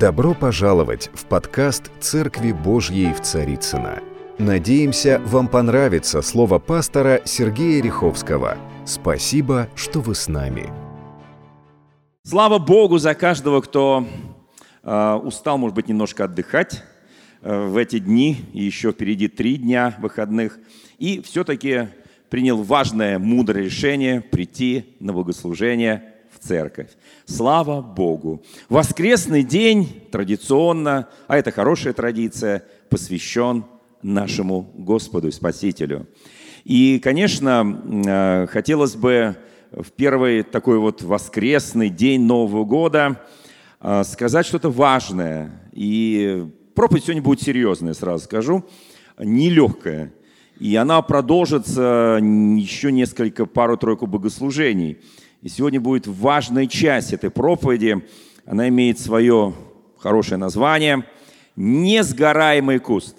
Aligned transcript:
Добро 0.00 0.32
пожаловать 0.32 1.10
в 1.12 1.26
подкаст 1.26 1.90
«Церкви 2.00 2.52
Божьей 2.52 3.12
в 3.12 3.20
Царицына. 3.20 4.00
Надеемся, 4.38 5.20
вам 5.26 5.46
понравится 5.46 6.22
слово 6.22 6.58
пастора 6.58 7.20
Сергея 7.26 7.82
Риховского. 7.82 8.56
Спасибо, 8.86 9.68
что 9.74 10.00
вы 10.00 10.14
с 10.14 10.26
нами. 10.26 10.70
Слава 12.22 12.58
Богу 12.58 12.96
за 12.96 13.12
каждого, 13.12 13.60
кто 13.60 14.06
э, 14.82 15.20
устал, 15.22 15.58
может 15.58 15.74
быть, 15.74 15.88
немножко 15.88 16.24
отдыхать 16.24 16.82
э, 17.42 17.66
в 17.66 17.76
эти 17.76 17.98
дни, 17.98 18.38
и 18.54 18.62
еще 18.62 18.92
впереди 18.92 19.28
три 19.28 19.58
дня 19.58 19.94
выходных, 19.98 20.58
и 20.96 21.20
все-таки 21.20 21.88
принял 22.30 22.62
важное, 22.62 23.18
мудрое 23.18 23.66
решение 23.66 24.22
прийти 24.22 24.96
на 24.98 25.12
богослужение 25.12 26.14
церковь. 26.40 26.88
Слава 27.26 27.82
Богу! 27.82 28.42
Воскресный 28.68 29.42
день 29.42 30.08
традиционно, 30.10 31.08
а 31.28 31.36
это 31.36 31.50
хорошая 31.52 31.92
традиция, 31.92 32.64
посвящен 32.88 33.64
нашему 34.02 34.70
Господу 34.74 35.28
и 35.28 35.32
Спасителю. 35.32 36.06
И, 36.64 36.98
конечно, 36.98 37.82
э, 38.06 38.46
хотелось 38.48 38.94
бы 38.94 39.36
в 39.70 39.92
первый 39.92 40.42
такой 40.42 40.78
вот 40.78 41.02
воскресный 41.02 41.88
день 41.88 42.22
Нового 42.22 42.64
года 42.64 43.20
э, 43.80 44.02
сказать 44.04 44.46
что-то 44.46 44.70
важное. 44.70 45.70
И 45.72 46.46
проповедь 46.74 47.04
сегодня 47.04 47.22
будет 47.22 47.42
серьезная, 47.42 47.94
сразу 47.94 48.24
скажу, 48.24 48.64
нелегкая. 49.18 50.12
И 50.58 50.76
она 50.76 51.00
продолжится 51.00 52.18
еще 52.20 52.92
несколько, 52.92 53.46
пару-тройку 53.46 54.06
богослужений. 54.06 54.98
И 55.42 55.48
сегодня 55.48 55.80
будет 55.80 56.06
важная 56.06 56.66
часть 56.66 57.14
этой 57.14 57.30
проповеди. 57.30 58.06
Она 58.44 58.68
имеет 58.68 58.98
свое 58.98 59.54
хорошее 59.96 60.36
название 60.36 61.06
«Несгораемый 61.56 62.78
куст». 62.78 63.16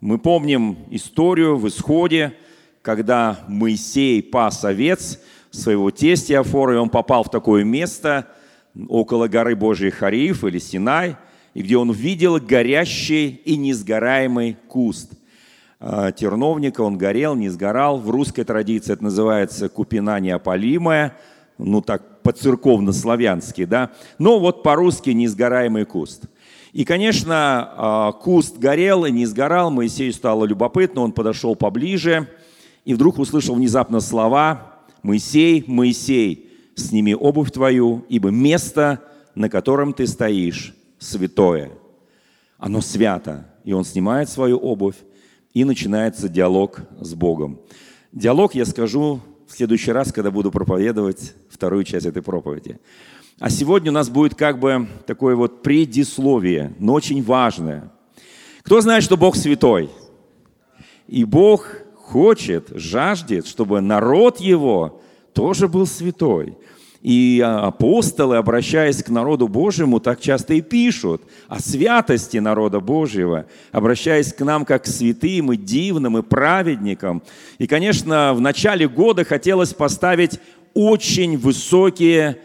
Мы 0.00 0.18
помним 0.18 0.76
историю 0.90 1.56
в 1.56 1.66
Исходе, 1.66 2.34
когда 2.82 3.40
Моисей 3.48 4.22
пас 4.22 4.66
овец 4.66 5.18
своего 5.50 5.90
тестя 5.90 6.40
Афора, 6.40 6.74
и 6.74 6.78
он 6.78 6.90
попал 6.90 7.24
в 7.24 7.30
такое 7.30 7.64
место 7.64 8.28
около 8.88 9.26
горы 9.26 9.56
Божьей 9.56 9.90
Хариф 9.90 10.44
или 10.44 10.58
Синай, 10.58 11.16
и 11.54 11.62
где 11.62 11.78
он 11.78 11.88
увидел 11.88 12.38
горящий 12.38 13.40
и 13.46 13.56
несгораемый 13.56 14.58
куст 14.68 15.14
терновника, 15.80 16.82
он 16.82 16.98
горел, 16.98 17.34
не 17.34 17.48
сгорал. 17.48 17.98
В 17.98 18.10
русской 18.10 18.44
традиции 18.44 18.92
это 18.92 19.02
называется 19.02 19.68
купина 19.68 20.20
неопалимая, 20.20 21.16
ну 21.56 21.80
так 21.80 22.22
по-церковно-славянски, 22.22 23.64
да. 23.64 23.90
Но 24.18 24.38
вот 24.38 24.62
по-русски 24.62 25.10
несгораемый 25.10 25.86
куст. 25.86 26.24
И, 26.72 26.84
конечно, 26.84 27.72
а, 27.76 28.12
куст 28.12 28.58
горел 28.58 29.04
и 29.04 29.10
не 29.10 29.26
сгорал, 29.26 29.70
Моисею 29.70 30.12
стало 30.12 30.44
любопытно, 30.44 31.00
он 31.00 31.12
подошел 31.12 31.56
поближе 31.56 32.28
и 32.84 32.94
вдруг 32.94 33.18
услышал 33.18 33.54
внезапно 33.54 34.00
слова 34.00 34.76
«Моисей, 35.02 35.64
Моисей, 35.66 36.50
сними 36.76 37.14
обувь 37.14 37.50
твою, 37.50 38.04
ибо 38.08 38.30
место, 38.30 39.00
на 39.34 39.48
котором 39.48 39.92
ты 39.92 40.06
стоишь, 40.06 40.74
святое». 40.98 41.72
Оно 42.58 42.82
свято. 42.82 43.46
И 43.64 43.72
он 43.72 43.84
снимает 43.84 44.28
свою 44.28 44.58
обувь, 44.58 44.96
и 45.54 45.64
начинается 45.64 46.28
диалог 46.28 46.80
с 47.00 47.14
Богом. 47.14 47.60
Диалог 48.12 48.54
я 48.54 48.64
скажу 48.64 49.20
в 49.46 49.56
следующий 49.56 49.92
раз, 49.92 50.12
когда 50.12 50.30
буду 50.30 50.50
проповедовать 50.50 51.34
вторую 51.48 51.84
часть 51.84 52.06
этой 52.06 52.22
проповеди. 52.22 52.78
А 53.38 53.50
сегодня 53.50 53.90
у 53.90 53.94
нас 53.94 54.08
будет 54.08 54.34
как 54.34 54.60
бы 54.60 54.86
такое 55.06 55.34
вот 55.34 55.62
предисловие, 55.62 56.74
но 56.78 56.92
очень 56.92 57.22
важное. 57.22 57.90
Кто 58.62 58.80
знает, 58.80 59.02
что 59.02 59.16
Бог 59.16 59.34
святой? 59.34 59.90
И 61.08 61.24
Бог 61.24 61.66
хочет, 61.96 62.68
жаждет, 62.74 63.46
чтобы 63.46 63.80
народ 63.80 64.40
его 64.40 65.00
тоже 65.32 65.68
был 65.68 65.86
святой. 65.86 66.58
И 67.02 67.42
апостолы, 67.42 68.36
обращаясь 68.36 69.02
к 69.02 69.08
народу 69.08 69.48
Божьему, 69.48 70.00
так 70.00 70.20
часто 70.20 70.52
и 70.54 70.60
пишут 70.60 71.22
о 71.48 71.58
святости 71.58 72.36
народа 72.36 72.80
Божьего, 72.80 73.46
обращаясь 73.72 74.34
к 74.34 74.44
нам 74.44 74.66
как 74.66 74.84
к 74.84 74.86
святым 74.86 75.52
и 75.52 75.56
дивным 75.56 76.18
и 76.18 76.22
праведникам. 76.22 77.22
И, 77.56 77.66
конечно, 77.66 78.34
в 78.34 78.42
начале 78.42 78.86
года 78.86 79.24
хотелось 79.24 79.72
поставить 79.72 80.40
очень 80.74 81.38
высокие 81.38 82.38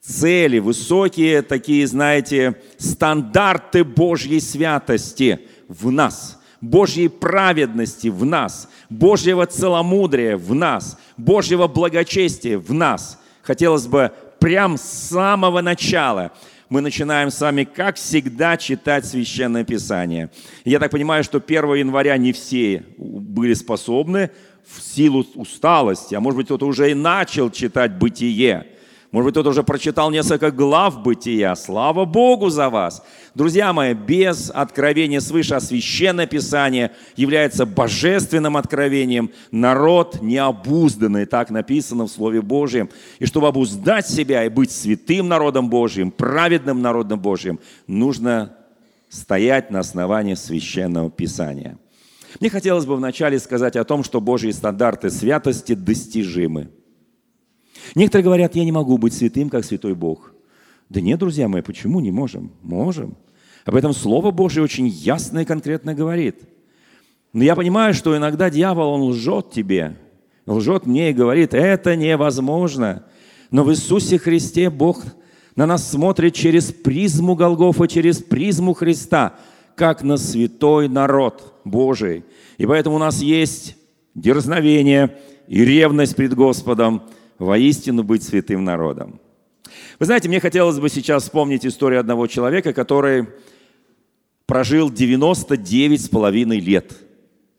цели, 0.00 0.60
высокие 0.60 1.42
такие, 1.42 1.86
знаете, 1.86 2.56
стандарты 2.78 3.84
Божьей 3.84 4.40
святости 4.40 5.40
в 5.68 5.90
нас, 5.90 6.40
Божьей 6.62 7.08
праведности 7.08 8.08
в 8.08 8.24
нас, 8.24 8.70
Божьего 8.88 9.44
целомудрия 9.44 10.38
в 10.38 10.54
нас, 10.54 10.98
Божьего 11.18 11.66
благочестия 11.66 12.58
в 12.58 12.72
нас– 12.72 13.20
хотелось 13.48 13.86
бы 13.86 14.12
прям 14.40 14.76
с 14.76 14.82
самого 14.82 15.62
начала 15.62 16.32
мы 16.68 16.82
начинаем 16.82 17.30
с 17.30 17.40
вами, 17.40 17.64
как 17.64 17.96
всегда, 17.96 18.58
читать 18.58 19.06
Священное 19.06 19.64
Писание. 19.64 20.28
Я 20.66 20.78
так 20.78 20.90
понимаю, 20.90 21.24
что 21.24 21.38
1 21.38 21.74
января 21.76 22.18
не 22.18 22.34
все 22.34 22.84
были 22.98 23.54
способны 23.54 24.30
в 24.66 24.82
силу 24.82 25.26
усталости, 25.34 26.14
а 26.14 26.20
может 26.20 26.36
быть, 26.36 26.44
кто-то 26.44 26.66
уже 26.66 26.90
и 26.90 26.94
начал 26.94 27.50
читать 27.50 27.92
«Бытие». 27.94 28.66
Может 29.10 29.24
быть, 29.24 29.32
кто-то 29.32 29.50
уже 29.50 29.62
прочитал 29.62 30.10
несколько 30.10 30.50
глав 30.50 31.02
бытия. 31.02 31.56
Слава 31.56 32.04
Богу 32.04 32.50
за 32.50 32.68
вас! 32.68 33.02
Друзья 33.34 33.72
мои, 33.72 33.94
без 33.94 34.50
откровения 34.54 35.20
свыше, 35.20 35.54
а 35.54 35.60
священное 35.60 36.26
Писание 36.26 36.92
является 37.16 37.64
божественным 37.64 38.58
откровением. 38.58 39.30
Народ 39.50 40.20
необузданный, 40.20 41.24
так 41.24 41.48
написано 41.48 42.04
в 42.04 42.10
Слове 42.10 42.42
Божьем. 42.42 42.90
И 43.18 43.24
чтобы 43.24 43.48
обуздать 43.48 44.06
себя 44.06 44.44
и 44.44 44.50
быть 44.50 44.70
святым 44.70 45.26
народом 45.28 45.70
Божьим, 45.70 46.10
праведным 46.10 46.82
народом 46.82 47.18
Божьим, 47.18 47.60
нужно 47.86 48.56
стоять 49.08 49.70
на 49.70 49.80
основании 49.80 50.34
священного 50.34 51.10
Писания. 51.10 51.78
Мне 52.40 52.50
хотелось 52.50 52.84
бы 52.84 52.94
вначале 52.94 53.38
сказать 53.38 53.76
о 53.76 53.84
том, 53.84 54.04
что 54.04 54.20
Божьи 54.20 54.50
стандарты 54.50 55.08
святости 55.08 55.72
достижимы– 55.72 56.68
Некоторые 57.94 58.24
говорят, 58.24 58.54
я 58.54 58.64
не 58.64 58.72
могу 58.72 58.98
быть 58.98 59.14
святым, 59.14 59.50
как 59.50 59.64
святой 59.64 59.94
Бог. 59.94 60.32
Да 60.88 61.00
нет, 61.00 61.18
друзья 61.18 61.48
мои, 61.48 61.62
почему 61.62 62.00
не 62.00 62.10
можем? 62.10 62.52
Можем. 62.62 63.16
Об 63.64 63.74
этом 63.74 63.92
Слово 63.92 64.30
Божье 64.30 64.62
очень 64.62 64.88
ясно 64.88 65.40
и 65.40 65.44
конкретно 65.44 65.94
говорит. 65.94 66.36
Но 67.32 67.44
я 67.44 67.54
понимаю, 67.54 67.92
что 67.92 68.16
иногда 68.16 68.48
дьявол, 68.48 68.88
он 68.88 69.02
лжет 69.10 69.50
тебе, 69.50 69.96
лжет 70.46 70.86
мне 70.86 71.10
и 71.10 71.14
говорит, 71.14 71.52
это 71.52 71.94
невозможно. 71.94 73.04
Но 73.50 73.64
в 73.64 73.70
Иисусе 73.70 74.18
Христе 74.18 74.70
Бог 74.70 75.04
на 75.54 75.66
нас 75.66 75.90
смотрит 75.90 76.34
через 76.34 76.72
призму 76.72 77.34
Голгофа, 77.34 77.86
через 77.86 78.18
призму 78.22 78.72
Христа, 78.72 79.34
как 79.74 80.02
на 80.02 80.16
святой 80.16 80.88
народ 80.88 81.54
Божий. 81.64 82.24
И 82.56 82.64
поэтому 82.64 82.96
у 82.96 82.98
нас 82.98 83.20
есть 83.20 83.76
дерзновение 84.14 85.18
и 85.46 85.64
ревность 85.64 86.16
пред 86.16 86.34
Господом– 86.34 87.02
воистину 87.38 88.02
быть 88.02 88.22
святым 88.22 88.64
народом. 88.64 89.20
Вы 89.98 90.06
знаете, 90.06 90.28
мне 90.28 90.40
хотелось 90.40 90.78
бы 90.78 90.88
сейчас 90.88 91.24
вспомнить 91.24 91.66
историю 91.66 92.00
одного 92.00 92.26
человека, 92.26 92.72
который 92.72 93.28
прожил 94.46 94.90
99 94.90 96.00
с 96.00 96.08
половиной 96.08 96.60
лет. 96.60 96.92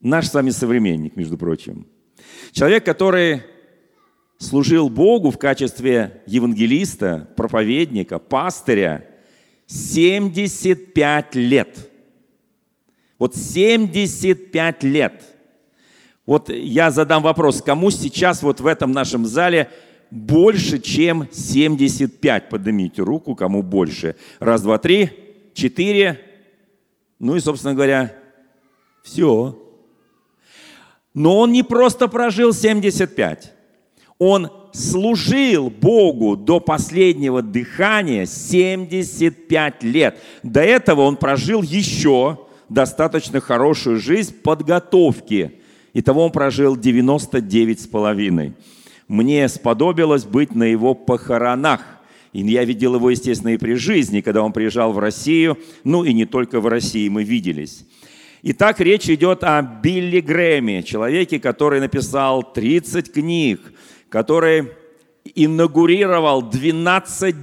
Наш 0.02 0.28
с 0.28 0.34
вами 0.34 0.50
современник, 0.50 1.16
между 1.16 1.38
прочим. 1.38 1.88
Человек, 2.52 2.86
который 2.86 3.44
служил 4.38 4.90
Богу 4.90 5.32
в 5.32 5.38
качестве 5.38 6.24
евангелиста, 6.26 7.30
проповедника, 7.36 8.18
пастыря 8.18 9.06
75 9.68 11.36
лет. 11.36 11.90
Вот 13.20 13.36
75 13.36 14.84
лет– 14.84 15.24
вот 16.30 16.52
я 16.52 16.92
задам 16.92 17.24
вопрос, 17.24 17.60
кому 17.60 17.90
сейчас 17.90 18.44
вот 18.44 18.60
в 18.60 18.68
этом 18.68 18.92
нашем 18.92 19.26
зале 19.26 19.72
больше, 20.12 20.78
чем 20.78 21.28
75? 21.32 22.50
Поднимите 22.50 23.02
руку, 23.02 23.34
кому 23.34 23.64
больше. 23.64 24.16
Раз, 24.38 24.62
два, 24.62 24.78
три, 24.78 25.10
четыре. 25.56 26.22
Ну 27.18 27.36
и, 27.36 27.40
собственно 27.40 27.74
говоря, 27.74 28.14
все. 29.02 29.58
Но 31.16 31.40
он 31.40 31.52
не 31.52 31.64
просто 31.64 32.08
прожил 32.08 32.54
75. 32.54 33.52
Он 34.20 34.52
служил 34.72 35.72
Богу 35.72 36.38
до 36.38 36.60
последнего 36.60 37.42
дыхания 37.42 38.28
75 38.28 39.82
лет. 39.82 40.20
До 40.44 40.62
этого 40.62 41.02
он 41.02 41.18
прожил 41.18 41.64
еще 41.64 42.46
достаточно 42.70 43.40
хорошую 43.40 44.00
жизнь 44.00 44.36
подготовки 44.44 45.59
Итого 45.94 46.26
он 46.26 46.32
прожил 46.32 46.78
99 46.78 47.82
с 47.82 47.88
половиной. 47.88 48.54
Мне 49.08 49.48
сподобилось 49.50 50.26
быть 50.26 50.54
на 50.54 50.64
его 50.64 50.94
похоронах. 50.94 51.82
И 52.32 52.42
я 52.42 52.64
видел 52.64 52.96
его, 52.96 53.10
естественно, 53.10 53.50
и 53.50 53.58
при 53.58 53.74
жизни, 53.74 54.22
когда 54.22 54.44
он 54.44 54.54
приезжал 54.54 54.94
в 54.94 55.00
Россию, 55.00 55.58
ну 55.84 56.04
и 56.04 56.14
не 56.14 56.26
только 56.26 56.62
в 56.62 56.68
России 56.68 57.10
мы 57.10 57.24
виделись. 57.24 57.86
Итак, 58.44 58.80
речь 58.80 59.10
идет 59.10 59.44
о 59.44 59.62
Билли 59.62 60.22
Грэме, 60.22 60.84
человеке, 60.84 61.40
который 61.40 61.80
написал 61.80 62.44
30 62.54 63.12
книг, 63.12 63.74
который 64.10 64.70
инаугурировал 65.36 66.44
12 66.44 67.36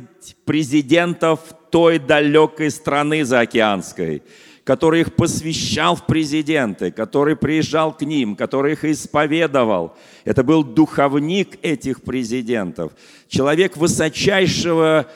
президентов 0.45 1.41
той 1.71 1.99
далекой 1.99 2.71
страны 2.71 3.25
заокеанской, 3.25 4.23
который 4.67 5.03
их 5.03 5.15
посвящал 5.15 5.95
в 5.95 6.07
президенты, 6.07 6.91
который 6.91 7.37
приезжал 7.37 7.97
к 7.97 8.03
ним, 8.03 8.35
который 8.35 8.73
их 8.73 8.85
исповедовал. 8.85 9.97
Это 10.25 10.43
был 10.43 10.65
духовник 10.65 11.57
этих 11.63 12.03
президентов, 12.03 12.93
человек 13.29 13.77
высочайшего 13.77 15.07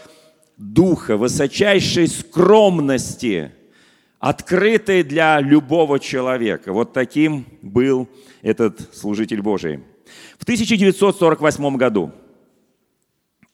духа, 0.57 1.17
высочайшей 1.17 2.07
скромности, 2.07 3.51
открытый 4.21 5.03
для 5.03 5.41
любого 5.41 5.99
человека. 5.99 6.73
Вот 6.73 6.93
таким 6.93 7.45
был 7.61 8.09
этот 8.43 8.95
служитель 8.95 9.43
Божий. 9.43 9.81
В 10.39 10.45
1948 10.45 11.77
году, 11.77 12.13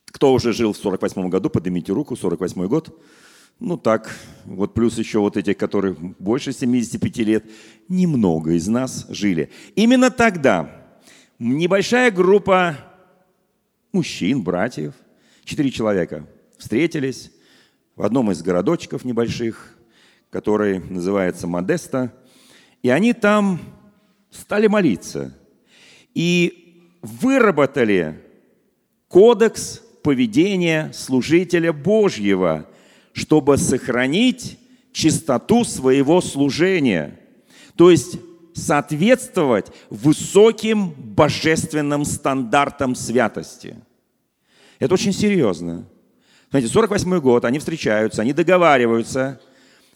кто 0.04 0.34
уже 0.34 0.52
жил 0.52 0.74
в 0.74 0.78
1948 0.78 1.30
году, 1.30 1.48
поднимите 1.48 1.94
руку, 1.94 2.16
48 2.16 2.66
год– 2.66 2.94
ну 3.58 3.78
так, 3.78 4.14
вот 4.44 4.74
плюс 4.74 4.98
еще 4.98 5.20
вот 5.20 5.36
эти, 5.36 5.54
которые 5.54 5.94
больше 5.94 6.52
75 6.52 7.16
лет, 7.18 7.44
немного 7.88 8.52
из 8.52 8.68
нас 8.68 9.06
жили. 9.08 9.50
Именно 9.74 10.10
тогда 10.10 10.70
небольшая 11.38 12.10
группа 12.10 12.76
мужчин, 13.92 14.42
братьев, 14.42 14.94
четыре 15.44 15.70
человека 15.70 16.26
встретились 16.58 17.32
в 17.94 18.02
одном 18.02 18.30
из 18.30 18.42
городочков 18.42 19.04
небольших, 19.04 19.74
который 20.30 20.80
называется 20.80 21.46
Модеста, 21.46 22.12
и 22.82 22.90
они 22.90 23.14
там 23.14 23.58
стали 24.30 24.66
молиться 24.66 25.34
и 26.14 26.92
выработали 27.00 28.22
кодекс 29.08 29.82
поведения 30.02 30.90
служителя 30.92 31.72
Божьего– 31.72 32.68
чтобы 33.16 33.56
сохранить 33.56 34.58
чистоту 34.92 35.64
своего 35.64 36.20
служения. 36.20 37.18
То 37.74 37.90
есть 37.90 38.18
соответствовать 38.54 39.72
высоким 39.88 40.90
божественным 40.90 42.04
стандартам 42.04 42.94
святости. 42.94 43.76
Это 44.78 44.94
очень 44.94 45.14
серьезно. 45.14 45.86
Знаете, 46.50 46.68
48 46.68 47.18
год, 47.20 47.46
они 47.46 47.58
встречаются, 47.58 48.20
они 48.20 48.34
договариваются 48.34 49.40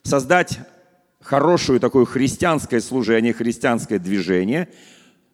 создать 0.02 0.58
хорошее 1.20 1.78
такое 1.78 2.06
христианское 2.06 2.80
служение, 2.80 3.34
христианское 3.34 3.98
движение, 3.98 4.68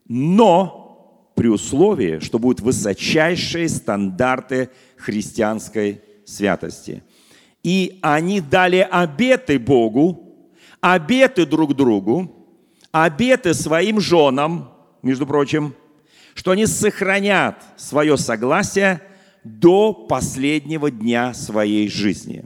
но 0.09 1.31
при 1.35 1.47
условии, 1.47 2.19
что 2.19 2.37
будут 2.37 2.59
высочайшие 2.59 3.69
стандарты 3.69 4.69
христианской 4.97 6.01
святости– 6.25 7.01
и 7.63 7.99
они 8.01 8.41
дали 8.41 8.87
обеты 8.89 9.59
Богу, 9.59 10.35
обеты 10.81 11.45
друг 11.45 11.75
другу, 11.75 12.33
обеты 12.91 13.53
своим 13.53 13.99
женам, 13.99 14.71
между 15.01 15.25
прочим, 15.27 15.75
что 16.33 16.51
они 16.51 16.65
сохранят 16.65 17.63
свое 17.77 18.17
согласие 18.17 19.01
до 19.43 19.93
последнего 19.93 20.91
дня 20.91 21.33
своей 21.33 21.89
жизни. 21.89 22.45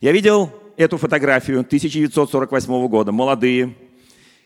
Я 0.00 0.12
видел 0.12 0.50
эту 0.76 0.96
фотографию 0.96 1.60
1948 1.60 2.88
года, 2.88 3.12
молодые, 3.12 3.74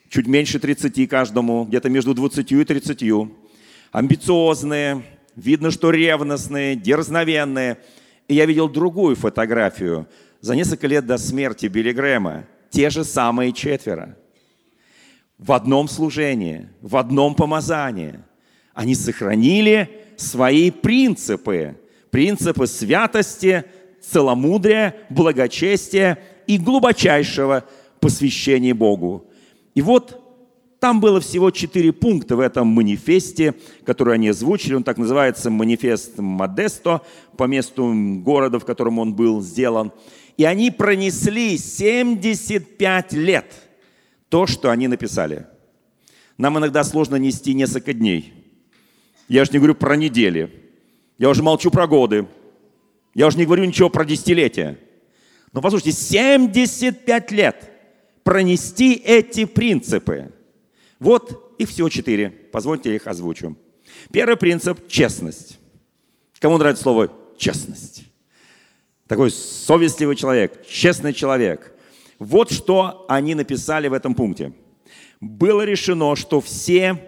чуть 0.08 0.26
меньше 0.26 0.58
30 0.58 1.08
каждому, 1.08 1.64
где-то 1.64 1.88
между 1.90 2.14
20 2.14 2.52
и 2.52 2.64
30, 2.64 3.28
амбициозные, 3.92 5.02
видно, 5.36 5.70
что 5.70 5.90
ревностные, 5.90 6.76
дерзновенные– 6.76 7.78
и 8.28 8.34
я 8.34 8.46
видел 8.46 8.68
другую 8.68 9.16
фотографию 9.16 10.08
за 10.40 10.54
несколько 10.56 10.86
лет 10.86 11.06
до 11.06 11.18
смерти 11.18 11.66
Билли 11.66 11.92
Грэма. 11.92 12.44
Те 12.70 12.90
же 12.90 13.04
самые 13.04 13.52
четверо. 13.52 14.16
В 15.38 15.52
одном 15.52 15.88
служении, 15.88 16.68
в 16.80 16.96
одном 16.96 17.34
помазании. 17.34 18.20
Они 18.72 18.94
сохранили 18.94 19.90
свои 20.16 20.70
принципы. 20.70 21.76
Принципы 22.10 22.66
святости, 22.66 23.64
целомудрия, 24.00 24.96
благочестия 25.10 26.18
и 26.46 26.58
глубочайшего 26.58 27.64
посвящения 28.00 28.74
Богу. 28.74 29.26
И 29.74 29.82
вот 29.82 30.23
там 30.84 31.00
было 31.00 31.18
всего 31.18 31.50
четыре 31.50 31.94
пункта 31.94 32.36
в 32.36 32.40
этом 32.40 32.66
манифесте, 32.66 33.54
который 33.86 34.16
они 34.16 34.28
озвучили. 34.28 34.74
Он 34.74 34.84
так 34.84 34.98
называется 34.98 35.48
манифест 35.48 36.18
Модесто 36.18 37.00
по 37.38 37.44
месту 37.44 37.90
города, 38.22 38.58
в 38.58 38.66
котором 38.66 38.98
он 38.98 39.14
был 39.14 39.40
сделан. 39.40 39.92
И 40.36 40.44
они 40.44 40.70
пронесли 40.70 41.56
75 41.56 43.14
лет 43.14 43.46
то, 44.28 44.46
что 44.46 44.70
они 44.70 44.86
написали. 44.86 45.46
Нам 46.36 46.58
иногда 46.58 46.84
сложно 46.84 47.16
нести 47.16 47.54
несколько 47.54 47.94
дней. 47.94 48.34
Я 49.26 49.46
же 49.46 49.52
не 49.52 49.60
говорю 49.60 49.76
про 49.76 49.96
недели. 49.96 50.50
Я 51.16 51.30
уже 51.30 51.42
молчу 51.42 51.70
про 51.70 51.86
годы. 51.86 52.26
Я 53.14 53.28
уже 53.28 53.38
не 53.38 53.46
говорю 53.46 53.64
ничего 53.64 53.88
про 53.88 54.04
десятилетия. 54.04 54.78
Но 55.54 55.62
послушайте, 55.62 55.92
75 55.92 57.30
лет 57.30 57.70
пронести 58.22 58.92
эти 58.92 59.46
принципы– 59.46 60.30
вот 60.98 61.54
и 61.58 61.64
все 61.64 61.88
четыре. 61.88 62.30
Позвольте 62.30 62.90
я 62.90 62.96
их 62.96 63.06
озвучу. 63.06 63.56
Первый 64.12 64.36
принцип– 64.36 64.86
честность. 64.88 65.58
Кому 66.38 66.58
нравится 66.58 66.82
слово 66.82 67.10
«честность»? 67.36 68.04
Такой 69.06 69.30
совестливый 69.30 70.16
человек, 70.16 70.66
честный 70.66 71.12
человек. 71.12 71.74
Вот 72.18 72.50
что 72.50 73.04
они 73.08 73.34
написали 73.34 73.88
в 73.88 73.92
этом 73.92 74.14
пункте. 74.14 74.52
Было 75.20 75.62
решено, 75.62 76.16
что 76.16 76.40
все 76.40 76.98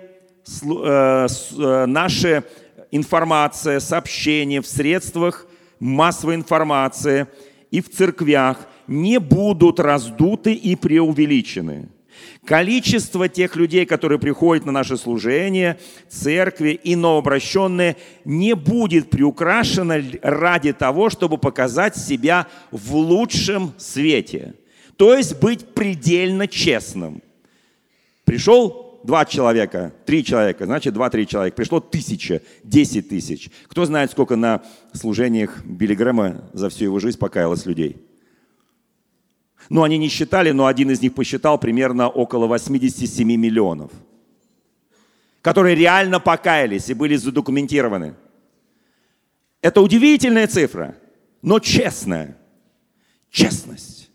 э, 0.63 1.27
э, 1.27 1.87
наши 1.87 2.45
информация, 2.91 3.81
сообщения 3.81 4.61
в 4.61 4.67
средствах 4.67 5.47
массовой 5.81 6.35
информации 6.35 7.27
и 7.71 7.81
в 7.81 7.91
церквях 7.91 8.67
не 8.87 9.19
будут 9.19 9.81
раздуты 9.81 10.53
и 10.53 10.77
преувеличены– 10.77 11.89
Количество 12.45 13.29
тех 13.29 13.57
людей, 13.57 13.87
которые 13.87 14.19
приходят 14.19 14.65
на 14.67 14.73
наше 14.73 14.97
служение, 14.97 15.79
церкви 16.09 16.79
и 16.83 16.97
новообращенные, 16.97 17.97
не 18.25 18.55
будет 18.55 19.11
приукрашено 19.11 20.03
ради 20.23 20.73
того, 20.73 21.11
чтобы 21.11 21.39
показать 21.39 21.97
себя 21.97 22.47
в 22.71 22.95
лучшем 22.95 23.73
свете. 23.79 24.55
То 24.97 25.15
есть 25.15 25.41
быть 25.41 25.75
предельно 25.75 26.47
честным. 26.47 27.23
Пришел 28.25 29.01
два 29.05 29.25
человека, 29.25 29.93
три 30.05 30.25
человека, 30.25 30.67
значит 30.67 30.95
два-три 30.95 31.27
человека. 31.27 31.57
Пришло 31.57 31.81
тысяча, 31.81 32.43
десять 32.65 33.09
тысяч. 33.09 33.51
Кто 33.69 33.85
знает, 33.85 34.11
сколько 34.11 34.37
на 34.37 34.63
служениях 34.93 35.65
Билли 35.65 35.95
Грэма 35.95 36.49
за 36.53 36.69
всю 36.71 36.85
его 36.85 36.99
жизнь 36.99 37.19
покаялось 37.19 37.67
людей? 37.67 37.97
Ну, 39.69 39.83
они 39.83 39.99
не 39.99 40.09
считали, 40.09 40.51
но 40.53 40.67
один 40.67 40.91
из 40.91 41.01
них 41.01 41.15
посчитал 41.15 41.59
примерно 41.59 42.09
около 42.09 42.47
87 42.47 43.27
миллионов, 43.37 43.91
которые 45.43 45.75
реально 45.75 46.21
покаялись 46.21 46.89
и 46.89 46.95
были 46.95 47.17
задокументированы. 47.17 48.15
Это 49.63 49.81
удивительная 49.81 50.47
цифра, 50.47 50.97
но 51.43 51.59
честная. 51.59 52.37
Честность. 53.31 54.11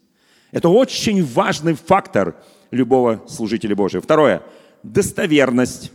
Это 0.51 0.69
очень 0.69 1.23
важный 1.23 1.73
фактор 1.73 2.35
любого 2.71 3.23
служителя 3.27 3.75
Божьего. 3.75 4.01
Второе. 4.01 4.43
Достоверность. 4.83 5.91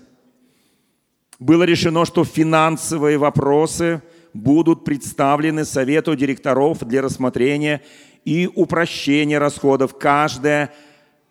Было 1.38 1.64
решено, 1.64 2.04
что 2.04 2.24
финансовые 2.24 3.18
вопросы 3.18 4.02
будут 4.32 4.84
представлены 4.84 5.64
Совету 5.64 6.14
директоров 6.14 6.84
для 6.86 7.02
рассмотрения 7.02 7.82
и 8.26 8.50
упрощение 8.54 9.38
расходов. 9.38 9.96
Каждое 9.96 10.74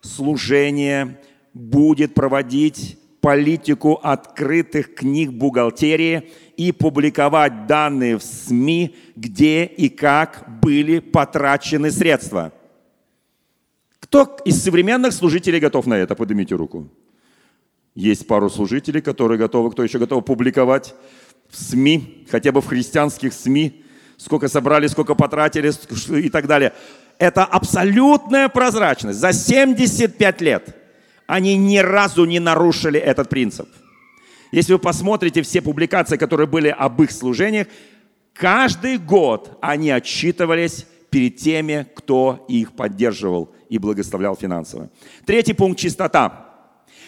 служение 0.02 1.20
будет 1.54 2.16
проводить 2.16 2.98
политику 3.22 4.00
открытых 4.02 4.96
книг 4.96 5.32
бухгалтерии 5.32 6.32
и 6.58 6.72
публиковать 6.72 7.68
данные 7.68 8.18
в 8.18 8.24
СМИ, 8.24 8.96
где 9.16 9.66
и 9.66 9.90
как 9.90 10.60
были 10.62 11.00
потрачены 11.00 11.92
средства. 11.92 12.54
Кто 14.00 14.38
из 14.46 14.64
современных 14.64 15.14
служителей 15.14 15.60
готов 15.60 15.88
на 15.88 15.96
это? 15.96 16.16
Поднимите 16.16 16.56
руку. 16.56 16.88
Есть 17.96 18.28
пару 18.28 18.50
служителей, 18.50 19.02
которые 19.02 19.38
готовы, 19.38 19.72
кто 19.72 19.84
еще 19.84 20.00
готов 20.00 20.24
публиковать 20.24 20.94
в 21.50 21.58
СМИ, 21.58 22.28
хотя 22.30 22.52
бы 22.52 22.62
в 22.62 22.68
христианских 22.68 23.34
СМИ, 23.34 23.85
сколько 24.18 24.48
собрали, 24.48 24.88
сколько 24.88 25.16
потратили 25.16 25.72
и 26.20 26.30
так 26.30 26.48
далее. 26.48 26.74
Это 27.18 27.44
абсолютная 27.46 28.50
прозрачность. 28.50 29.20
За 29.20 29.34
75 29.34 30.42
лет 30.42 30.76
они 31.28 31.56
ни 31.58 31.78
разу 31.78 32.26
не 32.26 32.40
нарушили 32.40 33.00
этот 33.00 33.30
принцип. 33.30 33.68
Если 34.52 34.74
вы 34.74 34.80
посмотрите 34.80 35.42
все 35.42 35.62
публикации, 35.62 36.18
которые 36.18 36.48
были 36.48 36.70
об 36.70 37.02
их 37.02 37.12
служениях, 37.12 37.68
каждый 38.34 38.98
год 38.98 39.58
они 39.62 39.90
отчитывались 39.90 40.86
перед 41.10 41.38
теми, 41.38 41.88
кто 41.96 42.46
их 42.48 42.74
поддерживал 42.74 43.54
и 43.70 43.78
благословлял 43.78 44.36
финансово. 44.36 44.90
Третий 45.26 45.54
пункт– 45.54 45.80
чистота. 45.82 46.50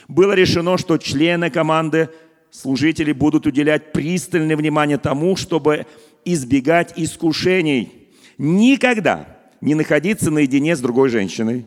Было 0.08 0.32
решено, 0.34 0.78
что 0.78 0.98
члены 0.98 1.50
команды, 1.50 2.10
служители 2.50 3.12
будут 3.12 3.46
уделять 3.46 3.92
пристальное 3.92 4.56
внимание 4.56 4.98
тому, 4.98 5.36
чтобы 5.36 5.86
избегать 6.34 6.94
искушений. 6.96 8.10
Никогда 8.38 9.38
не 9.62 9.76
находиться 9.76 10.32
наедине 10.32 10.76
с 10.76 10.80
другой 10.80 11.10
женщиной, 11.10 11.66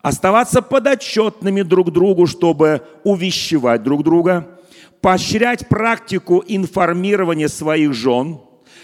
оставаться 0.00 0.62
подотчетными 0.62 1.62
друг 1.62 1.92
другу, 1.92 2.26
чтобы 2.26 2.82
увещевать 3.04 3.82
друг 3.82 4.02
друга, 4.02 4.58
поощрять 5.00 5.68
практику 5.68 6.42
информирования 6.46 7.48
своих 7.48 7.92
жен 7.92 8.40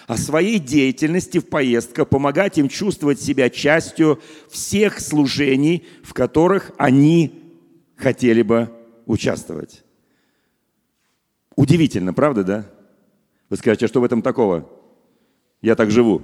о 0.06 0.16
своей 0.16 0.58
деятельности 0.58 1.38
в 1.38 1.48
поездках, 1.48 2.08
помогать 2.08 2.56
им 2.58 2.68
чувствовать 2.68 3.20
себя 3.20 3.50
частью 3.50 4.20
всех 4.50 5.00
служений, 5.00 5.86
в 6.02 6.14
которых 6.14 6.72
они 6.78 7.42
хотели 7.96 8.42
бы 8.42 8.70
участвовать. 9.06 9.84
Удивительно, 11.56 12.14
правда, 12.14 12.44
да? 12.44 12.70
Вы 13.50 13.56
скажете, 13.56 13.86
а 13.86 13.88
что 13.88 14.00
в 14.00 14.04
этом 14.04 14.22
такого? 14.22 14.70
Я 15.60 15.74
так 15.74 15.90
живу. 15.90 16.22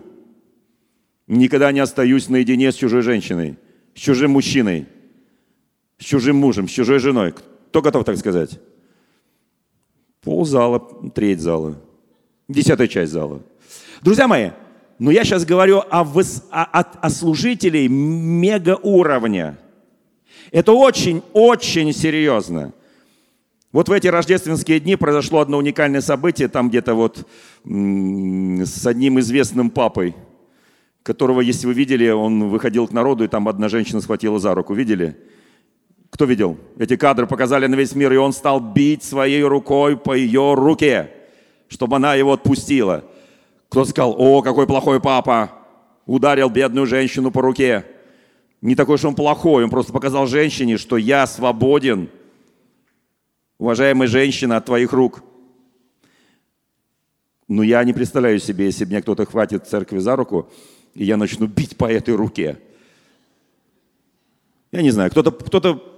Никогда 1.27 1.73
не 1.73 1.81
остаюсь 1.81 2.29
наедине 2.29 2.71
с 2.71 2.75
чужой 2.75 3.03
женщиной, 3.03 3.57
с 3.95 3.99
чужим 3.99 4.33
мужчиной, 4.33 4.87
с 5.99 6.05
чужим 6.05 6.37
мужем, 6.37 6.69
с 6.69 6.73
чужой 6.73 6.99
женой. 6.99 7.35
Кто 7.69 7.83
готов 7.83 8.05
так 8.05 8.17
сказать? 8.19 8.61
Пол 10.21 10.45
зала, 10.45 10.81
треть 11.15 11.41
зала, 11.41 11.77
десятая 12.49 12.89
часть 12.89 13.13
зала. 13.13 13.43
Друзья 14.03 14.29
мои, 14.29 14.51
но 14.99 15.11
я 15.11 15.25
сейчас 15.25 15.45
говорю 15.45 15.83
о, 15.91 16.05
выс... 16.05 16.45
о, 16.51 16.65
о 16.65 17.11
служителей 17.11 17.89
мега 17.89 18.79
уровня. 18.83 19.59
Это 20.51 20.73
очень-очень 20.73 21.93
серьезно. 21.93 22.73
Вот 23.75 23.89
в 23.89 23.93
эти 23.93 24.07
рождественские 24.07 24.79
дни 24.79 24.95
произошло 24.95 25.41
одно 25.41 25.59
уникальное 25.59 26.01
событие, 26.01 26.47
там 26.47 26.69
где-то 26.69 26.95
вот 26.95 27.27
с 27.65 28.87
одним 28.87 29.19
известным 29.19 29.69
папой, 29.69 30.15
которого, 31.03 31.41
если 31.41 31.67
вы 31.67 31.75
видели, 31.75 32.09
он 32.09 32.51
выходил 32.51 32.87
к 32.87 32.93
народу, 32.93 33.25
и 33.25 33.27
там 33.27 33.49
одна 33.49 33.69
женщина 33.69 34.01
схватила 34.01 34.39
за 34.39 34.55
руку. 34.55 34.75
Видели? 34.75 35.17
Кто 36.11 36.25
видел? 36.25 36.57
Эти 36.79 36.95
кадры 36.95 37.27
показали 37.27 37.67
на 37.67 37.75
весь 37.75 37.97
мир, 37.97 38.13
и 38.13 38.17
он 38.17 38.33
стал 38.33 38.61
бить 38.61 39.03
своей 39.03 39.43
рукой 39.43 39.97
по 39.97 40.15
ее 40.15 40.55
руке, 40.55 41.11
чтобы 41.67 41.97
она 41.97 42.15
его 42.15 42.35
отпустила. 42.35 43.03
Кто 43.71 43.85
сказал, 43.87 44.15
о, 44.17 44.41
какой 44.43 44.69
плохой 44.69 45.01
папа, 45.01 45.51
ударил 46.07 46.49
бедную 46.49 46.87
женщину 46.87 47.33
по 47.33 47.43
руке. 47.43 47.85
Не 48.61 48.77
такой, 48.77 48.99
что 48.99 49.09
он 49.09 49.17
плохой, 49.17 49.65
он 49.65 49.71
просто 49.71 49.93
показал 49.93 50.29
женщине, 50.29 50.79
что 50.79 50.97
я 50.97 51.27
свободен, 51.27 52.09
уважаемая 53.59 54.09
женщина, 54.09 54.57
от 54.57 54.67
твоих 54.67 54.93
рук. 54.93 55.23
Но 57.49 57.63
я 57.63 57.85
не 57.85 57.93
представляю 57.93 58.39
себе, 58.39 58.67
если 58.67 58.85
меня 58.85 59.03
кто-то 59.03 59.27
хватит 59.27 59.65
в 59.65 59.69
церкви 59.69 59.99
за 59.99 60.17
руку, 60.17 60.49
и 60.95 61.05
я 61.05 61.17
начну 61.17 61.47
бить 61.47 61.77
по 61.77 61.91
этой 61.91 62.15
руке. 62.15 62.59
Я 64.73 64.83
не 64.83 64.91
знаю, 64.91 65.11
кто-то 65.11 65.31
кто 65.31 65.95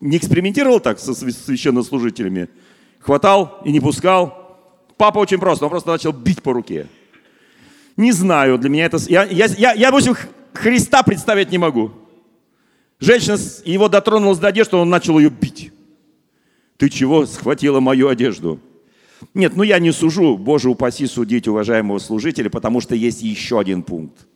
не 0.00 0.16
экспериментировал 0.16 0.80
так 0.80 0.98
со 0.98 1.14
священнослужителями? 1.14 2.48
Хватал 2.98 3.60
и 3.64 3.72
не 3.72 3.80
пускал? 3.80 4.58
Папа 4.96 5.18
очень 5.18 5.38
просто, 5.38 5.64
он 5.64 5.70
просто 5.70 5.90
начал 5.90 6.12
бить 6.12 6.42
по 6.42 6.52
руке. 6.52 6.88
Не 7.96 8.12
знаю, 8.12 8.58
для 8.58 8.68
меня 8.68 8.86
это... 8.86 8.98
Я, 9.08 9.24
я, 9.24 9.46
я, 9.46 9.72
я 9.72 9.90
допустим, 9.90 10.16
Христа 10.52 11.02
представить 11.02 11.50
не 11.50 11.58
могу. 11.58 11.92
Женщина 13.00 13.38
его 13.64 13.88
дотронулась 13.88 14.38
до 14.38 14.48
одежды, 14.48 14.76
он 14.76 14.88
начал 14.88 15.18
ее 15.18 15.30
бить. 15.30 15.72
Ты 16.76 16.88
чего 16.88 17.26
схватила 17.26 17.80
мою 17.80 18.08
одежду? 18.08 18.60
Нет, 19.32 19.56
ну 19.56 19.62
я 19.62 19.78
не 19.78 19.92
сужу, 19.92 20.36
Боже 20.36 20.68
упаси 20.68 21.06
судить 21.06 21.48
уважаемого 21.48 21.98
служителя, 21.98 22.50
потому 22.50 22.80
что 22.80 22.94
есть 22.94 23.22
еще 23.22 23.58
один 23.58 23.82
пункт– 23.82 24.26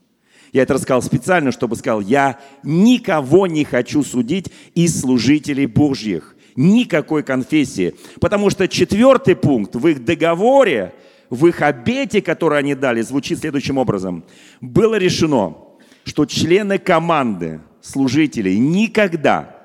я 0.53 0.63
это 0.63 0.75
рассказал 0.75 1.03
специально, 1.03 1.53
чтобы 1.53 1.77
сказал, 1.77 2.01
я 2.01 2.39
никого 2.63 3.47
не 3.47 3.65
хочу 3.65 4.03
судить 4.03 4.51
из 4.75 5.01
служителей 5.01 5.67
Божьих. 5.67 6.37
Никакой 6.57 7.23
конфессии. 7.23 7.95
Потому 8.21 8.51
что 8.51 8.67
четвертый 8.67 9.37
пункт 9.37 9.77
в 9.77 9.87
их 9.87 10.05
договоре, 10.05 10.95
в 11.31 11.47
их 11.47 11.63
обете, 11.63 12.21
который 12.21 12.59
они 12.59 12.75
дали, 12.75 13.03
звучит 13.03 13.39
следующим 13.39 13.79
образом. 13.79 14.25
Было 14.61 14.97
решено, 14.97 15.57
что 16.05 16.25
члены 16.25 16.79
команды 16.79 17.61
служителей 17.81 18.59
никогда, 18.59 19.58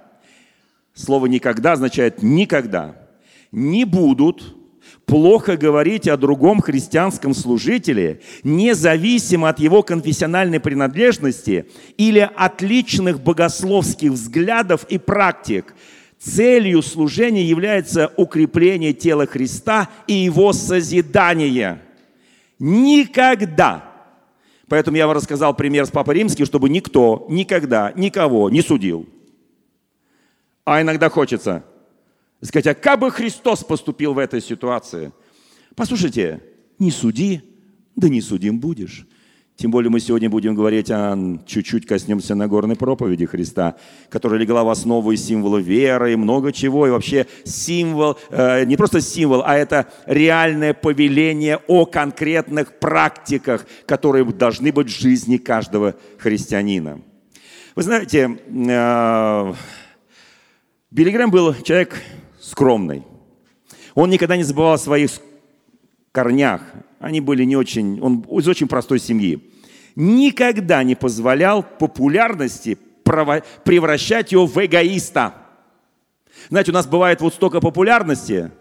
слово 0.94 1.26
«никогда» 1.28 1.74
означает 1.74 2.22
«никогда», 2.24 2.96
не 3.52 3.86
будут 3.86 4.56
плохо 5.06 5.58
говорить 5.58 6.08
о 6.08 6.18
другом 6.18 6.62
христианском 6.62 7.34
служителе, 7.34 8.22
независимо 8.44 9.50
от 9.50 9.60
его 9.60 9.84
конфессиональной 9.84 10.60
принадлежности 10.60 11.66
или 11.98 12.30
от 12.36 12.62
личных 12.62 13.22
богословских 13.22 14.12
взглядов 14.12 14.86
и 14.90 14.98
практик. 14.98 15.76
Целью 16.20 16.82
служения 16.82 17.44
является 17.44 18.14
укрепление 18.16 18.94
тела 18.94 19.26
Христа 19.28 19.90
и 20.08 20.14
его 20.14 20.54
созидание. 20.54 21.82
Никогда. 22.60 23.92
Поэтому 24.70 24.96
я 24.96 25.06
вам 25.06 25.18
рассказал 25.18 25.54
пример 25.54 25.86
с 25.86 25.92
Папой 25.92 26.16
Римским, 26.16 26.46
чтобы 26.46 26.70
никто 26.70 27.26
никогда 27.30 27.92
никого 27.96 28.50
не 28.50 28.62
судил. 28.62 29.06
А 30.66 30.82
иногда 30.82 31.10
хочется– 31.10 31.64
сказать, 32.46 32.68
а 32.68 32.74
как 32.76 33.00
бы 33.00 33.12
Христос 33.12 33.64
поступил 33.64 34.14
в 34.14 34.20
этой 34.20 34.42
ситуации? 34.42 35.12
Послушайте, 35.76 36.42
не 36.78 36.92
суди, 36.92 37.42
да 37.96 38.10
не 38.10 38.22
судим 38.22 38.60
будешь. 38.60 39.08
Тем 39.56 39.70
более 39.70 39.92
мы 39.92 40.00
сегодня 40.00 40.32
будем 40.32 40.56
говорить 40.56 40.90
о, 40.90 41.40
чуть-чуть 41.46 41.86
коснемся 41.86 42.34
Нагорной 42.34 42.76
проповеди 42.76 43.28
Христа, 43.28 43.76
которая 44.10 44.40
легла 44.40 44.64
в 44.64 44.70
основу 44.70 45.12
и 45.12 45.16
символа 45.16 45.60
веры, 45.60 46.14
и 46.14 46.16
много 46.16 46.52
чего, 46.52 46.88
и 46.88 46.90
вообще 46.90 47.28
символ, 47.46 48.18
э, 48.32 48.66
не 48.66 48.78
просто 48.78 49.00
символ, 49.00 49.44
а 49.46 49.56
это 49.56 49.88
реальное 50.08 50.74
повеление 50.74 51.60
о 51.68 51.86
конкретных 51.86 52.80
практиках, 52.80 53.68
которые 53.86 54.26
должны 54.26 54.72
быть 54.72 54.88
в 54.88 55.00
жизни 55.00 55.38
каждого 55.38 55.96
христианина. 56.18 57.02
Вы 57.76 57.84
знаете, 57.84 58.40
э, 58.48 59.54
Билли 60.94 61.10
Грэм 61.10 61.32
был 61.32 61.56
человек 61.56 62.04
скромный. 62.40 63.02
Он 63.96 64.12
никогда 64.12 64.38
не 64.38 64.44
забывал 64.44 64.74
о 64.74 64.78
своих 64.78 65.10
корнях. 66.12 66.62
Они 67.00 67.20
были 67.20 67.46
не 67.46 67.56
очень... 67.56 68.00
Он 68.00 68.20
из 68.38 68.48
очень 68.48 68.68
простой 68.68 69.00
семьи. 69.00 69.52
Никогда 69.96 70.84
не 70.84 70.94
позволял 70.94 71.64
популярности 71.64 72.78
превращать 73.04 74.34
его 74.34 74.46
в 74.46 74.56
эгоиста. 74.64 75.34
Знаете, 76.50 76.70
у 76.70 76.76
нас 76.76 76.86
бывает 76.86 77.22
вот 77.22 77.34
столько 77.34 77.60
популярности 77.60 78.52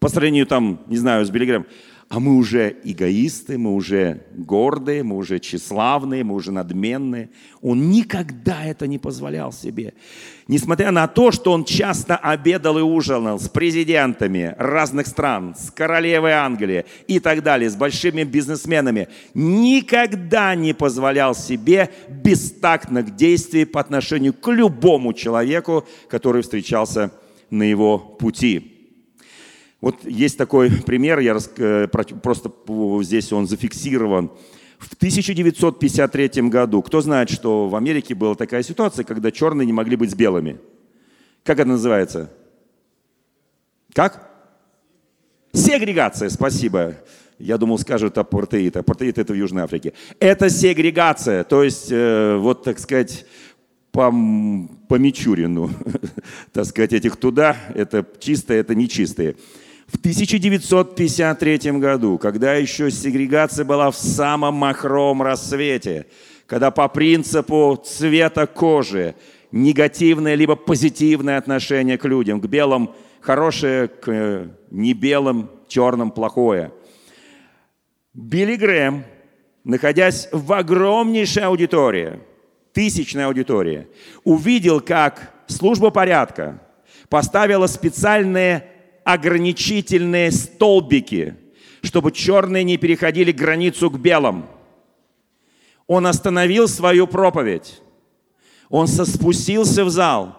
по 0.00 0.08
сравнению 0.08 0.46
там, 0.46 0.82
не 0.88 0.96
знаю, 0.96 1.24
с 1.24 1.30
Билли 1.30 1.64
а 2.10 2.18
мы 2.18 2.34
уже 2.34 2.76
эгоисты, 2.82 3.56
мы 3.56 3.72
уже 3.72 4.22
гордые, 4.34 5.04
мы 5.04 5.16
уже 5.16 5.38
тщеславные, 5.38 6.24
мы 6.24 6.34
уже 6.34 6.50
надменные. 6.50 7.30
Он 7.62 7.88
никогда 7.88 8.64
это 8.64 8.88
не 8.88 8.98
позволял 8.98 9.52
себе. 9.52 9.94
Несмотря 10.48 10.90
на 10.90 11.06
то, 11.06 11.30
что 11.30 11.52
он 11.52 11.64
часто 11.64 12.16
обедал 12.16 12.78
и 12.78 12.82
ужинал 12.82 13.38
с 13.38 13.48
президентами 13.48 14.56
разных 14.58 15.06
стран, 15.06 15.54
с 15.56 15.70
королевой 15.70 16.32
Англии 16.32 16.84
и 17.06 17.20
так 17.20 17.44
далее, 17.44 17.70
с 17.70 17.76
большими 17.76 18.24
бизнесменами, 18.24 19.06
никогда 19.32 20.56
не 20.56 20.72
позволял 20.72 21.36
себе 21.36 21.90
бестактных 22.08 23.14
действий 23.14 23.64
по 23.64 23.78
отношению 23.78 24.34
к 24.34 24.50
любому 24.50 25.12
человеку, 25.12 25.86
который 26.08 26.42
встречался 26.42 27.12
на 27.50 27.62
его 27.62 28.00
пути. 28.00 28.79
Вот 29.80 30.04
есть 30.04 30.36
такой 30.36 30.70
пример, 30.86 31.18
я 31.20 31.36
э, 31.56 31.88
просто 31.88 32.52
здесь 33.02 33.32
он 33.32 33.46
зафиксирован. 33.46 34.30
В 34.78 34.94
1953 34.94 36.42
году, 36.48 36.82
кто 36.82 37.00
знает, 37.02 37.28
что 37.28 37.68
в 37.68 37.76
Америке 37.76 38.14
была 38.14 38.34
такая 38.34 38.62
ситуация, 38.62 39.04
когда 39.04 39.30
черные 39.30 39.66
не 39.66 39.74
могли 39.74 39.96
быть 39.96 40.10
с 40.10 40.14
белыми? 40.14 40.58
Как 41.44 41.58
это 41.58 41.68
называется? 41.68 42.30
Как? 43.92 44.30
Сегрегация, 45.52 46.30
спасибо. 46.30 46.96
Я 47.38 47.58
думал, 47.58 47.78
скажут 47.78 48.16
апартеид. 48.18 48.76
Апартеид– 48.76 49.18
это 49.18 49.32
в 49.32 49.36
Южной 49.36 49.64
Африке. 49.64 49.94
Это 50.18 50.50
сегрегация, 50.50 51.42
то 51.44 51.62
есть, 51.62 51.88
э, 51.90 52.36
вот, 52.36 52.64
так 52.64 52.78
сказать, 52.78 53.24
по, 53.92 54.10
по 54.88 54.94
Мичурину, 54.94 55.70
так 56.52 56.66
сказать, 56.66 56.92
этих 56.92 57.16
туда, 57.16 57.56
это 57.74 58.06
чистое, 58.18 58.60
это 58.60 58.74
нечистые. 58.74 59.36
В 59.92 59.96
1953 59.96 61.72
году, 61.72 62.16
когда 62.16 62.54
еще 62.54 62.92
сегрегация 62.92 63.64
была 63.64 63.90
в 63.90 63.96
самом 63.96 64.54
махровом 64.54 65.20
рассвете, 65.20 66.06
когда 66.46 66.70
по 66.70 66.86
принципу 66.88 67.80
цвета 67.84 68.46
кожи 68.46 69.16
негативное 69.50 70.36
либо 70.36 70.54
позитивное 70.54 71.38
отношение 71.38 71.98
к 71.98 72.04
людям, 72.04 72.40
к 72.40 72.46
белым 72.46 72.94
хорошее, 73.20 73.88
к 73.88 74.08
э, 74.08 74.48
не 74.70 74.94
белым, 74.94 75.50
черным 75.66 76.12
плохое. 76.12 76.72
Билли 78.14 78.54
Грэм, 78.54 79.04
находясь 79.64 80.28
в 80.30 80.52
огромнейшей 80.52 81.42
аудитории, 81.42 82.20
тысячной 82.72 83.26
аудитории, 83.26 83.88
увидел, 84.22 84.80
как 84.80 85.32
служба 85.48 85.90
порядка 85.90 86.62
поставила 87.08 87.66
специальные 87.66 88.70
ограничительные 89.04 90.30
столбики, 90.30 91.36
чтобы 91.82 92.12
черные 92.12 92.64
не 92.64 92.76
переходили 92.76 93.32
границу 93.32 93.90
к 93.90 93.98
белым. 93.98 94.46
Он 95.86 96.06
остановил 96.06 96.68
свою 96.68 97.06
проповедь. 97.06 97.80
Он 98.68 98.86
спустился 98.86 99.84
в 99.84 99.90
зал. 99.90 100.36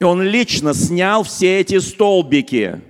И 0.00 0.04
он 0.04 0.22
лично 0.22 0.74
снял 0.74 1.22
все 1.22 1.60
эти 1.60 1.78
столбики. 1.78 2.80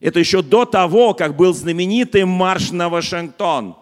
Это 0.00 0.18
еще 0.18 0.42
до 0.42 0.64
того, 0.64 1.14
как 1.14 1.36
был 1.36 1.54
знаменитый 1.54 2.24
марш 2.24 2.70
на 2.70 2.88
Вашингтон. 2.88 3.76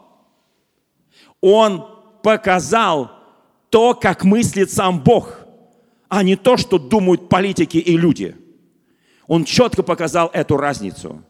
Он 1.40 1.86
показал 2.22 3.10
то, 3.70 3.94
как 3.94 4.24
мыслит 4.24 4.70
сам 4.70 5.00
Бог, 5.00 5.40
а 6.08 6.22
не 6.22 6.36
то, 6.36 6.56
что 6.56 6.78
думают 6.78 7.28
политики 7.28 7.78
и 7.78 7.96
люди– 7.96 8.36
он 9.26 9.44
четко 9.44 9.82
показал 9.82 10.30
эту 10.32 10.56
разницу. 10.56 11.22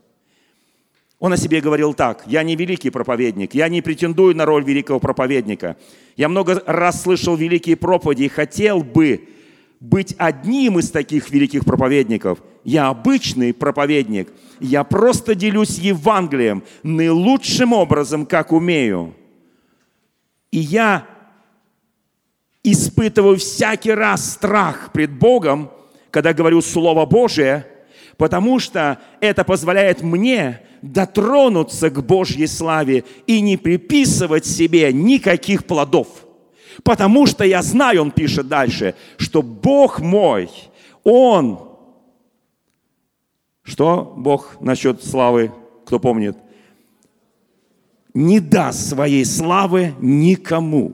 Он 1.19 1.33
о 1.33 1.37
себе 1.37 1.61
говорил 1.61 1.95
так, 1.95 2.25
я 2.27 2.43
не 2.43 2.57
великий 2.57 2.91
проповедник, 2.91 3.55
я 3.55 3.69
не 3.69 3.81
претендую 3.81 4.35
на 4.35 4.45
роль 4.45 4.65
великого 4.65 4.99
проповедника. 4.99 5.77
Я 6.17 6.29
много 6.29 6.61
раз 6.67 7.03
слышал 7.03 7.37
великие 7.37 7.77
проповеди 7.77 8.25
и 8.25 8.29
хотел 8.29 8.83
бы 8.83 9.29
быть 9.79 10.17
одним 10.19 10.81
из 10.81 10.91
таких 10.91 11.31
великих 11.31 11.65
проповедников. 11.65 12.43
Я 12.65 12.89
обычный 12.89 13.55
проповедник. 13.55 14.33
Я 14.59 14.83
просто 14.83 15.37
делюсь 15.37 15.79
Евангелием 15.79 16.65
наилучшим 16.83 17.73
образом, 17.73 18.27
как 18.27 18.53
умею. 18.53 19.15
И 20.51 20.59
я 20.59 21.07
испытываю 22.65 23.37
всякий 23.37 23.93
раз 23.93 24.33
страх 24.33 24.91
пред 24.93 25.13
Богом, 25.13 25.71
когда 26.11 26.33
говорю 26.33 26.63
Слово 26.63 27.07
Божие– 27.07 27.67
потому 28.23 28.61
что 28.61 29.01
это 29.19 29.43
позволяет 29.43 30.03
мне 30.03 30.61
дотронуться 30.81 31.91
к 31.91 32.07
Божьей 32.07 32.47
славе 32.47 33.03
и 33.27 33.41
не 33.41 33.57
приписывать 33.57 34.47
себе 34.47 34.93
никаких 34.93 35.65
плодов. 35.65 36.07
Потому 36.85 37.27
что 37.27 37.43
я 37.43 37.63
знаю, 37.63 38.03
он 38.03 38.13
пишет 38.13 38.47
дальше, 38.47 38.95
что 39.17 39.43
Бог 39.43 39.99
мой, 39.99 40.49
Он, 41.03 41.69
что 43.65 44.15
Бог 44.17 44.57
насчет 44.61 45.03
славы, 45.03 45.51
кто 45.85 45.99
помнит, 45.99 46.39
не 48.15 48.39
даст 48.39 48.89
своей 48.89 49.25
славы 49.25 49.97
никому. 50.01 50.93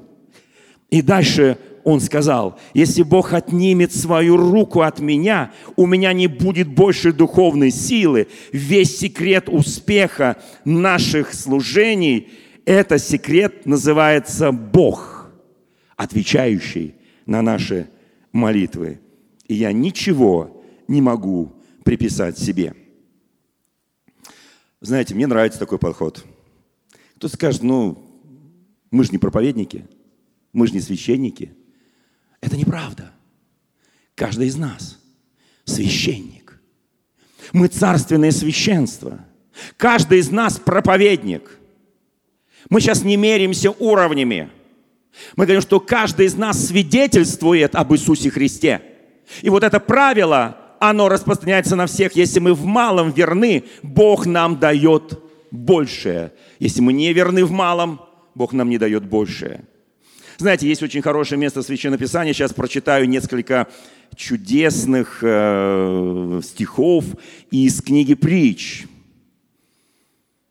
И 0.88 1.02
дальше 1.02 1.58
он 1.88 2.00
сказал, 2.02 2.58
если 2.74 3.02
Бог 3.02 3.32
отнимет 3.32 3.94
свою 3.94 4.36
руку 4.36 4.82
от 4.82 5.00
меня, 5.00 5.52
у 5.74 5.86
меня 5.86 6.12
не 6.12 6.26
будет 6.26 6.68
больше 6.68 7.14
духовной 7.14 7.70
силы. 7.70 8.28
Весь 8.52 8.98
секрет 8.98 9.48
успеха 9.48 10.36
наших 10.66 11.32
служений, 11.32 12.28
это 12.66 12.98
секрет 12.98 13.64
называется 13.64 14.52
Бог, 14.52 15.30
отвечающий 15.96 16.94
на 17.24 17.40
наши 17.40 17.88
молитвы. 18.32 19.00
И 19.46 19.54
я 19.54 19.72
ничего 19.72 20.62
не 20.88 21.00
могу 21.00 21.54
приписать 21.84 22.38
себе. 22.38 22.74
Знаете, 24.82 25.14
мне 25.14 25.26
нравится 25.26 25.58
такой 25.58 25.78
подход. 25.78 26.22
Кто 27.16 27.28
скажет, 27.28 27.62
ну, 27.62 27.98
мы 28.90 29.04
же 29.04 29.10
не 29.12 29.18
проповедники, 29.18 29.86
мы 30.52 30.66
же 30.66 30.74
не 30.74 30.80
священники– 30.80 31.52
это 32.40 32.56
неправда. 32.56 33.12
Каждый 34.14 34.48
из 34.48 34.56
нас 34.56 34.98
священник. 35.64 36.60
Мы 37.52 37.68
царственное 37.68 38.30
священство. 38.30 39.24
Каждый 39.76 40.18
из 40.18 40.30
нас 40.30 40.58
проповедник. 40.58 41.58
Мы 42.68 42.80
сейчас 42.80 43.02
не 43.02 43.16
меряемся 43.16 43.70
уровнями. 43.70 44.50
Мы 45.36 45.46
говорим, 45.46 45.62
что 45.62 45.80
каждый 45.80 46.26
из 46.26 46.34
нас 46.34 46.66
свидетельствует 46.66 47.74
об 47.74 47.92
Иисусе 47.92 48.30
Христе. 48.30 48.82
И 49.42 49.50
вот 49.50 49.64
это 49.64 49.80
правило, 49.80 50.58
оно 50.80 51.08
распространяется 51.08 51.76
на 51.76 51.86
всех. 51.86 52.14
Если 52.14 52.40
мы 52.40 52.54
в 52.54 52.64
малом 52.64 53.10
верны, 53.10 53.64
Бог 53.82 54.26
нам 54.26 54.58
дает 54.58 55.20
большее. 55.50 56.32
Если 56.58 56.80
мы 56.80 56.92
не 56.92 57.12
верны 57.12 57.44
в 57.44 57.50
малом, 57.50 58.00
Бог 58.34 58.52
нам 58.52 58.68
не 58.68 58.78
дает 58.78 59.04
большее. 59.06 59.64
Знаете, 60.38 60.68
есть 60.68 60.84
очень 60.84 61.02
хорошее 61.02 61.36
место 61.40 61.62
в 61.62 61.66
Священном 61.66 61.98
Писании. 61.98 62.32
Сейчас 62.32 62.54
прочитаю 62.54 63.08
несколько 63.08 63.66
чудесных 64.14 65.18
э, 65.20 66.40
стихов 66.44 67.04
из 67.50 67.82
книги 67.82 68.14
«Притч». 68.14 68.86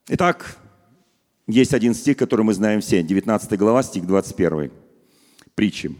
Итак, 0.09 0.57
есть 1.47 1.73
один 1.73 1.93
стих, 1.93 2.17
который 2.17 2.41
мы 2.41 2.53
знаем 2.53 2.81
все. 2.81 3.01
19 3.01 3.57
глава, 3.57 3.81
стих 3.81 4.05
21. 4.05 4.71
Притчи. 5.55 5.95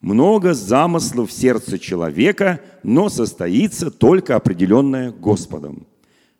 «Много 0.00 0.52
замыслов 0.52 1.30
в 1.30 1.32
сердце 1.32 1.78
человека, 1.78 2.60
но 2.82 3.08
состоится 3.08 3.92
только 3.92 4.34
определенное 4.34 5.12
Господом». 5.12 5.86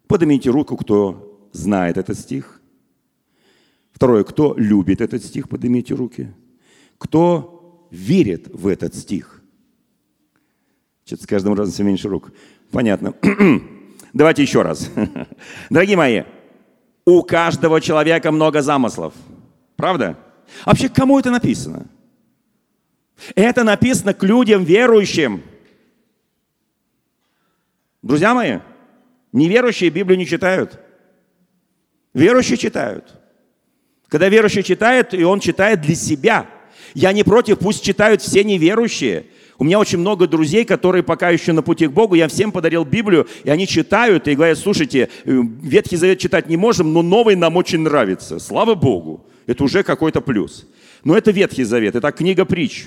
Поднимите 0.09 0.51
руку, 0.51 0.77
кто 0.77 1.49
знает 1.53 1.99
этот 1.99 2.19
стих. 2.19 2.61
Второе, 3.93 4.25
кто 4.25 4.55
любит 4.57 5.01
этот 5.01 5.25
стих, 5.25 5.49
поднимите 5.49 5.95
руки 5.95 6.31
кто 7.01 7.89
верит 7.91 8.47
в 8.49 8.69
этот 8.69 8.95
стих. 8.95 9.43
Что-то 11.07 11.23
с 11.23 11.27
каждым 11.27 11.55
разом 11.55 11.73
все 11.73 11.83
меньше 11.83 12.09
рук. 12.09 12.31
Понятно. 12.71 13.15
Давайте 14.13 14.43
еще 14.43 14.61
раз. 14.61 14.91
Дорогие 15.71 15.97
мои, 15.97 16.23
у 17.07 17.23
каждого 17.23 17.81
человека 17.81 18.31
много 18.31 18.61
замыслов. 18.61 19.15
Правда? 19.77 20.19
Вообще, 20.67 20.91
кому 20.91 21.19
это 21.19 21.31
написано? 21.31 21.87
Это 23.35 23.65
написано 23.65 24.13
к 24.13 24.23
людям 24.23 24.63
верующим. 24.63 25.43
Друзья 28.03 28.35
мои, 28.35 28.59
неверующие 29.33 29.89
Библию 29.89 30.19
не 30.19 30.27
читают. 30.27 30.79
Верующие 32.13 32.59
читают. 32.59 33.19
Когда 34.09 34.29
верующий 34.29 34.63
читает, 34.63 35.15
и 35.15 35.25
он 35.25 35.41
читает 35.41 35.81
для 35.81 35.95
себя– 35.95 36.47
я 36.95 37.13
не 37.13 37.23
против, 37.23 37.59
пусть 37.59 37.83
читают 37.83 38.23
все 38.23 38.45
неверующие. 38.45 39.27
У 39.59 39.65
меня 39.65 39.79
очень 39.79 39.99
много 39.99 40.27
друзей, 40.27 40.65
которые 40.65 41.03
пока 41.03 41.29
еще 41.29 41.53
на 41.53 41.63
пути 41.63 41.87
к 41.87 41.93
Богу. 41.93 42.15
Я 42.15 42.29
всем 42.29 42.51
подарил 42.51 42.85
Библию, 42.85 43.29
и 43.45 43.51
они 43.51 43.67
читают 43.67 44.27
и 44.27 44.35
говорят, 44.35 44.59
слушайте, 44.59 45.11
э, 45.25 45.43
Ветхий 45.63 45.97
Завет 45.97 46.19
читать 46.19 46.49
не 46.49 46.57
можем, 46.57 46.95
но 46.95 47.03
новый 47.03 47.37
нам 47.37 47.57
очень 47.57 47.81
нравится. 47.81 48.39
Слава 48.39 48.75
Богу. 48.75 49.27
Это 49.47 49.63
уже 49.63 49.83
какой-то 49.83 50.23
плюс. 50.23 50.67
Но 51.05 51.17
это 51.17 51.31
Ветхий 51.31 51.65
Завет, 51.65 51.95
это 51.95 52.11
книга 52.13 52.45
притч. 52.45 52.87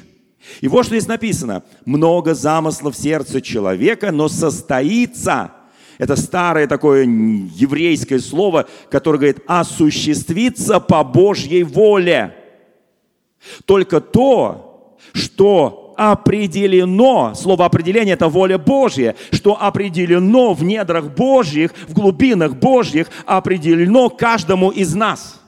И 0.61 0.67
вот 0.67 0.85
что 0.85 0.95
здесь 0.95 1.07
написано. 1.07 1.63
Много 1.85 2.33
замыслов 2.33 2.95
в 2.95 3.01
сердце 3.01 3.41
человека, 3.41 4.11
но 4.11 4.27
состоится. 4.27 5.51
Это 5.99 6.15
старое 6.15 6.67
такое 6.67 7.03
еврейское 7.03 8.19
слово, 8.19 8.67
которое 8.89 9.17
говорит 9.17 9.41
осуществиться 9.45 10.79
по 10.79 11.03
Божьей 11.03 11.63
воле. 11.63 12.35
Только 13.65 14.01
то, 14.01 14.97
что 15.13 15.93
определено, 15.97 17.33
слово 17.35 17.65
определение– 17.65 18.13
это 18.15 18.27
воля 18.27 18.57
Божья, 18.57 19.15
что 19.31 19.61
определено 19.61 20.53
в 20.53 20.63
недрах 20.63 21.05
Божьих, 21.05 21.71
в 21.87 21.93
глубинах 21.93 22.55
Божьих, 22.55 23.07
определено 23.25 24.09
каждому 24.09 24.69
из 24.69 24.95
нас. 24.95 25.39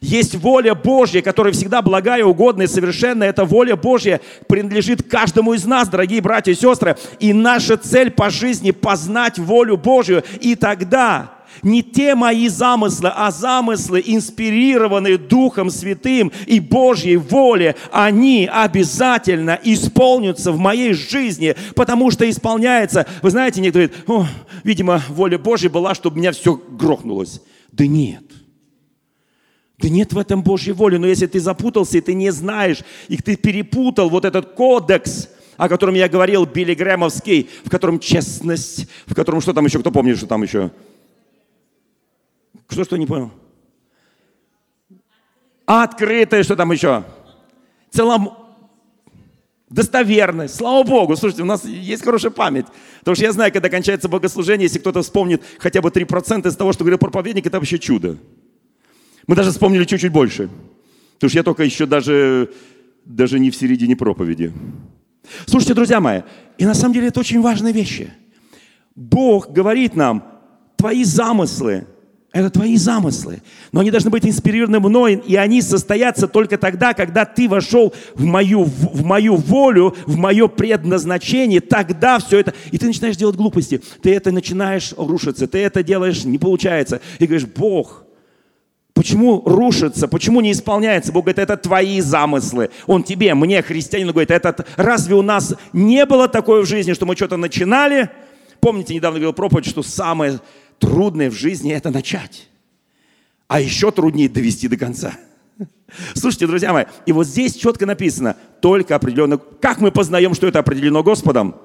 Есть 0.00 0.34
воля 0.36 0.74
Божья, 0.74 1.20
которая 1.20 1.52
всегда 1.52 1.82
благая, 1.82 2.24
угодная, 2.24 2.66
совершенная. 2.66 3.28
Эта 3.28 3.44
воля 3.44 3.76
Божья 3.76 4.20
принадлежит 4.48 5.08
каждому 5.08 5.52
из 5.52 5.66
нас, 5.66 5.88
дорогие 5.88 6.22
братья 6.22 6.52
и 6.52 6.54
сестры. 6.54 6.96
И 7.20 7.32
наша 7.32 7.76
цель 7.76 8.10
по 8.10 8.30
жизни– 8.30 8.70
познать 8.72 9.38
волю 9.38 9.76
Божью. 9.76 10.22
И 10.40 10.54
тогда 10.54 11.35
Не 11.62 11.82
те 11.82 12.14
мои 12.14 12.48
замыслы, 12.48 13.10
а 13.14 13.30
замыслы, 13.30 14.02
инспирированные 14.04 15.18
Духом 15.18 15.70
Святым 15.70 16.32
и 16.46 16.60
Божьей 16.60 17.16
воле, 17.16 17.76
они 17.92 18.48
обязательно 18.52 19.58
исполнятся 19.62 20.52
в 20.52 20.58
моей 20.58 20.92
жизни, 20.92 21.54
потому 21.74 22.10
что 22.10 22.28
исполняется. 22.28 23.06
Вы 23.22 23.30
знаете, 23.30 23.60
некоторые 23.60 23.90
говорят, 24.06 24.32
видимо, 24.64 25.02
воля 25.08 25.38
Божья 25.38 25.70
была, 25.70 25.94
чтобы 25.94 26.16
у 26.16 26.18
меня 26.18 26.32
все 26.32 26.54
грохнулось. 26.54 27.40
Да 27.72 27.86
нет. 27.86 28.24
Да 29.78 29.88
нет 29.88 30.12
в 30.12 30.18
этом 30.18 30.42
Божьей 30.42 30.72
воли. 30.72 30.96
Но 30.96 31.06
если 31.06 31.26
ты 31.26 31.40
запутался, 31.40 31.98
и 31.98 32.00
ты 32.00 32.14
не 32.14 32.32
знаешь, 32.32 32.78
и 33.08 33.16
ты 33.18 33.36
перепутал 33.36 34.08
вот 34.08 34.24
этот 34.24 34.54
кодекс, 34.54 35.28
о 35.56 35.68
котором 35.68 35.94
я 35.94 36.08
говорил, 36.08 36.46
Билли 36.46 36.74
Грэмовский, 36.74 37.48
в 37.64 37.70
котором 37.70 37.98
честность, 37.98 38.88
в 39.06 39.14
котором 39.14 39.40
что 39.40 39.52
там 39.52 39.66
еще, 39.66 39.78
кто 39.80 39.90
помнит, 39.90 40.16
что 40.16 40.26
там 40.26 40.42
еще? 40.42 40.70
Что, 42.68 42.84
что 42.84 42.96
не 42.96 43.06
понял? 43.06 43.30
Открытое, 45.66 46.42
что 46.42 46.56
там 46.56 46.72
еще? 46.72 47.04
Целом... 47.90 48.30
Достоверность. 49.68 50.54
Слава 50.54 50.84
Богу. 50.84 51.16
Слушайте, 51.16 51.42
у 51.42 51.46
нас 51.46 51.64
есть 51.64 52.04
хорошая 52.04 52.30
память. 52.30 52.66
Потому 53.00 53.16
что 53.16 53.24
я 53.24 53.32
знаю, 53.32 53.52
когда 53.52 53.68
кончается 53.68 54.08
богослужение, 54.08 54.66
если 54.66 54.78
кто-то 54.78 55.02
вспомнит 55.02 55.42
хотя 55.58 55.82
бы 55.82 55.88
3% 55.88 56.46
из 56.46 56.56
того, 56.56 56.72
что 56.72 56.84
говорил 56.84 56.98
проповедник, 56.98 57.46
это 57.46 57.58
вообще 57.58 57.80
чудо. 57.80 58.16
Мы 59.26 59.34
даже 59.34 59.50
вспомнили 59.50 59.84
чуть-чуть 59.84 60.12
больше. 60.12 60.48
Потому 61.14 61.30
что 61.30 61.38
я 61.38 61.42
только 61.42 61.64
еще 61.64 61.86
даже, 61.86 62.52
даже 63.04 63.40
не 63.40 63.50
в 63.50 63.56
середине 63.56 63.96
проповеди. 63.96 64.52
Слушайте, 65.46 65.74
друзья 65.74 66.00
мои, 66.00 66.22
и 66.58 66.64
на 66.64 66.74
самом 66.74 66.94
деле 66.94 67.08
это 67.08 67.18
очень 67.18 67.40
важные 67.40 67.72
вещи. 67.72 68.12
Бог 68.94 69.50
говорит 69.50 69.96
нам, 69.96 70.22
твои 70.76 71.02
замыслы, 71.02 71.88
это 72.38 72.50
твои 72.50 72.76
замыслы. 72.76 73.42
Но 73.72 73.80
они 73.80 73.90
должны 73.90 74.10
быть 74.10 74.26
инспирированы 74.26 74.80
мной, 74.80 75.14
и 75.14 75.36
они 75.36 75.62
состоятся 75.62 76.28
только 76.28 76.58
тогда, 76.58 76.92
когда 76.92 77.24
ты 77.24 77.48
вошел 77.48 77.94
в 78.14 78.24
мою, 78.24 78.64
в, 78.64 79.00
в 79.00 79.04
мою 79.04 79.36
волю, 79.36 79.96
в 80.06 80.16
мое 80.16 80.46
предназначение. 80.48 81.60
Тогда 81.60 82.18
все 82.18 82.40
это... 82.40 82.54
И 82.72 82.78
ты 82.78 82.86
начинаешь 82.86 83.16
делать 83.16 83.36
глупости. 83.36 83.80
Ты 84.02 84.14
это 84.14 84.32
начинаешь 84.32 84.92
рушиться. 84.96 85.46
Ты 85.46 85.58
это 85.58 85.82
делаешь, 85.82 86.24
не 86.24 86.38
получается. 86.38 87.00
И 87.18 87.26
говоришь, 87.26 87.46
Бог, 87.46 88.02
Почему 88.96 89.42
рушится, 89.44 90.08
почему 90.08 90.40
не 90.40 90.52
исполняется? 90.52 91.12
Бог 91.12 91.24
говорит, 91.24 91.38
это 91.38 91.58
твои 91.58 92.00
замыслы. 92.00 92.70
Он 92.86 93.02
тебе, 93.02 93.34
мне, 93.34 93.60
христианину, 93.60 94.12
говорит, 94.12 94.30
это 94.30 94.64
разве 94.76 95.14
у 95.14 95.20
нас 95.20 95.54
не 95.74 96.06
было 96.06 96.28
такое 96.28 96.62
в 96.62 96.66
жизни, 96.66 96.94
что 96.94 97.04
мы 97.04 97.14
что-то 97.14 97.36
начинали? 97.36 98.08
Помните, 98.58 98.94
недавно 98.94 99.18
говорил 99.18 99.34
проповедь, 99.34 99.66
что 99.66 99.82
самое 99.82 100.40
трудное 100.78 101.30
в 101.30 101.34
жизни– 101.34 101.72
это 101.74 101.90
начать. 101.90 102.48
А 103.48 103.60
еще 103.60 103.90
труднее 103.90 104.28
довести 104.28 104.68
до 104.68 104.76
конца. 104.76 105.14
Слушайте, 106.14 106.46
друзья 106.46 106.72
мои, 106.72 106.84
и 107.06 107.12
вот 107.12 107.26
здесь 107.26 107.54
четко 107.54 107.86
написано, 107.86 108.36
только 108.60 108.96
определенно, 108.96 109.38
как 109.38 109.80
мы 109.80 109.92
познаем, 109.92 110.34
что 110.34 110.46
это 110.46 110.58
определено 110.58 111.02
Господом? 111.02 111.56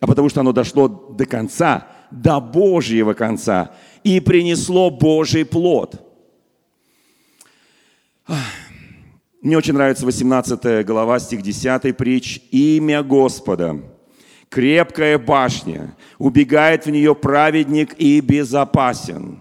А 0.00 0.06
потому 0.06 0.28
что 0.28 0.40
оно 0.40 0.52
дошло 0.52 0.88
до 0.88 1.26
конца, 1.26 1.86
до 2.10 2.40
Божьего 2.40 3.12
конца, 3.12 3.72
и 4.02 4.20
принесло 4.20 4.90
Божий 4.90 5.44
плод– 5.44 6.00
мне 9.42 9.58
очень 9.58 9.74
нравится 9.74 10.06
18 10.06 10.86
глава, 10.86 11.18
стих 11.18 11.42
10 11.42 11.96
притч. 11.96 12.40
«Имя 12.52 13.02
Господа, 13.02 13.80
крепкая 14.52 15.18
башня, 15.18 15.96
убегает 16.18 16.84
в 16.84 16.90
нее 16.90 17.14
праведник 17.14 17.94
и 17.98 18.20
безопасен». 18.20 19.38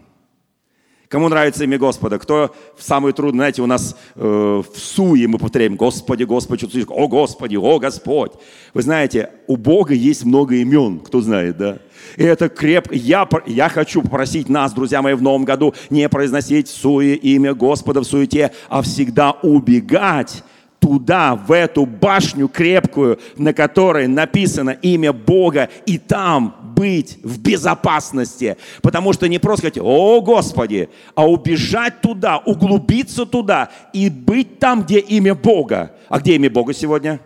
Кому 1.12 1.28
нравится 1.28 1.66
имя 1.66 1.78
Господа? 1.78 2.18
Кто 2.20 2.56
в 2.78 2.82
самый 2.82 3.12
трудный, 3.12 3.40
знаете, 3.40 3.62
у 3.62 3.66
нас 3.66 3.98
э, 4.16 4.22
в 4.24 4.80
суе 4.80 5.28
мы 5.28 5.40
повторяем 5.40 5.76
«Господи, 5.76 6.24
Господи», 6.24 6.66
«О 6.88 7.10
Господи», 7.10 7.58
«О 7.58 7.80
Господь». 7.80 8.32
Вы 8.74 8.82
знаете, 8.82 9.30
у 9.46 9.58
Бога 9.58 9.94
есть 9.94 10.24
много 10.24 10.56
имен, 10.56 11.00
кто 11.00 11.20
знает, 11.20 11.58
да? 11.58 11.80
И 12.16 12.24
это 12.24 12.48
крепко. 12.48 12.96
Я, 12.96 13.28
я 13.46 13.68
хочу 13.68 14.02
попросить 14.02 14.48
нас, 14.48 14.72
друзья 14.72 15.02
мои, 15.02 15.14
в 15.14 15.22
новом 15.22 15.44
году 15.44 15.74
не 15.90 16.08
произносить 16.08 16.70
суе 16.70 17.16
имя 17.16 17.54
Господа 17.54 18.00
в 18.00 18.06
суете, 18.06 18.54
а 18.70 18.82
всегда 18.82 19.32
убегать 19.32 20.46
туда, 20.82 21.36
в 21.36 21.52
эту 21.52 21.86
башню 21.86 22.48
крепкую, 22.48 23.20
на 23.38 23.54
которой 23.54 24.08
написано 24.08 24.72
имя 24.72 25.14
Бога, 25.14 25.70
и 25.86 26.00
там 26.00 26.74
быть 26.76 27.20
в 27.24 27.40
безопасности. 27.40 28.58
Потому 28.82 29.14
что 29.14 29.28
не 29.28 29.38
просто 29.38 29.68
сказать, 29.68 29.78
о 29.78 30.22
Господи, 30.22 30.90
а 31.14 31.30
убежать 31.30 32.02
туда, 32.02 32.40
углубиться 32.40 33.28
туда 33.28 33.70
и 33.94 34.10
быть 34.10 34.58
там, 34.58 34.82
где 34.82 35.00
имя 35.00 35.36
Бога. 35.36 35.96
А 36.10 36.20
где 36.20 36.36
имя 36.36 36.50
Бога 36.50 36.74
сегодня? 36.74 37.22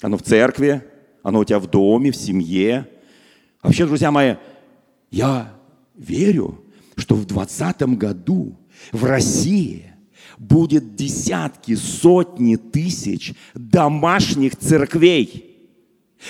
Оно 0.00 0.16
в 0.16 0.22
церкви, 0.22 0.82
оно 1.24 1.40
у 1.40 1.44
тебя 1.44 1.58
в 1.58 1.66
доме, 1.66 2.12
в 2.12 2.16
семье. 2.16 2.86
Вообще, 3.62 3.84
друзья 3.84 4.12
мои, 4.12 4.36
я 5.10 5.52
верю, 5.96 6.62
что 6.96 7.16
в 7.16 7.26
2020 7.26 7.82
году 7.98 8.56
в 8.92 9.04
России– 9.04 9.90
будет 10.38 10.94
десятки, 10.94 11.74
сотни 11.74 12.56
тысяч 12.56 13.34
домашних 13.54 14.56
церквей. 14.56 15.56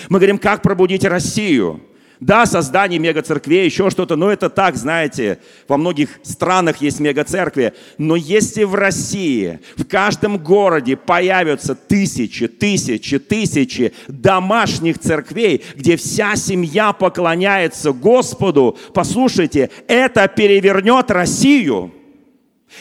Мы 0.09 0.19
говорим, 0.19 0.38
как 0.38 0.62
пробудить 0.62 1.05
Россию? 1.05 1.83
Да, 2.19 2.47
создание 2.47 2.99
мегацерквей, 2.99 3.66
еще 3.66 3.90
что-то, 3.90 4.16
но 4.16 4.31
это 4.31 4.49
так, 4.49 4.77
знаете, 4.77 5.38
во 5.69 5.77
многих 5.77 6.19
странах 6.23 6.79
есть 6.79 6.99
мегацеркви. 6.99 7.75
Но 7.99 8.16
если 8.16 8.64
в 8.64 8.75
России, 8.75 9.61
в 9.77 9.85
каждом 9.85 10.38
городе 10.38 10.97
появятся 10.97 11.75
тысячи, 11.75 12.49
тысячи, 12.49 13.19
тысячи 13.19 13.92
домашних 14.09 14.99
церквей, 14.99 15.62
где 15.75 15.99
вся 15.99 16.37
семья 16.37 16.95
поклоняется 16.95 17.92
Господу, 17.92 18.79
послушайте, 18.95 19.69
это 19.87 20.27
перевернет 20.27 21.11
Россию. 21.11 21.92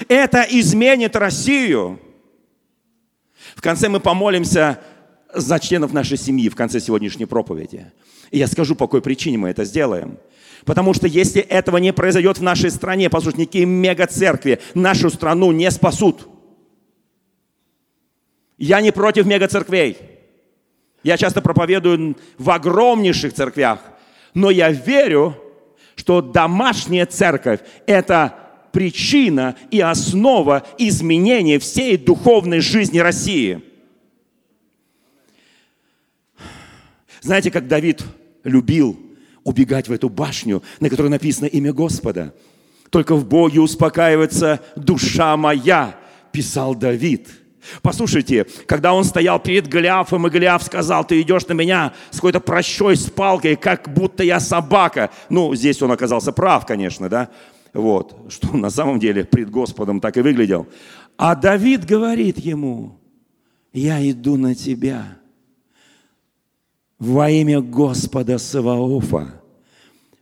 Это 0.07 0.45
изменит 0.49 1.15
Россию. 1.15 1.99
В 3.55 3.61
конце 3.61 3.89
мы 3.89 3.99
помолимся 3.99 4.79
за 5.33 5.59
членов 5.59 5.93
нашей 5.93 6.17
семьи 6.17 6.49
в 6.49 6.55
конце 6.55 6.79
сегодняшней 6.79 7.25
проповеди. 7.25 7.91
И 8.31 8.39
я 8.39 8.47
скажу, 8.47 8.75
по 8.75 8.87
какой 8.87 9.01
причине 9.01 9.37
мы 9.37 9.49
это 9.49 9.65
сделаем. 9.65 10.17
Потому 10.65 10.93
что 10.93 11.07
если 11.07 11.41
этого 11.41 11.77
не 11.77 11.93
произойдет 11.93 12.39
в 12.39 12.43
нашей 12.43 12.71
стране, 12.71 13.09
послушайте, 13.09 13.41
никакие 13.41 13.65
мегацеркви 13.65 14.59
нашу 14.73 15.09
страну 15.09 15.51
не 15.51 15.69
спасут. 15.69 16.27
Я 18.57 18.81
не 18.81 18.91
против 18.91 19.25
мегацерквей. 19.25 19.97
Я 21.03 21.17
часто 21.17 21.41
проповедую 21.41 22.17
в 22.37 22.49
огромнейших 22.49 23.33
церквях. 23.33 23.79
Но 24.33 24.49
я 24.49 24.71
верю, 24.71 25.35
что 25.95 26.21
домашняя 26.21 27.05
церковь– 27.05 27.59
это 27.85 28.44
причина 28.75 29.55
и 29.71 29.79
основа 29.79 30.67
изменения 30.77 31.59
всей 31.59 31.95
духовной 31.95 32.59
жизни 32.59 32.99
России. 32.99 33.61
Знаете, 37.21 37.51
как 37.51 37.69
Давид 37.69 38.03
любил 38.43 38.99
убегать 39.45 39.87
в 39.87 39.93
эту 39.93 40.09
башню, 40.09 40.61
на 40.81 40.89
которой 40.89 41.07
написано 41.07 41.45
имя 41.45 41.71
Господа. 41.71 42.35
Только 42.89 43.15
в 43.15 43.25
Боге 43.25 43.61
успокаивается 43.61 44.59
душа 44.75 45.37
моя, 45.37 45.97
писал 46.33 46.75
Давид. 46.75 47.29
Послушайте, 47.81 48.45
когда 48.67 48.93
он 48.93 49.05
стоял 49.05 49.39
перед 49.39 49.69
Голиафом, 49.69 50.27
и 50.27 50.29
Голиаф 50.29 50.63
сказал, 50.63 51.07
ты 51.07 51.21
идешь 51.21 51.47
на 51.47 51.53
меня 51.53 51.93
с 52.11 52.15
какой-то 52.17 52.41
прощой, 52.41 52.97
с 52.97 53.09
палкой, 53.09 53.55
как 53.55 53.93
будто 53.93 54.21
я 54.21 54.41
собака. 54.41 55.11
Ну, 55.29 55.55
здесь 55.55 55.81
он 55.81 55.93
оказался 55.93 56.33
прав, 56.33 56.65
конечно, 56.65 57.07
да. 57.07 57.29
Вот, 57.75 58.15
что 58.29 58.55
на 58.55 58.69
самом 58.69 58.99
деле 58.99 59.25
пред 59.25 59.51
Господом 59.51 59.99
так 59.99 60.17
и 60.17 60.21
выглядел. 60.21 60.65
А 61.17 61.35
Давид 61.35 61.85
говорит 61.85 62.39
ему, 62.39 62.97
я 63.73 64.09
иду 64.09 64.37
на 64.37 64.55
тебя 64.55 65.17
во 66.97 67.29
имя 67.29 67.61
Господа 67.61 68.37
Саваофа, 68.37 69.41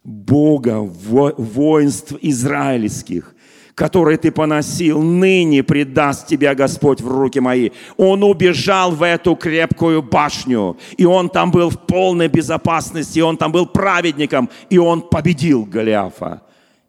Бога 0.03 0.79
во, 0.79 1.33
воинств 1.37 2.15
израильских, 2.21 3.35
которые 3.75 4.17
ты 4.17 4.31
поносил, 4.31 5.01
ныне 5.01 5.63
предаст 5.63 6.27
тебя 6.27 6.55
Господь 6.55 7.01
в 7.01 7.07
руки 7.07 7.39
мои. 7.39 7.69
Он 7.97 8.23
убежал 8.23 8.91
в 8.91 9.03
эту 9.03 9.35
крепкую 9.35 10.01
башню, 10.01 10.77
и 10.97 11.05
он 11.05 11.29
там 11.29 11.51
был 11.51 11.69
в 11.69 11.85
полной 11.85 12.27
безопасности, 12.27 13.19
и 13.19 13.23
он 13.23 13.37
там 13.37 13.51
был 13.51 13.67
праведником, 13.67 14.49
и 14.69 14.77
он 14.79 15.01
победил 15.01 15.65
Голиафа 15.65 16.41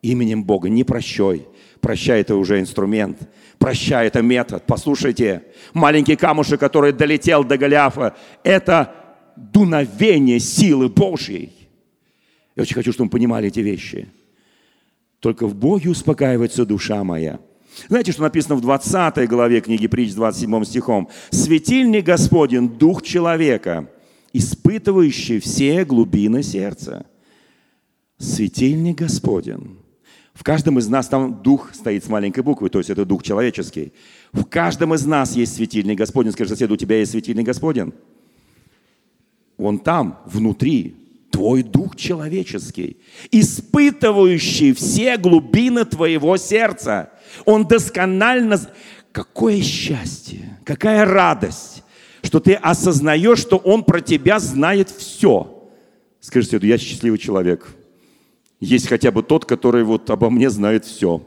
именем 0.05 0.45
Бога. 0.45 0.69
Не 0.69 0.85
прощай. 0.85 1.47
Прощай– 1.81 2.21
это 2.23 2.37
уже 2.37 2.61
инструмент. 2.61 3.19
Прощай– 3.59 4.07
это 4.09 4.23
метод. 4.23 4.65
Послушайте, 4.67 5.43
маленький 5.73 6.17
камушек, 6.17 6.61
который 6.61 6.93
долетел 6.93 7.45
до 7.45 7.57
Голиафа, 7.59 8.15
это 8.43 8.95
дуновение 9.37 10.39
силы 10.41 10.89
Божьей. 10.89 11.53
Я 12.57 12.63
очень 12.63 12.75
хочу, 12.75 12.93
чтобы 12.93 13.07
мы 13.07 13.11
понимали 13.11 13.49
эти 13.49 13.61
вещи. 13.61 14.09
только 15.21 15.47
в 15.47 15.55
Боге 15.55 15.89
успокаивается 15.89 16.67
душа 16.67 17.03
моя. 17.03 17.41
Знаете, 17.89 18.13
что 18.13 18.23
написано 18.23 18.57
в 18.57 18.61
20 18.61 19.27
главе 19.27 19.63
книги 19.63 19.87
Притч, 19.87 20.13
27 20.13 20.65
стихом? 20.65 21.09
«Светильник 21.31 22.05
Господень, 22.05 22.69
дух 22.69 23.03
человека, 23.03 23.89
испытывающий 24.35 25.41
все 25.41 25.85
глубины 25.87 26.43
сердца». 26.43 27.07
Светильник 28.19 28.99
Господень. 28.99 29.79
В 30.35 30.43
каждом 30.43 30.79
из 30.81 30.89
нас 30.89 31.07
там 31.09 31.43
дух 31.43 31.71
стоит 31.73 32.05
с 32.05 32.09
маленькой 32.09 32.43
буквы, 32.43 32.69
то 32.69 32.79
есть 32.79 32.91
это 32.91 33.05
дух 33.05 33.23
человеческий. 33.23 33.93
В 34.33 34.45
каждом 34.45 34.93
из 34.93 35.07
нас 35.07 35.37
есть 35.37 35.55
светильник 35.55 35.97
Господень. 35.97 36.33
Скажи 36.33 36.51
соседу, 36.51 36.75
у 36.75 36.77
тебя 36.77 36.99
есть 36.99 37.13
светильник 37.13 37.47
Господень? 37.47 37.93
Он 39.57 39.79
там, 39.79 40.21
внутри, 40.27 40.97
твой 41.31 41.63
дух 41.63 41.95
человеческий, 41.95 42.97
испытывающий 43.31 44.75
все 44.75 45.17
глубины 45.17 45.85
твоего 45.85 46.37
сердца. 46.37 47.11
Он 47.45 47.67
досконально... 47.67 48.61
Какое 49.13 49.63
счастье, 49.63 50.59
какая 50.65 51.05
радость, 51.05 51.85
что 52.23 52.41
ты 52.41 52.55
осознаешь, 52.55 53.39
что 53.39 53.59
Он 53.59 53.85
про 53.85 54.01
тебя 54.01 54.41
знает 54.41 54.91
все. 54.91 55.71
Скажи 56.19 56.49
себе, 56.49 56.69
я 56.69 56.79
счастливый 56.79 57.21
человек. 57.21 57.77
Есть 58.65 58.89
хотя 58.89 59.13
бы 59.13 59.23
тот, 59.23 59.45
который 59.45 59.85
вот 59.85 60.09
обо 60.09 60.31
мне 60.31 60.49
знает 60.49 60.87
все. 60.87 61.21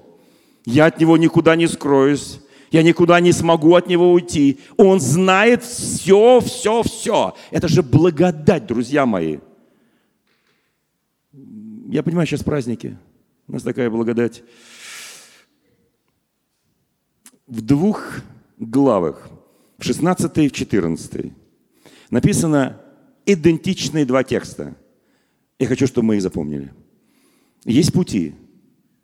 Я 0.66 0.88
от 0.88 1.00
него 1.00 1.18
никуда 1.18 1.56
не 1.56 1.68
скроюсь. 1.68 2.40
Я 2.72 2.82
никуда 2.82 3.20
не 3.20 3.32
смогу 3.32 3.76
от 3.76 3.88
него 3.88 4.12
уйти. 4.12 4.60
Он 4.76 5.00
знает 5.00 5.64
все, 5.64 6.40
все, 6.40 6.82
все. 6.82 7.36
Это 7.52 7.68
же 7.68 7.84
благодать, 7.84 8.66
друзья 8.66 9.06
мои. 9.06 9.38
Я 11.90 12.02
понимаю, 12.02 12.26
сейчас 12.26 12.44
праздники. 12.44 12.98
У 13.48 13.54
нас 13.54 13.62
такая 13.62 13.92
благодать. 13.92 14.44
В 17.46 17.62
двух 17.62 18.22
главах, 18.58 19.30
в 19.78 19.84
16 19.84 20.38
и 20.40 20.50
в 20.50 20.52
14, 20.54 21.32
написано 22.10 22.82
идентичные 23.28 24.06
два 24.06 24.24
текста. 24.24 24.76
Я 25.60 25.68
хочу, 25.68 25.86
чтобы 25.86 26.08
мы 26.08 26.16
их 26.16 26.24
запомнили. 26.24 26.74
Есть 27.68 27.94
пути, 27.94 28.34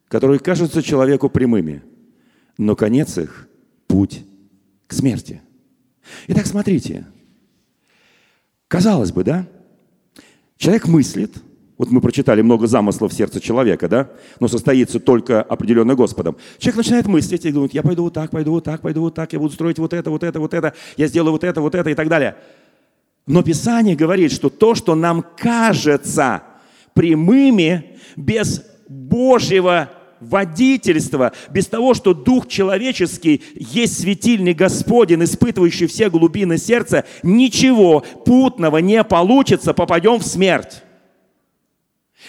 которые 0.07 0.39
кажутся 0.39 0.81
человеку 0.81 1.29
прямыми, 1.29 1.83
но 2.57 2.75
конец 2.75 3.19
их– 3.19 3.47
путь 3.87 4.25
к 4.87 4.93
смерти. 4.93 5.41
Итак, 6.27 6.47
смотрите. 6.47 7.05
Казалось 8.67 9.11
бы, 9.11 9.23
да? 9.23 9.47
Человек 10.57 10.87
мыслит– 10.87 11.31
вот 11.77 11.89
мы 11.89 12.01
прочитали 12.01 12.41
много 12.41 12.67
замыслов 12.67 13.11
в 13.11 13.15
сердце 13.15 13.41
человека, 13.41 13.89
да? 13.89 14.09
Но 14.39 14.47
состоится 14.47 14.99
только 14.99 15.41
определенно 15.41 15.95
Господом. 15.95 16.37
Человек 16.59 16.77
начинает 16.77 17.07
мыслить 17.07 17.45
и 17.45 17.51
думает, 17.51 17.73
я 17.73 17.81
пойду 17.81 18.03
вот 18.03 18.13
так, 18.13 18.31
пойду 18.31 18.51
вот 18.51 18.63
так, 18.63 18.81
пойду 18.81 19.01
вот 19.01 19.15
так, 19.15 19.33
я 19.33 19.39
буду 19.39 19.53
строить 19.53 19.79
вот 19.79 19.91
это, 19.91 20.09
вот 20.09 20.23
это, 20.23 20.39
вот 20.39 20.53
это, 20.53 20.73
я 20.97 21.07
сделаю 21.07 21.31
вот 21.31 21.43
это, 21.43 21.61
вот 21.61 21.75
это 21.75 21.89
и 21.89 21.95
так 21.95 22.07
далее. 22.07 22.35
Но 23.25 23.41
Писание 23.41 23.95
говорит, 23.95 24.31
что 24.31 24.49
то, 24.49 24.75
что 24.75 24.95
нам 24.95 25.25
кажется 25.35 26.43
прямыми, 26.93 27.97
без 28.15 28.65
Божьего 28.87 29.89
водительства, 30.19 31.33
без 31.49 31.67
того, 31.67 31.93
что 31.93 32.13
Дух 32.13 32.47
человеческий 32.47 33.43
есть 33.55 33.99
светильник 33.99 34.57
Господень, 34.57 35.23
испытывающий 35.23 35.87
все 35.87 36.09
глубины 36.09 36.57
сердца, 36.57 37.05
ничего 37.23 38.01
путного 38.25 38.77
не 38.77 39.03
получится, 39.03 39.73
попадем 39.73 40.17
в 40.17 40.23
смерть. 40.23 40.83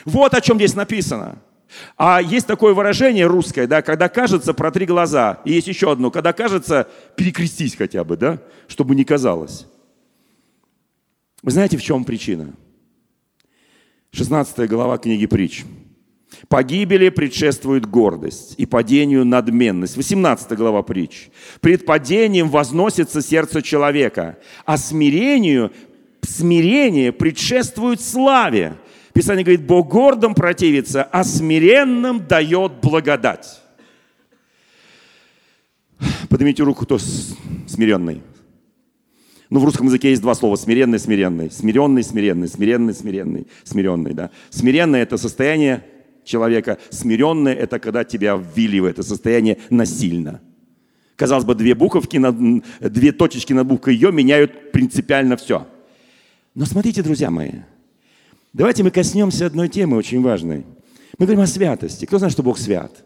Вот 0.05 0.35
о 0.35 0.41
чем 0.41 0.57
здесь 0.57 0.75
написано. 0.75 1.39
А 1.97 2.21
есть 2.21 2.47
такое 2.47 2.73
выражение 2.75 3.27
русское, 3.27 3.67
да, 3.67 3.83
когда 3.83 4.09
кажется 4.09 4.55
про 4.55 4.71
три 4.71 4.87
глаза. 4.87 5.41
И 5.45 5.53
есть 5.53 5.67
еще 5.67 5.91
одно, 5.91 6.11
когда 6.11 6.33
кажется 6.33 6.89
перекрестись 7.17 7.77
хотя 7.77 8.05
бы, 8.05 8.17
да, 8.17 8.41
чтобы 8.69 8.95
не 8.95 9.05
казалось. 9.05 9.67
Вы 11.43 11.51
знаете, 11.51 11.77
в 11.77 11.83
чем 11.83 12.05
причина? 12.05 12.55
16 14.15 14.69
глава 14.69 14.97
книги 14.99 15.27
притч. 15.27 15.65
Погибели 16.49 17.09
предшествует 17.09 17.85
гордость 17.85 18.55
и 18.59 18.65
падению 18.65 19.25
надменность. 19.25 19.97
18 19.97 20.57
глава 20.57 20.83
притч. 20.83 21.31
Пред 21.61 21.85
падением 21.85 22.49
возносится 22.49 23.21
сердце 23.21 23.61
человека, 23.61 24.39
а 24.65 24.77
смирению, 24.77 25.73
смирение 26.23 27.11
предшествует 27.11 28.01
славе. 28.01 28.77
Писание 29.15 29.45
говорит, 29.45 29.67
Бог 29.67 29.89
гордым 29.89 30.35
противится, 30.37 31.03
а 31.03 31.25
смиренным 31.25 32.25
дает 32.25 32.75
благодать. 32.81 33.63
Поднимите 36.29 36.63
руку, 36.63 36.85
кто 36.85 36.99
смиренный. 36.99 38.23
Ну, 39.55 39.61
в 39.61 39.65
русском 39.65 39.87
языке 39.87 40.11
есть 40.11 40.21
два 40.21 40.35
слова. 40.35 40.57
Смиренный, 40.57 40.99
смиренный. 40.99 41.49
Смиренный, 41.49 42.03
смиренный. 42.03 42.49
Смиренный, 42.49 42.93
смиренный. 42.93 43.47
Смиренный, 43.63 44.13
да. 44.13 44.31
Смиренный– 44.51 44.99
это 45.03 45.17
состояние 45.17 45.85
человека. 46.25 46.79
Смиренный– 46.91 47.53
это 47.55 47.79
когда 47.79 48.03
тебя 48.03 48.35
ввели 48.35 48.81
в 48.81 48.85
это 48.85 49.05
состояние 49.05 49.59
насильно. 49.71 50.41
Казалось 51.15 51.45
бы, 51.45 51.55
две 51.55 51.77
буковки, 51.77 52.21
две 52.81 53.13
точечки 53.13 53.53
над 53.53 53.69
буквой 53.69 53.95
«ё» 53.95 54.11
меняют 54.11 54.73
принципиально 54.73 55.37
все. 55.37 55.69
Но 56.57 56.67
смотрите, 56.67 57.05
друзья 57.05 57.31
мои– 57.31 57.53
Давайте 58.53 58.83
мы 58.83 58.91
коснемся 58.91 59.47
одной 59.47 59.69
темы 59.69 59.97
очень 59.97 60.21
важной. 60.21 60.65
Мы 61.19 61.27
говорим 61.27 61.43
о 61.43 61.47
святости. 61.47 62.07
Кто 62.07 62.19
знает, 62.19 62.33
что 62.33 62.43
Бог 62.43 62.57
свят? 62.57 63.05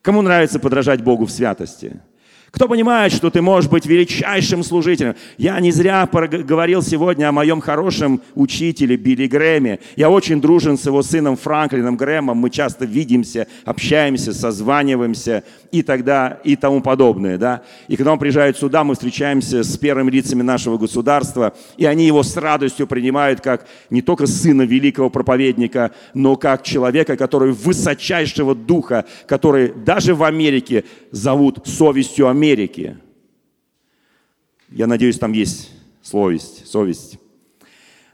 Кому 0.00 0.20
нравится 0.20 0.58
подражать 0.58 1.02
Богу 1.02 1.24
в 1.24 1.30
святости? 1.30 2.00
Кто 2.50 2.66
понимает, 2.66 3.12
что 3.12 3.30
ты 3.30 3.40
можешь 3.42 3.70
быть 3.70 3.86
величайшим 3.86 4.64
служителем? 4.64 5.14
Я 5.38 5.58
не 5.60 5.70
зря 5.70 6.08
говорил 6.10 6.82
сегодня 6.82 7.28
о 7.28 7.32
моем 7.32 7.60
хорошем 7.60 8.20
учителе 8.34 8.96
Билли 8.96 9.28
Грэме. 9.28 9.78
Я 9.94 10.10
очень 10.10 10.40
дружен 10.40 10.76
с 10.76 10.84
его 10.84 11.02
сыном 11.02 11.36
Франклином 11.36 11.96
Грэмом. 11.96 12.36
Мы 12.36 12.50
часто 12.50 12.86
видимся, 12.86 13.46
общаемся, 13.64 14.32
созваниваемся 14.32 15.44
и 15.70 15.82
тогда 15.82 16.40
и 16.42 16.56
тому 16.56 16.80
подобное. 16.80 17.38
Да? 17.38 17.62
И 17.86 17.96
когда 17.96 18.12
он 18.12 18.18
приезжает 18.18 18.56
сюда, 18.56 18.82
мы 18.82 18.94
встречаемся 18.94 19.62
с 19.62 19.78
первыми 19.78 20.10
лицами 20.10 20.42
нашего 20.42 20.76
государства, 20.76 21.54
и 21.76 21.84
они 21.84 22.06
его 22.06 22.24
с 22.24 22.36
радостью 22.36 22.88
принимают 22.88 23.40
как 23.40 23.66
не 23.90 24.02
только 24.02 24.26
сына 24.26 24.62
великого 24.62 25.08
проповедника, 25.08 25.92
но 26.14 26.34
как 26.34 26.64
человека, 26.64 27.16
который 27.16 27.52
высочайшего 27.52 28.56
духа, 28.56 29.04
который 29.26 29.72
даже 29.72 30.16
в 30.16 30.24
Америке 30.24 30.84
зовут 31.12 31.60
совестью 31.66 32.26
Америки 32.26 32.39
Америки. 32.40 32.96
Я 34.70 34.86
надеюсь, 34.86 35.18
там 35.18 35.32
есть 35.32 35.70
совесть, 36.00 36.66
совесть. 36.66 37.18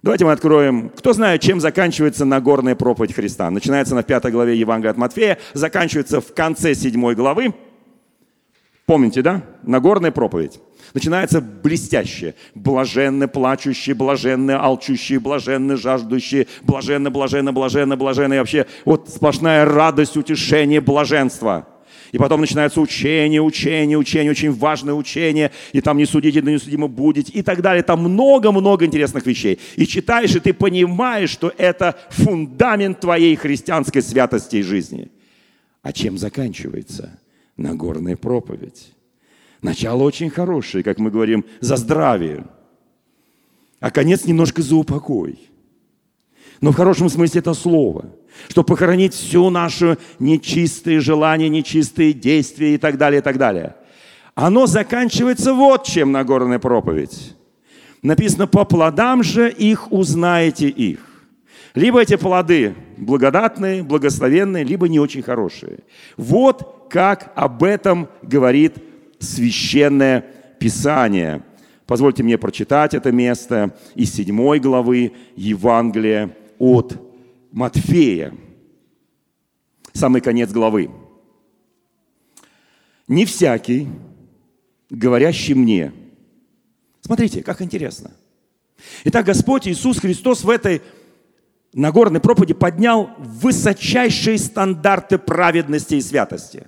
Давайте 0.03 0.25
мы 0.25 0.33
откроем. 0.33 0.91
Кто 0.97 1.13
знает, 1.13 1.43
чем 1.43 1.61
заканчивается 1.61 2.25
Нагорная 2.25 2.75
проповедь 2.75 3.15
Христа? 3.15 3.51
Начинается 3.51 3.95
на 3.95 4.03
пятой 4.03 4.33
главе 4.33 4.57
Евангелия 4.57 4.91
от 4.91 4.97
Матфея, 4.97 5.39
заканчивается 5.53 6.21
в 6.21 6.35
конце 6.35 6.75
седьмой 6.75 7.15
главы. 7.15 7.55
Помните, 8.85 9.23
да? 9.23 9.45
Нагорная 9.63 10.11
проповедь. 10.11 10.61
Начинается 10.93 11.41
блестяще. 11.41 12.35
Блаженны 12.57 13.29
плачущие, 13.29 13.95
блаженны 13.95 14.53
алчущие, 14.53 15.21
блаженны 15.21 15.77
жаждущие, 15.77 16.49
блаженны, 16.63 17.11
блаженны, 17.11 17.53
блаженны, 17.53 17.97
блаженны. 17.97 18.35
И 18.35 18.39
вообще 18.39 18.67
вот 18.85 19.09
сплошная 19.09 19.65
радость, 19.65 20.17
утешение, 20.17 20.81
блаженство– 20.81 21.69
и 22.13 22.19
потом 22.19 22.41
начинается 22.41 22.81
учение, 22.81 23.41
учение, 23.41 23.99
учение, 23.99 24.31
очень 24.31 24.53
важное 24.53 24.95
учение. 24.95 25.51
И 25.73 25.81
там 25.81 25.99
не 25.99 26.07
судите, 26.07 26.41
да 26.41 26.51
не 26.51 26.59
судимо 26.59 26.89
будете. 26.89 27.33
И 27.33 27.43
так 27.43 27.63
далее. 27.63 27.83
Там 27.83 28.01
много-много 28.01 28.85
интересных 28.85 29.27
вещей. 29.27 29.59
И 29.77 29.87
читаешь, 29.87 30.35
и 30.35 30.41
ты 30.41 30.53
понимаешь, 30.53 31.31
что 31.31 31.53
это 31.57 31.97
фундамент 32.11 33.01
твоей 33.01 33.37
христианской 33.37 34.03
святости 34.03 34.57
и 34.57 34.63
жизни. 34.63 35.11
А 35.83 35.93
чем 35.93 36.19
заканчивается 36.19 37.19
Нагорная 37.57 38.17
проповедь? 38.17 38.93
Начало 39.63 40.03
очень 40.03 40.31
хорошее, 40.31 40.85
как 40.85 40.99
мы 40.99 41.11
говорим, 41.11 41.45
за 41.61 41.77
здравие. 41.77 42.47
А 43.81 43.91
конец 43.91 44.25
немножко 44.25 44.63
за 44.63 44.77
упокой. 44.77 45.39
Но 46.61 46.73
в 46.73 46.77
хорошем 46.77 47.09
смысле 47.09 47.41
это 47.41 47.55
слово– 47.55 48.07
чтобы 48.49 48.67
похоронить 48.67 49.15
всю 49.15 49.51
нашу 49.51 49.97
нечистые 50.19 51.01
желания, 51.01 51.49
нечистые 51.49 52.13
действия 52.13 52.75
и 52.75 52.79
так 52.79 52.99
далее, 52.99 53.21
и 53.21 53.23
так 53.23 53.39
далее. 53.39 53.77
Оно 54.35 54.67
заканчивается 54.67 55.55
вот 55.55 55.85
чем 55.85 56.13
Нагорная 56.13 56.59
проповедь. 56.59 57.35
Написано, 58.03 58.47
по 58.47 58.65
плодам 58.65 59.23
же 59.23 59.51
их 59.51 59.91
узнаете 59.91 60.69
их. 60.69 61.01
Либо 61.75 62.01
эти 62.01 62.17
плоды 62.17 62.75
благодатные, 62.97 63.83
благословенные, 63.83 64.65
либо 64.65 64.89
не 64.89 64.99
очень 65.01 65.23
хорошие. 65.23 65.81
Вот 66.17 66.87
как 66.91 67.33
об 67.35 67.63
этом 67.63 68.09
говорит 68.23 68.77
священное 69.19 70.25
Писание. 70.59 71.43
Позвольте 71.87 72.23
мне 72.23 72.39
прочитать 72.39 72.95
это 72.95 73.13
место 73.13 73.77
из 73.95 74.15
седьмой 74.15 74.59
главы 74.59 75.13
Евангелия 75.37 76.35
от 76.59 76.99
Матфея. 77.53 78.35
самый 79.93 80.21
конец 80.21 80.51
главы. 80.51 80.91
«Не 83.09 83.25
всякий, 83.25 83.89
говорящий 84.91 85.55
мне». 85.55 85.93
Смотрите, 87.01 87.43
как 87.43 87.63
интересно. 87.63 88.11
Итак, 89.05 89.25
Господь 89.27 89.69
Иисус 89.69 89.99
Христос 90.01 90.45
в 90.45 90.51
этой 90.51 90.83
Нагорной 91.73 92.21
проповеди 92.21 92.55
поднял 92.55 93.11
высочайшие 93.19 94.39
стандарты 94.39 95.19
праведности 95.19 95.95
и 95.95 96.01
святости. 96.01 96.67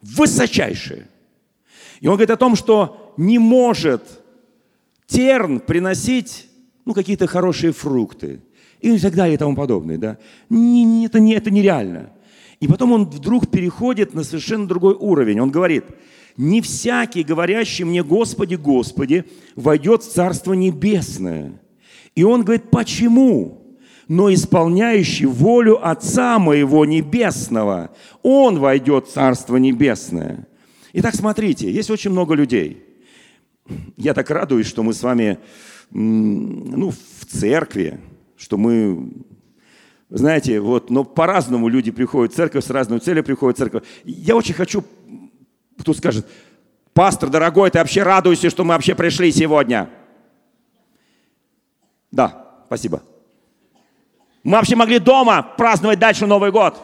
Высочайшие. 0.00 1.08
И 2.00 2.08
он 2.08 2.14
говорит 2.14 2.30
о 2.30 2.36
том, 2.36 2.56
что 2.56 3.14
не 3.16 3.38
может 3.38 4.02
терн 5.06 5.60
приносить 5.60 6.48
ну, 6.84 6.94
какие-то 6.94 7.26
хорошие 7.26 7.72
фрукты 7.72 8.40
и 8.80 8.98
так 8.98 9.14
далее 9.14 9.34
и 9.34 9.38
тому 9.38 9.56
подобное. 9.56 9.98
Да? 9.98 10.18
Не, 10.48 10.84
не, 10.84 11.06
это, 11.06 11.20
не, 11.20 11.34
это 11.34 11.50
нереально. 11.50 12.10
И 12.60 12.68
потом 12.68 12.92
он 12.92 13.04
вдруг 13.06 13.50
переходит 13.50 14.14
на 14.14 14.24
совершенно 14.24 14.66
другой 14.66 14.94
уровень. 14.94 15.40
Он 15.40 15.50
говорит, 15.50 15.84
не 16.36 16.60
всякий, 16.60 17.22
говорящий 17.22 17.84
мне, 17.84 18.02
Господи, 18.02 18.54
Господи, 18.54 19.24
войдет 19.54 20.02
в 20.02 20.12
Царство 20.12 20.52
Небесное. 20.54 21.60
И 22.14 22.22
он 22.22 22.42
говорит, 22.42 22.70
почему? 22.70 23.62
но 24.08 24.32
исполняющий 24.32 25.26
волю 25.26 25.86
Отца 25.86 26.38
моего 26.38 26.84
Небесного, 26.84 27.90
он 28.22 28.58
войдет 28.58 29.06
в 29.08 29.12
Царство 29.12 29.56
Небесное. 29.56 30.46
Итак, 30.92 31.14
смотрите, 31.14 31.70
есть 31.70 31.90
очень 31.90 32.10
много 32.10 32.34
людей. 32.34 32.82
Я 33.96 34.14
так 34.14 34.30
радуюсь, 34.30 34.66
что 34.66 34.82
мы 34.82 34.94
с 34.94 35.02
вами 35.02 35.38
ну, 35.90 36.90
в 36.90 37.26
церкви, 37.26 38.00
что 38.36 38.56
мы, 38.56 39.10
знаете, 40.10 40.60
вот, 40.60 40.90
но 40.90 41.04
по-разному 41.04 41.68
люди 41.68 41.90
приходят 41.90 42.32
в 42.32 42.36
церковь, 42.36 42.64
с 42.64 42.70
разной 42.70 43.00
целью 43.00 43.24
приходят 43.24 43.56
в 43.56 43.58
церковь. 43.58 43.84
Я 44.04 44.36
очень 44.36 44.54
хочу, 44.54 44.84
кто 45.78 45.92
скажет, 45.94 46.26
пастор, 46.92 47.28
дорогой, 47.30 47.70
ты 47.70 47.78
вообще 47.78 48.02
радуйся, 48.02 48.50
что 48.50 48.64
мы 48.64 48.74
вообще 48.74 48.94
пришли 48.94 49.32
сегодня. 49.32 49.90
Да, 52.10 52.62
спасибо. 52.66 53.02
Мы 54.42 54.52
вообще 54.52 54.76
могли 54.76 54.98
дома 54.98 55.42
праздновать 55.42 55.98
дальше 55.98 56.26
Новый 56.26 56.52
год. 56.52 56.80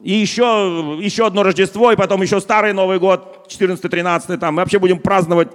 И 0.00 0.12
еще, 0.12 0.98
еще 1.00 1.26
одно 1.26 1.44
Рождество, 1.44 1.92
и 1.92 1.96
потом 1.96 2.22
еще 2.22 2.40
старый 2.40 2.72
Новый 2.72 2.98
год, 2.98 3.46
14-13 3.48 4.36
там. 4.38 4.54
Мы 4.54 4.62
вообще 4.62 4.80
будем 4.80 4.98
праздновать, 4.98 5.48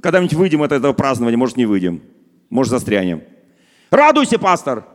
когда-нибудь 0.00 0.34
выйдем 0.34 0.62
от 0.62 0.70
этого 0.70 0.92
празднования, 0.92 1.36
может 1.36 1.56
не 1.56 1.66
выйдем, 1.66 2.02
может 2.50 2.70
застрянем. 2.70 3.22
Радуйся, 3.90 4.38
пастор! 4.38 4.86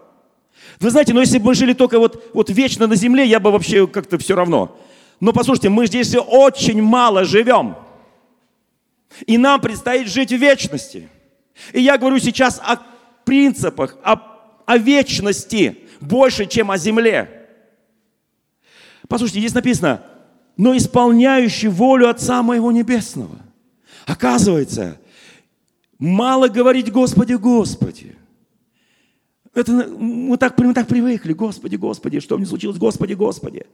Вы 0.80 0.90
знаете, 0.90 1.14
но 1.14 1.22
если 1.22 1.38
бы 1.38 1.48
мы 1.48 1.56
жили 1.56 1.74
только 1.74 2.00
вот, 2.00 2.32
вот 2.34 2.50
вечно 2.50 2.88
на 2.88 2.96
земле, 2.96 3.26
я 3.26 3.40
бы 3.40 3.52
вообще 3.52 3.88
как-то 3.88 4.18
все 4.18 4.36
равно. 4.36 4.78
Но 5.20 5.34
послушайте, 5.34 5.70
мы 5.70 5.88
здесь 5.88 6.16
очень 6.16 6.82
мало 6.82 7.26
живем. 7.26 7.76
И 9.26 9.38
нам 9.38 9.60
предстоит 9.60 10.08
жить 10.08 10.32
в 10.32 10.38
вечности. 10.38 11.10
И 11.74 11.82
я 11.82 11.98
говорю 11.98 12.20
сейчас 12.20 12.62
о 12.64 12.78
принципах, 13.26 13.98
о 14.04 14.30
о 14.70 14.78
вечности 14.78 15.80
больше, 16.00 16.46
чем 16.46 16.70
о 16.70 16.78
земле. 16.78 17.48
Послушайте, 19.08 19.40
здесь 19.40 19.56
написано, 19.56 20.04
но 20.58 20.78
исполняющий 20.78 21.70
волю 21.70 22.08
Отца 22.08 22.44
моего 22.44 22.72
Небесного. 22.72 23.36
Оказывается, 24.06 25.02
мало 25.98 26.50
говорить 26.50 26.92
Господи, 26.92 27.34
Господи. 27.34 28.16
Это, 29.54 29.72
мы, 29.72 30.38
так, 30.38 30.58
мы 30.58 30.74
так 30.74 30.88
привыкли, 30.88 31.34
Господи, 31.34 31.76
Господи, 31.76 32.20
что 32.20 32.38
мне 32.38 32.46
случилось, 32.46 32.78
Господи, 32.78 33.14
Господи. 33.14 33.66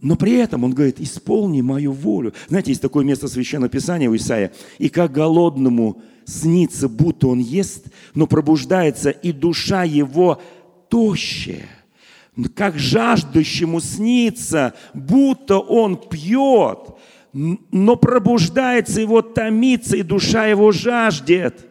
Но 0.00 0.16
при 0.16 0.34
этом 0.34 0.64
он 0.64 0.74
говорит, 0.74 1.00
исполни 1.00 1.60
мою 1.60 1.92
волю. 1.92 2.32
Знаете, 2.48 2.70
есть 2.70 2.82
такое 2.82 3.04
место 3.04 3.28
Священного 3.28 3.68
Писания 3.68 4.08
у 4.08 4.16
Исаия. 4.16 4.52
И 4.78 4.88
как 4.88 5.12
голодному 5.12 6.02
снится, 6.24 6.88
будто 6.88 7.28
он 7.28 7.40
ест, 7.40 7.86
но 8.14 8.26
пробуждается, 8.26 9.10
и 9.10 9.32
душа 9.32 9.82
его 9.84 10.40
тощая. 10.88 11.68
Как 12.54 12.78
жаждущему 12.78 13.80
снится, 13.80 14.74
будто 14.94 15.58
он 15.58 15.96
пьет, 15.96 16.78
но 17.32 17.96
пробуждается 17.96 19.00
его 19.00 19.22
томится, 19.22 19.96
и 19.96 20.02
душа 20.02 20.46
его 20.46 20.70
жаждет. 20.70 21.67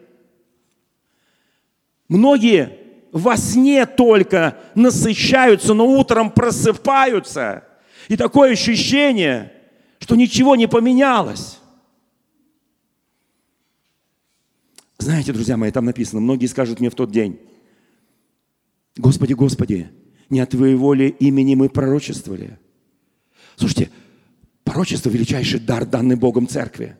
Многие 2.08 2.78
во 3.12 3.36
сне 3.36 3.86
только 3.86 4.58
насыщаются, 4.74 5.74
но 5.74 5.86
утром 5.86 6.30
просыпаются. 6.30 7.64
И 8.08 8.16
такое 8.16 8.52
ощущение, 8.52 9.52
что 9.98 10.16
ничего 10.16 10.56
не 10.56 10.66
поменялось. 10.66 11.58
Знаете, 14.98 15.32
друзья 15.32 15.56
мои, 15.56 15.70
там 15.70 15.84
написано, 15.84 16.20
многие 16.20 16.46
скажут 16.46 16.80
мне 16.80 16.90
в 16.90 16.94
тот 16.94 17.10
день, 17.10 17.38
Господи, 18.96 19.32
Господи, 19.32 19.90
не 20.28 20.40
от 20.40 20.50
Твоей 20.50 20.74
воли 20.74 21.14
имени 21.20 21.54
мы 21.54 21.68
пророчествовали. 21.68 22.58
Слушайте, 23.56 23.90
пророчество– 24.64 25.08
величайший 25.10 25.60
дар, 25.60 25.86
данный 25.86 26.16
Богом 26.16 26.48
церкви. 26.48 26.96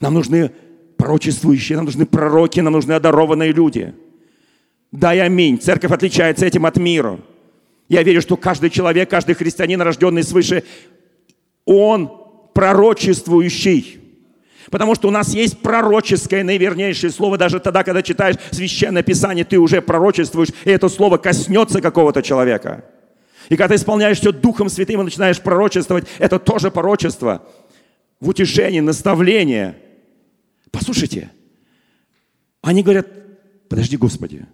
Нам 0.00 0.14
нужны 0.14 0.50
пророчествующие, 0.96 1.76
нам 1.76 1.86
нужны 1.86 2.04
пророки, 2.04 2.60
нам 2.60 2.74
нужны 2.74 2.92
одарованные 2.92 3.52
люди. 3.52 3.94
Да 4.94 5.12
и 5.12 5.18
аминь. 5.18 5.58
Церковь 5.58 5.90
отличается 5.90 6.46
этим 6.46 6.66
от 6.66 6.76
мира. 6.76 7.18
Я 7.88 8.04
верю, 8.04 8.22
что 8.22 8.36
каждый 8.36 8.70
человек, 8.70 9.10
каждый 9.10 9.34
христианин, 9.34 9.82
рожденный 9.82 10.22
свыше, 10.22 10.62
он 11.64 12.12
пророчествующий. 12.54 14.00
Потому 14.70 14.94
что 14.94 15.08
у 15.08 15.10
нас 15.10 15.34
есть 15.34 15.58
пророческое 15.58 16.44
наивернейшее 16.44 17.10
слово. 17.10 17.36
Даже 17.36 17.58
тогда, 17.58 17.82
когда 17.82 18.02
читаешь 18.02 18.36
Священное 18.52 19.02
Писание, 19.02 19.44
ты 19.44 19.58
уже 19.58 19.82
пророчествуешь, 19.82 20.50
и 20.64 20.70
это 20.70 20.88
слово 20.88 21.16
коснется 21.16 21.80
какого-то 21.80 22.22
человека. 22.22 22.84
И 23.48 23.56
когда 23.56 23.74
ты 23.74 23.80
исполняешь 23.80 24.20
все 24.20 24.30
Духом 24.30 24.68
Святым 24.68 25.00
и 25.00 25.04
начинаешь 25.04 25.40
пророчествовать, 25.40 26.04
это 26.20 26.38
тоже 26.38 26.70
пророчество. 26.70 27.44
В 28.20 28.28
утешении, 28.28 28.78
наставление. 28.78 29.74
Послушайте, 30.70 31.32
они 32.62 32.84
говорят, 32.84 33.08
подожди, 33.68 33.96
Господи, 33.96 34.46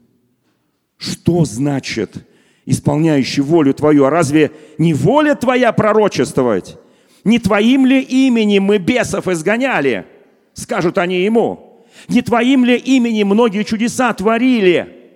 что 1.00 1.46
значит 1.46 2.26
исполняющий 2.66 3.40
волю 3.40 3.72
Твою? 3.72 4.04
А 4.04 4.10
разве 4.10 4.52
не 4.76 4.92
воля 4.92 5.34
Твоя 5.34 5.72
пророчествовать? 5.72 6.76
Не 7.24 7.38
твоим 7.38 7.86
ли 7.86 8.00
именем 8.02 8.64
мы 8.64 8.78
бесов 8.78 9.26
изгоняли? 9.26 10.06
Скажут 10.52 10.98
они 10.98 11.22
ему. 11.22 11.86
Не 12.08 12.20
твоим 12.20 12.64
ли 12.66 12.76
именем 12.76 13.28
многие 13.28 13.62
чудеса 13.62 14.12
творили? 14.12 15.14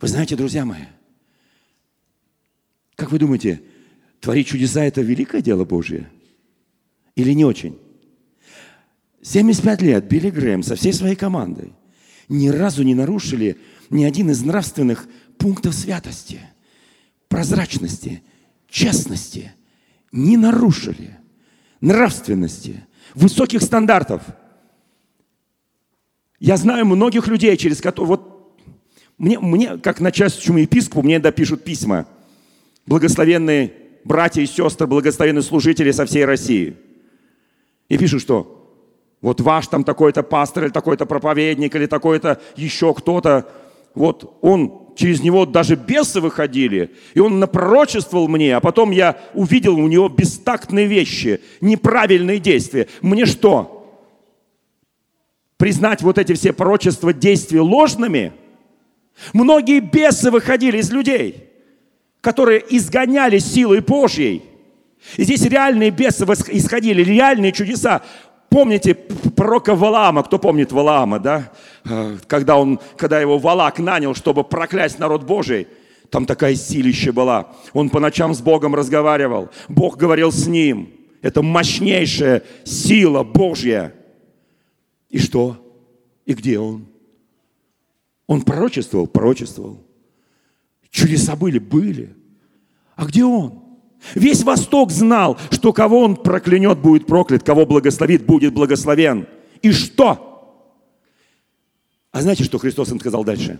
Вы 0.00 0.08
знаете, 0.08 0.34
друзья 0.34 0.64
мои, 0.64 0.84
как 2.96 3.12
вы 3.12 3.18
думаете, 3.18 3.60
творить 4.20 4.48
чудеса– 4.48 4.84
это 4.84 5.02
великое 5.02 5.42
дело 5.42 5.64
Божье? 5.64 6.10
Или 7.16 7.32
не 7.32 7.44
очень? 7.44 7.78
75 9.22 9.82
лет 9.82 10.04
Билли 10.04 10.30
Грэм 10.30 10.62
со 10.62 10.74
всей 10.74 10.92
своей 10.92 11.16
командой 11.16 11.72
ни 12.28 12.48
разу 12.48 12.82
не 12.82 12.94
нарушили 12.94 13.58
ни 13.90 14.04
один 14.04 14.30
из 14.30 14.42
нравственных 14.42 15.06
пунктов 15.38 15.74
святости, 15.74 16.40
прозрачности, 17.28 18.22
честности– 18.68 19.52
не 20.14 20.36
нарушили 20.36 21.18
нравственности, 21.80 22.86
высоких 23.14 23.62
стандартов. 23.62 24.22
Я 26.38 26.56
знаю 26.56 26.86
многих 26.86 27.26
людей, 27.26 27.56
через 27.56 27.80
которые... 27.80 28.08
Вот 28.08 28.56
мне, 29.18 29.40
мне 29.40 29.76
как 29.78 30.00
начальствующему 30.00 30.58
епископу, 30.58 31.02
мне 31.02 31.14
иногда 31.14 31.32
пишут 31.32 31.64
письма. 31.64 32.06
Благословенные 32.86 33.72
братья 34.04 34.40
и 34.40 34.46
сестры, 34.46 34.86
благословенные 34.86 35.42
служители 35.42 35.90
со 35.90 36.06
всей 36.06 36.24
России. 36.24 36.76
И 37.88 37.98
пишут, 37.98 38.22
что 38.22 38.63
вот 39.24 39.40
ваш 39.40 39.68
там 39.68 39.84
такой-то 39.84 40.22
пастор 40.22 40.64
или 40.64 40.70
такой-то 40.70 41.06
проповедник 41.06 41.74
или 41.74 41.86
такой-то 41.86 42.42
еще 42.56 42.92
кто-то, 42.92 43.48
вот 43.94 44.36
он 44.42 44.92
через 44.96 45.22
него 45.22 45.46
даже 45.46 45.76
бесы 45.76 46.20
выходили, 46.20 46.90
и 47.14 47.20
он 47.20 47.40
напророчествовал 47.40 48.28
мне, 48.28 48.54
а 48.54 48.60
потом 48.60 48.90
я 48.90 49.18
увидел 49.32 49.76
у 49.78 49.88
него 49.88 50.10
бестактные 50.10 50.86
вещи, 50.86 51.40
неправильные 51.62 52.38
действия. 52.38 52.86
Мне 53.00 53.24
что? 53.24 53.90
Признать 55.56 56.02
вот 56.02 56.18
эти 56.18 56.34
все 56.34 56.52
пророчества 56.52 57.14
действия 57.14 57.62
ложными? 57.62 58.34
Многие 59.32 59.80
бесы 59.80 60.30
выходили 60.30 60.76
из 60.76 60.90
людей, 60.90 61.48
которые 62.20 62.62
изгоняли 62.68 63.38
силой 63.38 63.80
Божьей. 63.80 64.42
И 65.16 65.24
здесь 65.24 65.46
реальные 65.46 65.92
бесы 65.92 66.24
исходили, 66.24 67.02
реальные 67.02 67.52
чудеса. 67.52 68.02
Помните 68.54 68.94
пророка 68.94 69.74
Валаама, 69.74 70.22
кто 70.22 70.38
помнит 70.38 70.70
Валаама, 70.70 71.18
да? 71.18 71.50
Э, 71.84 72.16
когда, 72.28 72.56
он, 72.56 72.78
когда 72.96 73.20
его 73.20 73.36
Валак 73.36 73.80
нанял, 73.80 74.14
чтобы 74.14 74.44
проклясть 74.44 75.00
народ 75.00 75.24
Божий. 75.24 75.66
Там 76.08 76.24
такая 76.24 76.54
силища 76.54 77.12
была. 77.12 77.52
Он 77.72 77.90
по 77.90 77.98
ночам 77.98 78.32
с 78.32 78.40
Богом 78.40 78.76
разговаривал. 78.76 79.50
Бог 79.68 79.96
говорил 79.96 80.30
с 80.30 80.46
ним. 80.46 80.92
Это 81.20 81.42
мощнейшая 81.42 82.44
сила 82.62 83.24
Божья. 83.24 83.92
И 85.10 85.18
что? 85.18 85.56
И 86.24 86.32
где 86.32 86.60
он? 86.60 86.86
Он 88.28 88.42
пророчествовал? 88.42 89.08
Пророчествовал. 89.08 89.82
Чудеса 90.90 91.34
были? 91.34 91.58
Были. 91.58 92.14
А 92.94 93.04
где 93.04 93.24
он? 93.24 93.63
Весь 94.14 94.42
Восток 94.42 94.90
знал, 94.90 95.38
что 95.50 95.72
кого 95.72 96.00
он 96.00 96.16
проклянет, 96.16 96.78
будет 96.78 97.06
проклят, 97.06 97.42
кого 97.42 97.66
благословит, 97.66 98.26
будет 98.26 98.52
благословен. 98.52 99.26
И 99.62 99.72
что? 99.72 100.30
А 102.12 102.22
знаете, 102.22 102.44
что 102.44 102.58
Христос 102.58 102.90
им 102.90 103.00
сказал 103.00 103.24
дальше? 103.24 103.58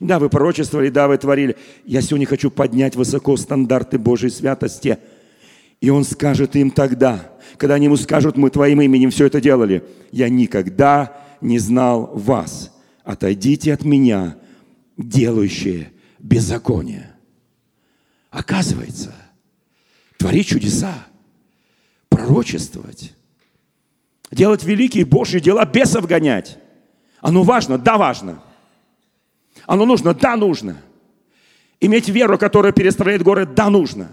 Да, 0.00 0.18
вы 0.18 0.28
пророчествовали, 0.28 0.90
да, 0.90 1.08
вы 1.08 1.18
творили. 1.18 1.56
Я 1.84 2.02
сегодня 2.02 2.26
хочу 2.26 2.50
поднять 2.50 2.94
высоко 2.94 3.36
стандарты 3.36 3.98
Божьей 3.98 4.30
святости. 4.30 4.98
И 5.80 5.90
Он 5.90 6.04
скажет 6.04 6.56
им 6.56 6.70
тогда, 6.70 7.32
когда 7.56 7.74
они 7.74 7.86
ему 7.86 7.96
скажут, 7.96 8.36
мы 8.36 8.50
Твоим 8.50 8.80
именем 8.80 9.10
все 9.10 9.26
это 9.26 9.40
делали, 9.40 9.84
я 10.12 10.28
никогда 10.28 11.16
не 11.40 11.58
знал 11.58 12.10
вас. 12.14 12.76
Отойдите 13.04 13.72
от 13.72 13.84
меня, 13.84 14.36
делающие 14.96 15.92
беззаконие. 16.18 17.14
Оказывается, 18.30 19.14
творить 20.18 20.48
чудеса, 20.48 21.06
пророчествовать, 22.10 23.14
делать 24.30 24.64
великие 24.64 25.06
Божьи 25.06 25.38
дела, 25.38 25.64
бесов 25.64 26.06
гонять. 26.06 26.58
Оно 27.20 27.42
важно? 27.44 27.78
Да, 27.78 27.96
важно. 27.96 28.42
Оно 29.66 29.86
нужно? 29.86 30.12
Да, 30.12 30.36
нужно. 30.36 30.76
Иметь 31.80 32.08
веру, 32.08 32.36
которая 32.36 32.72
перестроит 32.72 33.22
город? 33.22 33.54
Да, 33.54 33.70
нужно. 33.70 34.10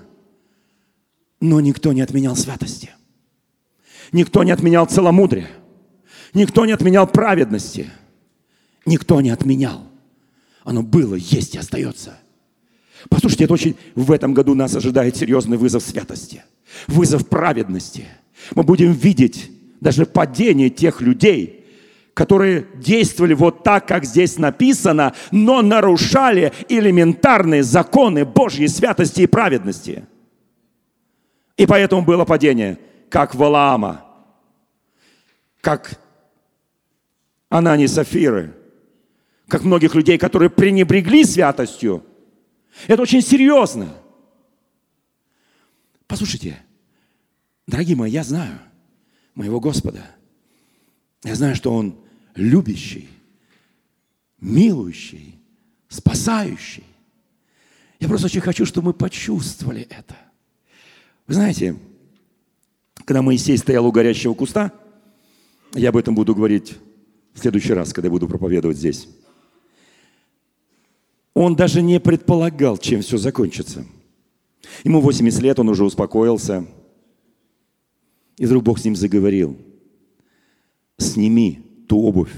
Но 1.42 1.60
никто 1.60 1.92
не 1.92 2.02
отменял 2.02 2.36
святости. 2.36 2.92
Никто 4.12 4.44
не 4.44 4.52
отменял 4.52 4.86
целомудрия. 4.86 5.50
Никто 6.34 6.66
не 6.66 6.72
отменял 6.72 7.08
праведности. 7.08 7.90
Никто 8.86 9.20
не 9.22 9.32
отменял. 9.32 9.84
Оно 10.64 10.84
было, 10.84 11.16
есть 11.16 11.56
и 11.56 11.58
остается– 11.58 12.20
Послушайте, 13.10 13.44
это 13.46 13.54
очень 13.54 13.76
в 13.94 14.12
этом 14.12 14.34
году 14.34 14.56
нас 14.56 14.76
ожидает 14.76 15.16
серьезный 15.16 15.58
вызов 15.58 15.84
святости, 15.84 16.44
вызов 16.88 17.28
праведности. 17.28 18.06
Мы 18.56 18.64
будем 18.64 18.92
видеть 18.92 19.52
даже 19.80 20.06
падение 20.06 20.70
тех 20.70 21.02
людей, 21.02 21.66
которые 22.14 22.66
действовали 22.76 23.34
вот 23.34 23.64
так, 23.64 23.88
как 23.88 24.06
здесь 24.06 24.38
написано, 24.38 25.14
но 25.32 25.62
нарушали 25.62 26.54
элементарные 26.70 27.62
законы 27.62 28.26
Божьей 28.26 28.68
святости 28.68 29.22
и 29.22 29.28
праведности. 29.28 30.06
И 31.58 31.66
поэтому 31.66 32.04
было 32.04 32.26
падение, 32.26 32.80
как 33.10 33.36
Валаама, 33.36 34.06
как 35.62 36.00
Анани 37.50 37.86
Сафиры, 37.86 38.54
как 39.48 39.64
многих 39.64 39.94
людей, 39.94 40.18
которые 40.18 40.50
пренебрегли 40.50 41.24
святостью– 41.24 42.04
это 42.88 43.02
очень 43.02 43.22
серьезно. 43.22 43.96
Послушайте, 46.08 46.62
дорогие 47.68 47.96
мои, 47.96 48.12
я 48.12 48.24
знаю 48.24 48.60
моего 49.34 49.60
Господа. 49.60 50.06
Я 51.24 51.36
знаю, 51.36 51.56
что 51.56 51.74
Он 51.74 51.98
любящий, 52.36 53.10
милующий, 54.40 55.40
спасающий. 55.90 56.84
Я 58.00 58.08
просто 58.08 58.28
очень 58.28 58.42
хочу, 58.42 58.66
чтобы 58.66 58.88
мы 58.88 58.94
почувствовали 58.94 59.82
это. 59.84 60.16
Вы 61.28 61.34
знаете, 61.34 61.76
когда 63.06 63.22
Моисей 63.22 63.58
стоял 63.58 63.86
у 63.86 63.92
горящего 63.92 64.34
куста, 64.34 64.72
я 65.74 65.90
об 65.90 65.98
этом 65.98 66.14
буду 66.14 66.36
говорить 66.36 66.76
в 67.34 67.40
следующий 67.40 67.74
раз, 67.74 67.94
когда 67.94 68.10
буду 68.10 68.28
проповедовать 68.28 68.78
здесь. 68.78 69.08
Он 71.36 71.56
даже 71.56 71.82
не 71.82 72.00
предполагал, 72.00 72.78
чем 72.78 73.02
все 73.02 73.18
закончится. 73.18 73.86
Ему 74.86 75.02
80 75.02 75.42
лет, 75.42 75.60
он 75.60 75.70
уже 75.70 75.84
успокоился. 75.84 76.66
И 78.38 78.46
вдруг 78.46 78.64
Бог 78.64 78.80
с 78.80 78.86
ним 78.86 78.96
заговорил. 78.96 79.58
Сними 80.98 81.62
ту 81.90 82.02
обувь, 82.02 82.32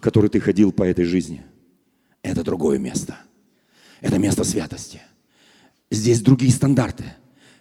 которой 0.00 0.28
ты 0.28 0.40
ходил 0.40 0.72
по 0.72 0.82
этой 0.82 1.04
жизни. 1.04 1.42
Это 2.22 2.42
другое 2.42 2.78
место. 2.78 3.18
Это 4.00 4.18
место 4.18 4.42
святости. 4.42 5.02
Здесь 5.90 6.22
другие 6.22 6.50
стандарты. 6.50 7.04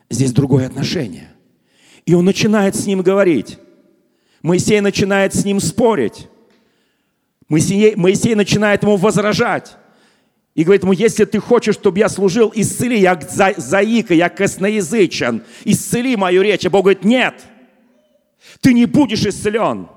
Здесь 0.09 0.31
другое 0.31 0.65
отношение. 0.65 1.29
И 2.05 2.13
он 2.13 2.23
начинает 2.23 2.75
с 2.75 2.85
ним 2.85 3.01
говорить. 3.01 3.59
Моисей 4.41 4.79
начинает 4.79 5.35
с 5.35 5.43
ним 5.43 5.59
спорить. 5.59 6.29
Моисей, 7.49 7.95
Моисей 7.95 8.33
начинает 8.33 8.83
ему 8.83 8.95
возражать. 8.95 9.77
И 10.61 10.63
говорит 10.63 10.83
ему, 10.83 10.93
если 10.93 11.25
ты 11.25 11.39
хочешь, 11.39 11.73
чтобы 11.73 11.97
я 11.97 12.07
служил, 12.07 12.51
исцели, 12.53 12.99
я 12.99 13.19
за, 13.19 13.55
заика, 13.57 14.13
я 14.13 14.29
косноязычен, 14.29 15.41
исцели 15.65 16.15
мою 16.15 16.43
речь. 16.43 16.67
А 16.67 16.69
Бог 16.69 16.83
говорит, 16.83 17.03
нет, 17.03 17.33
ты 18.59 18.71
не 18.71 18.85
будешь 18.85 19.25
исцелен. 19.25 19.87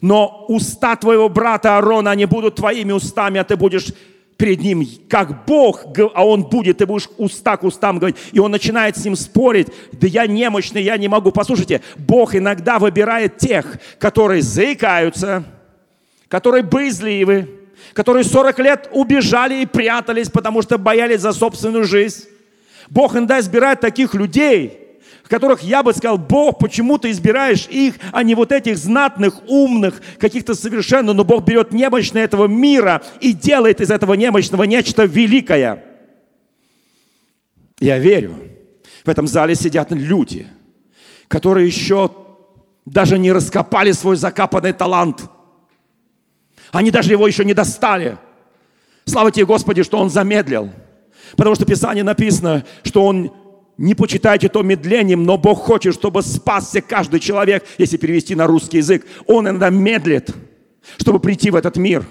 Но 0.00 0.46
уста 0.48 0.96
твоего 0.96 1.28
брата 1.28 1.76
Аарона, 1.76 2.12
они 2.12 2.24
будут 2.24 2.54
твоими 2.54 2.92
устами, 2.92 3.38
а 3.38 3.44
ты 3.44 3.58
будешь 3.58 3.92
перед 4.38 4.62
ним 4.62 4.88
как 5.06 5.44
Бог, 5.44 5.84
а 6.14 6.24
он 6.24 6.44
будет, 6.44 6.78
ты 6.78 6.86
будешь 6.86 7.10
уста 7.18 7.58
к 7.58 7.64
устам 7.64 7.98
говорить. 7.98 8.16
И 8.32 8.38
он 8.38 8.52
начинает 8.52 8.96
с 8.96 9.04
ним 9.04 9.16
спорить, 9.16 9.68
да 9.92 10.06
я 10.06 10.26
немощный, 10.26 10.82
я 10.82 10.96
не 10.96 11.08
могу. 11.08 11.30
Послушайте, 11.30 11.82
Бог 11.98 12.34
иногда 12.34 12.78
выбирает 12.78 13.36
тех, 13.36 13.78
которые 13.98 14.40
заикаются, 14.40 15.44
которые 16.28 16.62
боязливы, 16.62 17.63
которые 17.92 18.24
40 18.24 18.58
лет 18.60 18.88
убежали 18.92 19.62
и 19.62 19.66
прятались, 19.66 20.30
потому 20.30 20.62
что 20.62 20.78
боялись 20.78 21.20
за 21.20 21.32
собственную 21.32 21.84
жизнь. 21.84 22.24
Бог 22.90 23.14
иногда 23.14 23.40
избирает 23.40 23.80
таких 23.80 24.14
людей, 24.14 24.84
которых 25.28 25.62
я 25.62 25.82
бы 25.82 25.92
сказал, 25.92 26.18
Бог, 26.18 26.58
почему 26.58 26.98
ты 26.98 27.10
избираешь 27.10 27.66
их, 27.68 27.94
а 28.12 28.22
не 28.22 28.34
вот 28.34 28.52
этих 28.52 28.76
знатных, 28.76 29.48
умных, 29.48 30.00
каких-то 30.18 30.54
совершенно, 30.54 31.12
но 31.12 31.24
Бог 31.24 31.44
берет 31.44 31.72
немощное 31.72 32.24
этого 32.24 32.46
мира 32.46 33.02
и 33.20 33.32
делает 33.32 33.80
из 33.80 33.90
этого 33.90 34.14
немощного 34.14 34.64
нечто 34.64 35.04
великое. 35.04 35.84
Я 37.80 37.98
верю, 37.98 38.36
в 39.04 39.08
этом 39.08 39.26
зале 39.26 39.54
сидят 39.54 39.90
люди, 39.90 40.46
которые 41.28 41.66
еще 41.66 42.10
даже 42.86 43.18
не 43.18 43.32
раскопали 43.32 43.92
свой 43.92 44.16
закапанный 44.16 44.72
талант– 44.72 45.22
они 46.74 46.90
даже 46.90 47.12
его 47.12 47.26
еще 47.26 47.44
не 47.44 47.54
достали. 47.54 48.18
Слава 49.04 49.30
тебе, 49.30 49.46
Господи, 49.46 49.82
что 49.82 49.98
он 49.98 50.10
замедлил. 50.10 50.70
Потому 51.36 51.54
что 51.54 51.64
в 51.64 51.68
Писании 51.68 52.02
написано, 52.02 52.64
что 52.82 53.06
он 53.06 53.32
не 53.76 53.94
почитайте 53.94 54.48
то 54.48 54.62
медлением, 54.62 55.24
но 55.24 55.38
Бог 55.38 55.60
хочет, 55.60 55.94
чтобы 55.94 56.22
спасся 56.22 56.80
каждый 56.80 57.20
человек, 57.20 57.64
если 57.78 57.96
перевести 57.96 58.34
на 58.34 58.46
русский 58.46 58.78
язык. 58.78 59.06
Он 59.26 59.48
иногда 59.48 59.70
медлит, 59.70 60.34
чтобы 60.98 61.20
прийти 61.20 61.50
в 61.50 61.56
этот 61.56 61.76
мир. 61.76 62.04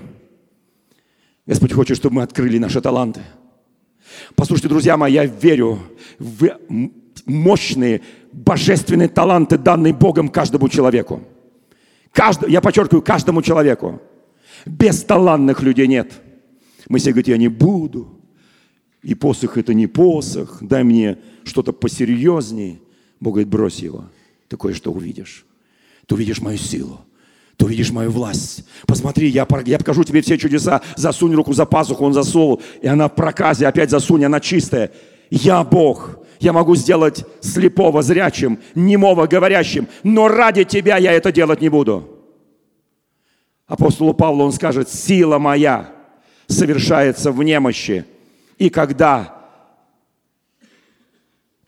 Господь 1.45 1.73
хочет, 1.73 1.97
чтобы 1.97 2.15
мы 2.15 2.23
открыли 2.23 2.57
наши 2.57 2.79
таланты. 2.79 3.21
Послушайте, 4.35 4.69
друзья 4.69 4.95
мои, 4.95 5.13
я 5.13 5.25
верю 5.25 5.79
в 6.19 6.57
мощные 7.25 8.01
божественные 8.31 9.09
таланты, 9.09 9.57
данные 9.57 9.93
Богом 9.93 10.29
каждому 10.29 10.69
человеку. 10.69 11.21
Каждый, 12.11 12.51
я 12.51 12.61
подчеркиваю, 12.61 13.01
каждому 13.01 13.41
человеку. 13.41 14.01
Бесталанных 14.65 15.61
людей 15.61 15.87
нет. 15.87 16.11
Мы 16.89 16.99
все 16.99 17.11
говорим, 17.11 17.31
я 17.31 17.37
не 17.37 17.47
буду. 17.47 18.19
И 19.01 19.15
посох 19.15 19.57
это 19.57 19.73
не 19.73 19.87
посох. 19.87 20.59
Дай 20.61 20.83
мне 20.83 21.17
что-то 21.43 21.73
посерьезнее. 21.73 22.79
Бог 23.19 23.33
говорит, 23.33 23.49
брось 23.49 23.79
его. 23.79 24.05
Ты 24.47 24.57
кое-что 24.57 24.91
увидишь. 24.91 25.45
Ты 26.07 26.15
увидишь 26.15 26.41
мою 26.41 26.57
силу. 26.57 27.01
Ты 27.57 27.65
увидишь 27.65 27.91
мою 27.91 28.11
власть. 28.11 28.65
Посмотри, 28.87 29.27
я, 29.27 29.45
я 29.65 29.77
покажу 29.77 30.03
тебе 30.03 30.21
все 30.21 30.37
чудеса. 30.37 30.81
Засунь 30.95 31.33
руку 31.33 31.53
за 31.53 31.65
пазуху, 31.65 32.05
он 32.05 32.13
засунул. 32.13 32.61
И 32.81 32.87
она 32.87 33.09
в 33.09 33.15
проказе, 33.15 33.67
опять 33.67 33.89
засунь, 33.89 34.23
она 34.23 34.39
чистая. 34.39 34.91
Я 35.29 35.63
Бог. 35.63 36.19
Я 36.39 36.51
могу 36.51 36.75
сделать 36.75 37.25
слепого 37.41 38.01
зрячим, 38.01 38.59
немого 38.75 39.27
говорящим. 39.27 39.87
Но 40.03 40.27
ради 40.27 40.63
тебя 40.63 40.97
я 40.97 41.13
это 41.13 41.31
делать 41.31 41.61
не 41.61 41.69
буду 41.69 42.12
апостолу 43.73 44.13
Павлу 44.13 44.45
он 44.45 44.51
скажет, 44.51 44.87
сила 44.89 45.39
моя 45.39 45.91
совершается 46.47 47.31
в 47.31 47.41
немощи. 47.43 48.05
И 48.57 48.69
когда 48.69 49.41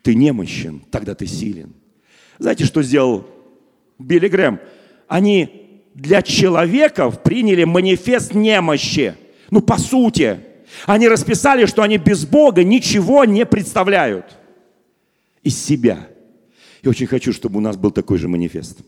ты 0.03 0.13
немощен, 0.13 0.81
тогда 0.91 1.15
ты 1.15 1.25
силен. 1.25 1.73
Знаете, 2.37 2.65
что 2.65 2.83
сделал 2.83 3.25
Билли 3.97 4.27
Грэм? 4.27 4.59
Они 5.07 5.81
для 5.95 6.21
человеков 6.21 7.23
приняли 7.23 7.63
манифест 7.63 8.35
немощи. 8.35 9.15
Ну, 9.49 9.61
по 9.61 9.77
сути, 9.77 10.39
Они 10.85 11.07
расписали, 11.07 11.65
что 11.65 11.83
они 11.83 11.97
без 11.97 12.25
Бога 12.25 12.63
ничего 12.63 13.23
не 13.23 13.45
представляют 13.45 14.25
из 15.41 15.63
себя. 15.63 16.07
И 16.81 16.87
очень 16.87 17.07
хочу, 17.07 17.31
чтобы 17.31 17.57
у 17.57 17.61
нас 17.61 17.77
был 17.77 17.91
такой 17.91 18.17
же 18.17 18.27
манифест. 18.27 18.79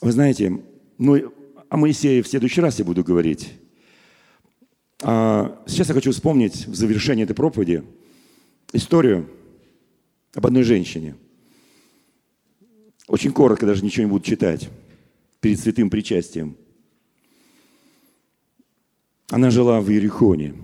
Вы 0.00 0.12
знаете, 0.12 0.62
ну, 0.98 1.32
о 1.68 1.76
Моисее 1.76 2.22
в 2.22 2.28
следующий 2.28 2.60
раз 2.60 2.78
я 2.78 2.84
буду 2.84 3.04
говорить. 3.04 3.52
А 5.02 5.62
сейчас 5.66 5.88
я 5.88 5.94
хочу 5.94 6.12
вспомнить 6.12 6.66
в 6.66 6.74
завершении 6.74 7.24
этой 7.24 7.34
проповеди 7.34 7.84
историю 8.72 9.28
об 10.34 10.46
одной 10.46 10.62
женщине. 10.62 11.16
Очень 13.08 13.32
коротко, 13.32 13.66
даже 13.66 13.84
ничего 13.84 14.04
не 14.04 14.10
буду 14.10 14.24
читать, 14.24 14.68
перед 15.40 15.58
святым 15.58 15.90
причастием. 15.90 16.56
Она 19.28 19.50
жила 19.50 19.80
в 19.80 19.90
Иерихоне. 19.90 20.54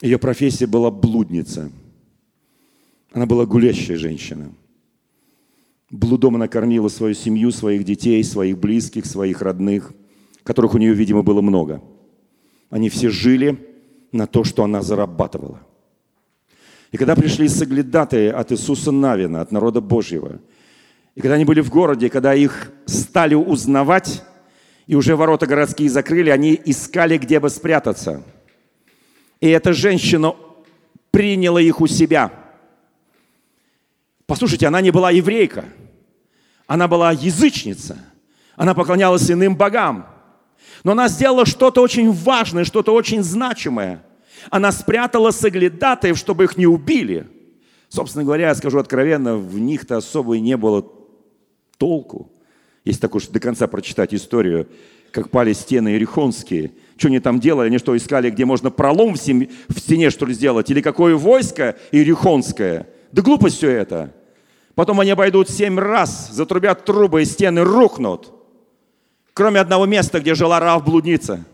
Ее 0.00 0.18
профессия 0.18 0.66
была 0.66 0.90
блудница. 0.90 1.70
Она 3.12 3.26
была 3.26 3.46
гулящая 3.46 3.98
женщина. 3.98 4.52
Блудом 5.90 6.36
она 6.36 6.46
кормила 6.46 6.88
свою 6.88 7.14
семью, 7.14 7.50
своих 7.50 7.84
детей, 7.84 8.22
своих 8.22 8.58
близких, 8.58 9.06
своих 9.06 9.42
родных, 9.42 9.92
которых 10.44 10.74
у 10.74 10.78
нее, 10.78 10.94
видимо, 10.94 11.22
было 11.22 11.40
много. 11.40 11.82
Они 12.70 12.88
все 12.88 13.10
жили 13.10 13.58
на 14.12 14.26
то, 14.26 14.44
что 14.44 14.62
она 14.62 14.82
зарабатывала. 14.82 15.60
И 16.92 16.96
когда 16.96 17.16
пришли 17.16 17.48
соглядатые 17.48 18.32
от 18.32 18.52
Иисуса 18.52 18.92
Навина, 18.92 19.40
от 19.40 19.52
народа 19.52 19.80
Божьего, 19.80 20.40
и 21.16 21.20
когда 21.20 21.34
они 21.34 21.44
были 21.44 21.60
в 21.60 21.70
городе, 21.70 22.08
когда 22.08 22.34
их 22.34 22.72
стали 22.86 23.34
узнавать, 23.34 24.22
и 24.86 24.94
уже 24.94 25.16
ворота 25.16 25.46
городские 25.46 25.88
закрыли, 25.88 26.30
они 26.30 26.60
искали, 26.64 27.18
где 27.18 27.38
бы 27.38 27.50
спрятаться. 27.50 28.22
И 29.40 29.48
эта 29.48 29.72
женщина 29.72 30.34
приняла 31.10 31.60
их 31.60 31.80
у 31.80 31.86
себя. 31.86 32.32
Послушайте, 34.30 34.66
она 34.66 34.80
не 34.80 34.90
была 34.90 35.10
еврейка– 35.10 35.64
она 36.70 36.86
была 36.86 37.10
язычница. 37.10 37.98
Она 38.54 38.74
поклонялась 38.74 39.28
иным 39.28 39.56
богам. 39.56 40.06
Но 40.84 40.92
она 40.92 41.08
сделала 41.08 41.44
что-то 41.44 41.82
очень 41.82 42.12
важное, 42.12 42.62
что-то 42.62 42.94
очень 42.94 43.24
значимое. 43.24 44.04
Она 44.50 44.70
спрятала 44.70 45.32
соглядатаев, 45.32 46.16
чтобы 46.16 46.44
их 46.44 46.56
не 46.56 46.68
убили. 46.68 47.26
Собственно 47.88 48.22
говоря, 48.22 48.50
я 48.50 48.54
скажу 48.54 48.78
откровенно, 48.78 49.36
в 49.36 49.58
них-то 49.58 49.96
особо 49.96 50.36
и 50.36 50.40
не 50.40 50.56
было 50.56 50.86
толку. 51.76 52.30
Если 52.84 53.00
так 53.00 53.16
уж 53.16 53.26
до 53.26 53.40
конца 53.40 53.66
прочитать 53.66 54.14
историю, 54.14 54.68
как 55.10 55.30
пали 55.30 55.54
стены 55.54 55.88
Иерихонские. 55.88 56.70
Что 56.96 57.08
они 57.08 57.18
там 57.18 57.40
делали? 57.40 57.66
Они 57.66 57.78
что, 57.78 57.96
искали, 57.96 58.30
где 58.30 58.44
можно 58.44 58.70
пролом 58.70 59.14
в, 59.14 59.16
стене, 59.16 60.10
что 60.10 60.24
ли, 60.24 60.34
сделать? 60.34 60.70
Или 60.70 60.82
какое 60.82 61.16
войско 61.16 61.76
Иерихонское? 61.90 62.86
Да 63.10 63.22
глупость 63.22 63.56
все 63.56 63.70
это. 63.70 64.14
Потом 64.80 64.98
они 64.98 65.10
обойдут 65.10 65.50
семь 65.50 65.78
раз, 65.78 66.30
затрубят 66.30 66.86
трубы, 66.86 67.20
и 67.20 67.26
стены 67.26 67.64
рухнут. 67.64 68.32
Кроме 69.34 69.60
одного 69.60 69.84
места, 69.84 70.20
где 70.20 70.34
жила 70.34 70.58
Рав 70.58 70.82
блудница. 70.82 71.44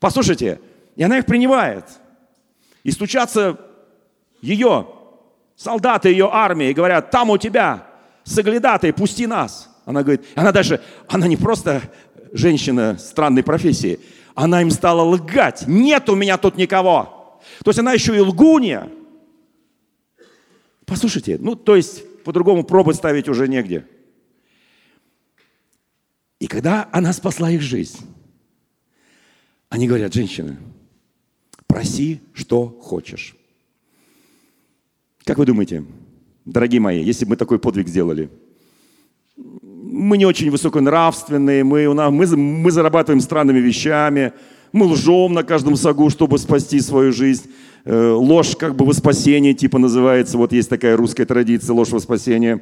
Послушайте, 0.00 0.58
и 0.94 1.02
она 1.02 1.18
их 1.18 1.26
принимает. 1.26 1.84
И 2.84 2.90
стучатся 2.90 3.60
ее 4.40 4.86
солдаты, 5.56 6.08
ее 6.08 6.30
армии, 6.32 6.72
говорят, 6.72 7.10
там 7.10 7.28
у 7.28 7.36
тебя 7.36 7.86
соглядатые, 8.24 8.94
пусти 8.94 9.26
нас. 9.26 9.68
Она 9.84 10.02
говорит, 10.02 10.24
она 10.34 10.52
даже, 10.52 10.80
она 11.08 11.26
не 11.26 11.36
просто 11.36 11.82
женщина 12.32 12.96
странной 12.98 13.42
профессии, 13.42 14.00
она 14.34 14.62
им 14.62 14.70
стала 14.70 15.02
лгать. 15.02 15.64
Нет 15.66 16.08
у 16.08 16.14
меня 16.14 16.38
тут 16.38 16.56
никого. 16.56 17.38
То 17.62 17.68
есть 17.68 17.78
она 17.78 17.92
еще 17.92 18.16
и 18.16 18.20
лгунья. 18.20 18.88
Послушайте, 20.86 21.36
ну 21.40 21.56
то 21.56 21.76
есть 21.76 22.22
по-другому 22.22 22.64
пробы 22.64 22.94
ставить 22.94 23.28
уже 23.28 23.48
негде. 23.48 23.86
И 26.38 26.46
когда 26.46 26.88
она 26.92 27.12
спасла 27.12 27.50
их 27.50 27.60
жизнь, 27.60 27.98
они 29.68 29.88
говорят, 29.88 30.14
женщина, 30.14 30.56
проси, 31.66 32.20
что 32.32 32.68
хочешь. 32.68 33.36
Как 35.24 35.38
вы 35.38 35.46
думаете, 35.46 35.84
дорогие 36.44 36.80
мои, 36.80 37.02
если 37.02 37.24
бы 37.24 37.30
мы 37.30 37.36
такой 37.36 37.58
подвиг 37.58 37.88
сделали? 37.88 38.30
Мы 39.36 40.18
не 40.18 40.24
очень 40.24 40.50
высоконравственные, 40.50 41.64
мы, 41.64 41.92
мы, 41.92 42.26
мы 42.36 42.70
зарабатываем 42.70 43.20
странными 43.20 43.58
вещами, 43.58 44.32
мы 44.72 44.86
лжем 44.86 45.32
на 45.32 45.42
каждом 45.42 45.74
сагу, 45.76 46.10
чтобы 46.10 46.38
спасти 46.38 46.80
свою 46.80 47.12
жизнь. 47.12 47.50
Э, 47.88 48.10
ложь 48.10 48.56
как 48.56 48.74
бы 48.74 48.84
во 48.84 48.92
спасение, 48.92 49.54
типа 49.54 49.78
называется, 49.78 50.36
вот 50.38 50.50
есть 50.50 50.68
такая 50.68 50.96
русская 50.96 51.24
традиция, 51.24 51.72
ложь 51.72 51.90
во 51.90 52.00
спасение. 52.00 52.60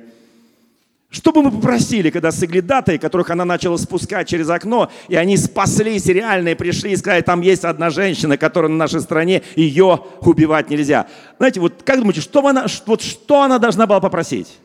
Что 1.08 1.32
бы 1.32 1.42
мы 1.42 1.50
попросили, 1.50 2.10
когда 2.10 2.30
соглядатые, 2.30 2.98
которых 2.98 3.30
она 3.30 3.46
начала 3.46 3.78
спускать 3.78 4.28
через 4.28 4.50
окно, 4.50 4.90
и 5.08 5.14
они 5.14 5.38
спаслись, 5.38 6.04
реальные 6.06 6.56
пришли 6.56 6.92
и 6.92 6.96
сказали, 6.96 7.22
там 7.22 7.40
есть 7.40 7.64
одна 7.64 7.88
женщина, 7.88 8.36
которая 8.36 8.70
на 8.70 8.76
нашей 8.76 9.00
стране, 9.00 9.40
ее 9.56 10.00
убивать 10.20 10.68
нельзя. 10.68 11.06
Знаете, 11.38 11.60
вот 11.60 11.82
как 11.84 12.00
думаете, 12.00 12.20
что 12.20 12.46
она, 12.46 12.66
вот 12.84 13.00
что 13.00 13.42
она 13.42 13.58
должна 13.58 13.86
была 13.86 14.00
попросить? 14.00 14.58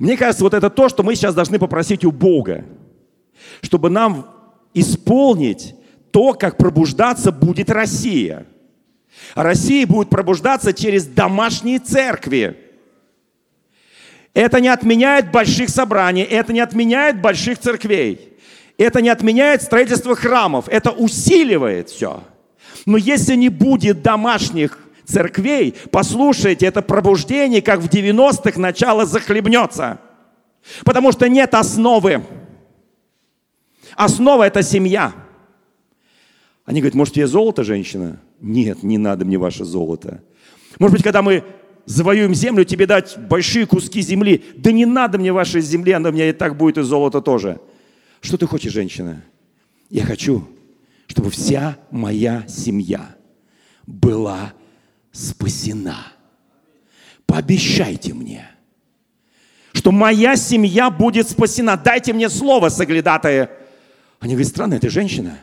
Мне 0.00 0.16
кажется, 0.16 0.42
вот 0.42 0.54
это 0.54 0.68
то, 0.68 0.88
что 0.88 1.04
мы 1.04 1.14
сейчас 1.14 1.32
должны 1.32 1.60
попросить 1.60 2.04
у 2.04 2.10
Бога, 2.10 2.64
чтобы 3.60 3.88
нам 3.88 4.26
исполнить 4.74 5.76
то, 6.10 6.32
как 6.32 6.56
пробуждаться 6.56 7.30
будет 7.30 7.70
Россия– 7.70 8.46
Россия 9.34 9.86
будет 9.86 10.08
пробуждаться 10.08 10.72
через 10.72 11.06
домашние 11.06 11.78
церкви. 11.78 12.56
Это 14.34 14.60
не 14.60 14.68
отменяет 14.68 15.30
больших 15.30 15.70
собраний, 15.70 16.22
это 16.22 16.52
не 16.52 16.60
отменяет 16.60 17.20
больших 17.20 17.58
церквей. 17.58 18.36
Это 18.78 19.00
не 19.00 19.08
отменяет 19.08 19.62
строительство 19.62 20.14
храмов, 20.14 20.68
это 20.68 20.90
усиливает 20.90 21.88
все. 21.88 22.22
Но 22.84 22.98
если 22.98 23.34
не 23.34 23.48
будет 23.48 24.02
домашних 24.02 24.78
церквей, 25.06 25.74
послушайте, 25.90 26.66
это 26.66 26.82
пробуждение, 26.82 27.62
как 27.62 27.80
в 27.80 27.88
90-х, 27.88 28.60
начало 28.60 29.06
захлебнется. 29.06 29.98
Потому 30.84 31.12
что 31.12 31.28
нет 31.28 31.54
основы. 31.54 32.22
Основа– 33.94 34.42
это 34.46 34.62
семья. 34.62 35.12
Они 36.66 36.80
говорят, 36.80 36.96
может, 36.96 37.16
я 37.16 37.28
золото 37.28 37.62
женщина? 37.62 38.20
Нет, 38.40 38.82
не 38.82 38.98
надо 38.98 39.24
мне 39.24 39.38
ваше 39.38 39.64
золото. 39.64 40.22
Может 40.80 40.96
быть, 40.96 41.04
когда 41.04 41.22
мы 41.22 41.44
завоюем 41.86 42.34
землю, 42.34 42.64
тебе 42.64 42.86
дать 42.86 43.16
большие 43.16 43.66
куски 43.66 44.02
земли. 44.02 44.44
Да 44.56 44.72
не 44.72 44.84
надо 44.84 45.16
мне 45.16 45.32
вашей 45.32 45.60
земли, 45.60 45.92
она 45.92 46.08
у 46.08 46.12
меня 46.12 46.28
и 46.28 46.32
так 46.32 46.56
будет, 46.56 46.76
и 46.76 46.82
золото 46.82 47.20
тоже. 47.20 47.60
Что 48.20 48.36
ты 48.36 48.46
хочешь, 48.46 48.72
женщина? 48.72 49.22
Я 49.90 50.04
хочу, 50.04 50.46
чтобы 51.06 51.30
вся 51.30 51.78
моя 51.92 52.44
семья 52.48 53.14
была 53.86 54.52
спасена. 55.12 56.12
Пообещайте 57.26 58.12
мне, 58.12 58.50
что 59.72 59.92
моя 59.92 60.34
семья 60.34 60.90
будет 60.90 61.30
спасена. 61.30 61.76
Дайте 61.76 62.12
мне 62.12 62.28
слово, 62.28 62.70
соглядатые. 62.70 63.50
Они 64.18 64.34
говорят, 64.34 64.50
странно, 64.50 64.74
это 64.74 64.90
женщина. 64.90 65.38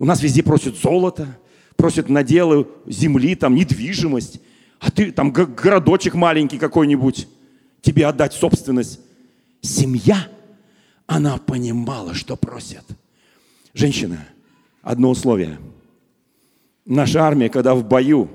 У 0.00 0.06
нас 0.06 0.22
везде 0.22 0.42
просят 0.42 0.76
золото, 0.76 1.38
просят 1.76 2.08
наделы 2.08 2.66
земли, 2.86 3.34
там, 3.34 3.54
недвижимость, 3.54 4.40
а 4.80 4.90
ты 4.90 5.12
там 5.12 5.30
городочек 5.30 6.14
маленький 6.14 6.56
какой-нибудь, 6.56 7.28
тебе 7.82 8.06
отдать 8.06 8.32
собственность. 8.32 8.98
Семья, 9.60 10.26
она 11.06 11.36
понимала, 11.36 12.14
что 12.14 12.34
просят. 12.36 12.84
Женщина, 13.74 14.26
одно 14.80 15.10
условие. 15.10 15.58
Наша 16.86 17.22
армия, 17.22 17.50
когда 17.50 17.74
в 17.74 17.86
бою, 17.86 18.30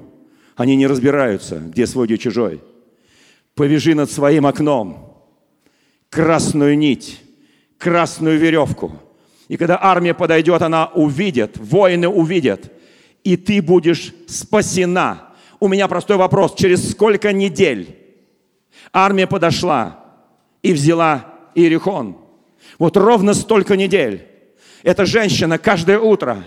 они 0.56 0.76
не 0.76 0.86
разбираются, 0.86 1.58
где 1.58 1.88
свой, 1.88 2.06
где 2.06 2.20
чужой. 2.20 2.62
Повяжи 3.56 3.96
над 3.96 4.12
своим 4.12 4.46
окном 4.46 5.18
красную 6.12 6.78
нить, 6.78 7.22
красную 7.80 8.38
веревку. 8.38 9.02
И 9.48 9.58
когда 9.58 9.78
армия 9.82 10.14
подойдет, 10.14 10.62
она 10.62 10.88
увидит, 10.88 11.58
воины 11.58 12.08
увидят– 12.08 12.72
и 13.26 13.36
ты 13.36 13.62
будешь 13.62 14.14
спасена. 14.28 15.34
У 15.60 15.68
меня 15.68 15.90
простой 15.90 16.16
вопрос. 16.16 16.54
Через 16.56 16.92
сколько 16.92 17.34
недель 17.34 17.98
армия 18.94 19.28
подошла 19.28 20.00
и 20.62 20.72
взяла 20.72 21.34
Иерихон? 21.56 22.18
Вот 22.78 22.96
ровно 22.96 23.34
столько 23.34 23.76
недель. 23.76 24.28
Эта 24.84 25.06
женщина 25.06 25.58
каждое 25.58 26.00
утро 26.00 26.44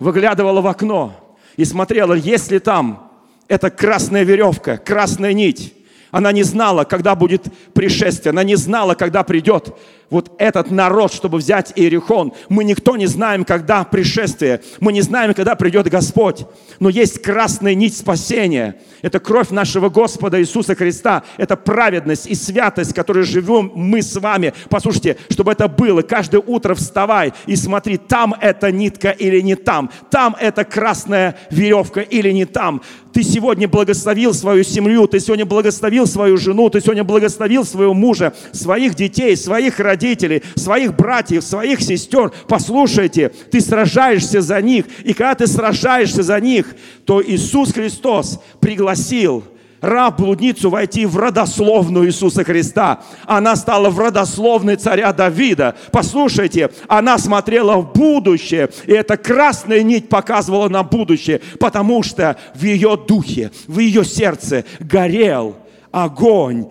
выглядывала 0.00 0.60
в 0.60 0.66
окно 0.66 1.36
и 1.56 1.64
смотрела, 1.64 2.14
есть 2.14 2.50
ли 2.50 2.58
там 2.58 3.12
эта 3.46 3.70
красная 3.70 4.24
веревка, 4.24 4.76
красная 4.76 5.32
нить, 5.32 5.74
Она 6.10 6.32
не 6.32 6.42
знала, 6.42 6.84
когда 6.84 7.14
будет 7.14 7.44
пришествие. 7.74 8.30
Она 8.30 8.44
не 8.44 8.56
знала, 8.56 8.94
когда 8.94 9.22
придет 9.22 9.74
вот 10.10 10.30
этот 10.38 10.70
народ, 10.70 11.12
чтобы 11.12 11.38
взять 11.38 11.72
Иерихон. 11.74 12.32
Мы 12.48 12.64
никто 12.64 12.96
не 12.96 13.06
знаем, 13.06 13.44
когда 13.44 13.84
пришествие. 13.84 14.60
Мы 14.80 14.92
не 14.92 15.00
знаем, 15.00 15.34
когда 15.34 15.54
придет 15.56 15.88
Господь. 15.88 16.46
Но 16.78 16.88
есть 16.88 17.22
красная 17.22 17.74
нить 17.74 17.96
спасения. 17.96 18.80
Это 19.02 19.18
кровь 19.18 19.50
нашего 19.50 19.88
Господа 19.88 20.40
Иисуса 20.40 20.74
Христа. 20.74 21.24
Это 21.36 21.56
праведность 21.56 22.26
и 22.26 22.34
святость, 22.34 22.94
которой 22.94 23.24
живем 23.24 23.72
мы 23.74 24.02
с 24.02 24.16
вами. 24.16 24.54
Послушайте, 24.68 25.16
чтобы 25.30 25.52
это 25.52 25.68
было. 25.68 26.02
Каждое 26.02 26.40
утро 26.40 26.74
вставай 26.74 27.32
и 27.46 27.56
смотри, 27.56 27.96
там 27.96 28.34
эта 28.40 28.70
нитка 28.70 29.10
или 29.10 29.40
не 29.40 29.56
там. 29.56 29.90
Там 30.10 30.36
эта 30.38 30.64
красная 30.64 31.36
веревка 31.50 32.00
или 32.00 32.30
не 32.30 32.44
там. 32.44 32.82
Ты 33.16 33.22
сегодня 33.22 33.66
благословил 33.66 34.34
свою 34.34 34.62
семью, 34.62 35.06
ты 35.06 35.20
сегодня 35.20 35.46
благословил 35.46 36.06
свою 36.06 36.36
жену, 36.36 36.68
ты 36.68 36.82
сегодня 36.82 37.02
благословил 37.02 37.64
своего 37.64 37.94
мужа, 37.94 38.34
своих 38.52 38.94
детей, 38.94 39.34
своих 39.38 39.80
родителей 39.80 40.42
своих 40.54 40.94
братьев, 40.94 41.42
своих 41.42 41.80
сестер. 41.80 42.30
Послушайте, 42.46 43.30
ты 43.50 43.62
сражаешься 43.62 44.42
за 44.42 44.60
них. 44.60 44.84
И 45.02 45.14
когда 45.14 45.34
ты 45.34 45.46
сражаешься 45.46 46.22
за 46.22 46.38
них, 46.40 46.76
то 47.06 47.22
Иисус 47.26 47.72
Христос 47.72 48.38
пригласил 48.60 49.44
раб-блудницу 49.86 50.68
войти 50.68 51.06
в 51.06 51.16
родословную 51.16 52.06
Иисуса 52.06 52.44
Христа. 52.44 53.02
Она 53.24 53.56
стала 53.56 53.88
в 53.88 53.98
родословной 53.98 54.76
царя 54.76 55.12
Давида. 55.12 55.76
Послушайте, 55.92 56.70
она 56.88 57.18
смотрела 57.18 57.76
в 57.78 57.92
будущее, 57.92 58.68
и 58.86 58.92
эта 58.92 59.16
красная 59.16 59.82
нить 59.82 60.08
показывала 60.08 60.68
на 60.68 60.82
будущее, 60.82 61.40
потому 61.58 62.02
что 62.02 62.36
в 62.54 62.62
ее 62.62 62.98
духе, 63.08 63.50
в 63.66 63.78
ее 63.78 64.04
сердце 64.04 64.64
горел 64.80 65.56
огонь, 65.90 66.66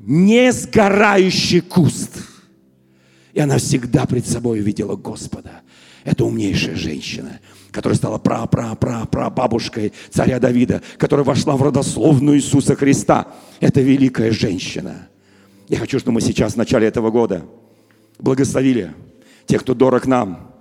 не 0.00 0.52
сгорающий 0.52 1.60
куст– 1.60 2.10
и 3.32 3.40
она 3.40 3.58
всегда 3.58 4.06
пред 4.06 4.26
собой 4.26 4.60
увидела 4.60 4.96
Господа. 4.96 5.62
Это 6.04 6.24
умнейшая 6.24 6.76
женщина, 6.76 7.40
которая 7.72 7.96
стала 7.96 8.18
пра-пра-пра-пра-бабушкой 8.18 9.92
царя 10.10 10.38
Давида, 10.38 10.82
которая 10.98 11.24
вошла 11.24 11.56
в 11.56 11.62
родословную 11.62 12.38
Иисуса 12.38 12.74
Христа. 12.74 13.28
Это 13.60 13.80
великая 13.80 14.30
женщина. 14.30 15.08
Я 15.68 15.78
хочу, 15.78 15.98
чтобы 15.98 16.16
мы 16.16 16.20
сейчас, 16.20 16.54
в 16.54 16.56
начале 16.56 16.86
этого 16.86 17.10
года, 17.10 17.44
благословили 18.18 18.92
тех, 19.46 19.62
кто 19.62 19.74
дорог 19.74 20.06
нам, 20.06 20.52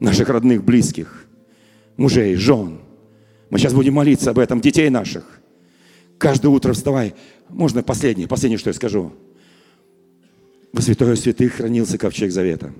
наших 0.00 0.28
родных, 0.28 0.64
близких, 0.64 1.26
мужей, 1.96 2.34
жен. 2.36 2.78
Мы 3.50 3.58
сейчас 3.58 3.74
будем 3.74 3.94
молиться 3.94 4.30
об 4.30 4.38
этом, 4.38 4.60
детей 4.60 4.90
наших. 4.90 5.40
Каждое 6.18 6.48
утро 6.48 6.72
вставай. 6.72 7.14
Можно 7.48 7.82
последнее, 7.82 8.28
последнее, 8.28 8.58
что 8.58 8.70
я 8.70 8.74
скажу– 8.74 9.12
во 10.72 10.82
святое 10.82 11.16
святых 11.16 11.54
хранился 11.54 11.98
ковчег 11.98 12.30
завета. 12.30 12.72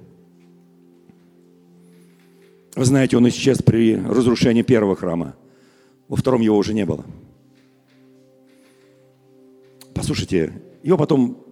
Вы 2.79 2.85
знаете, 2.85 3.17
он 3.17 3.29
исчез 3.29 3.61
при 3.61 3.97
разрушении 3.97 4.63
первого 4.63 4.95
храма. 4.95 5.35
Во 6.07 6.15
втором 6.15 6.41
его 6.43 6.57
уже 6.57 6.75
не 6.75 6.87
было. 6.87 7.05
Послушайте, 9.93 10.53
его 10.85 10.97
потом 10.97 11.45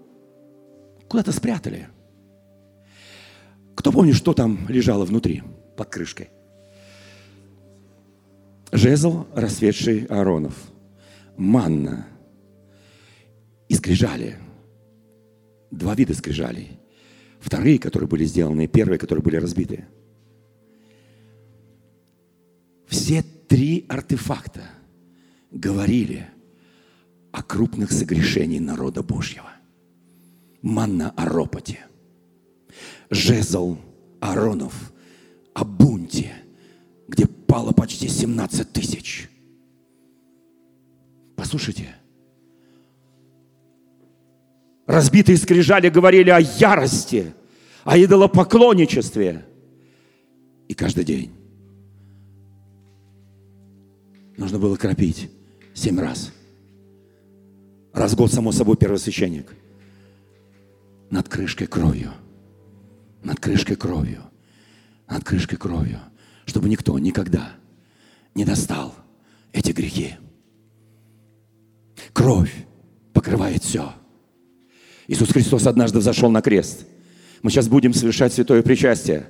куда-то 1.09 1.33
спрятали. 1.33 1.89
Кто 3.75 3.91
помнит, 3.91 4.15
что 4.15 4.35
там 4.35 4.69
лежало 4.69 5.05
внутри, 5.05 5.43
под 5.77 5.91
крышкой? 5.91 6.29
Жезл, 8.71 9.27
расцветший 9.35 10.05
Ааронов. 10.05 10.55
Манна. 11.37 12.07
И 13.69 13.75
скрижали– 13.75 14.37
два 15.73 15.97
вида 15.97 16.15
скрижалей. 16.15 16.79
Вторые, 17.41 17.81
которые 17.81 18.09
были 18.09 18.25
сделаны, 18.25 18.69
первые, 18.69 19.01
которые 19.01 19.25
были 19.25 19.39
разбиты. 19.39 19.87
Все 22.87 23.23
три 23.23 23.85
артефакта 23.89 24.63
говорили 25.51 26.29
о 27.33 27.43
крупных 27.43 27.93
согрешениях 27.93 28.63
народа 28.63 29.03
Божьего. 29.03 29.51
Манна 30.63 31.11
о 31.11 31.27
ропоте. 31.27 31.87
Жезл 33.11 33.79
Аронов 34.21 34.93
о 35.55 35.65
бунте, 35.65 36.33
где 37.09 37.27
пало 37.27 37.73
почти 37.73 38.09
17 38.09 38.73
тысяч. 38.73 39.31
Послушайте, 41.37 41.95
Разбитые 44.87 45.37
скрижали 45.37 45.89
говорили 45.89 46.31
о 46.31 46.39
ярости, 46.39 47.35
о 47.85 47.99
идолопоклонничестве. 47.99 49.45
И 50.69 50.75
каждый 50.75 51.05
день 51.05 51.33
нужно 54.37 54.59
было 54.59 54.77
кропить 54.77 55.31
семь 55.75 56.01
раз. 56.01 56.33
Раз 57.93 58.13
в 58.13 58.17
год, 58.17 58.33
само 58.33 58.53
собой, 58.53 58.77
первосвященник. 58.77 59.55
Над 61.11 61.29
крышкой 61.29 61.67
кровью. 61.67 62.13
Над 63.23 63.41
крышкой 63.41 63.77
кровью. 63.77 64.23
Над 65.09 65.25
крышкой 65.25 65.59
кровью. 65.59 66.01
Чтобы 66.45 66.69
никто 66.69 66.99
никогда 66.99 67.53
не 68.35 68.45
достал 68.45 68.95
эти 69.53 69.73
грехи. 69.73 70.17
Кровь 72.13 72.53
покрывает 73.13 73.63
все. 73.63 73.95
Иисус 75.09 75.31
Христос 75.31 75.67
однажды 75.67 76.01
зашел 76.01 76.31
на 76.31 76.43
крест. 76.43 76.87
Мы 77.43 77.51
сейчас 77.51 77.69
будем 77.69 77.95
совершать 77.95 78.33
святое 78.33 78.63
причастие. 78.63 79.27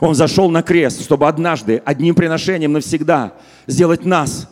Он 0.00 0.14
зашел 0.14 0.50
на 0.50 0.62
крест, 0.62 1.02
чтобы 1.02 1.28
однажды, 1.28 1.82
одним 1.84 2.14
приношением 2.14 2.72
навсегда 2.72 3.34
сделать 3.66 4.04
нас 4.04 4.48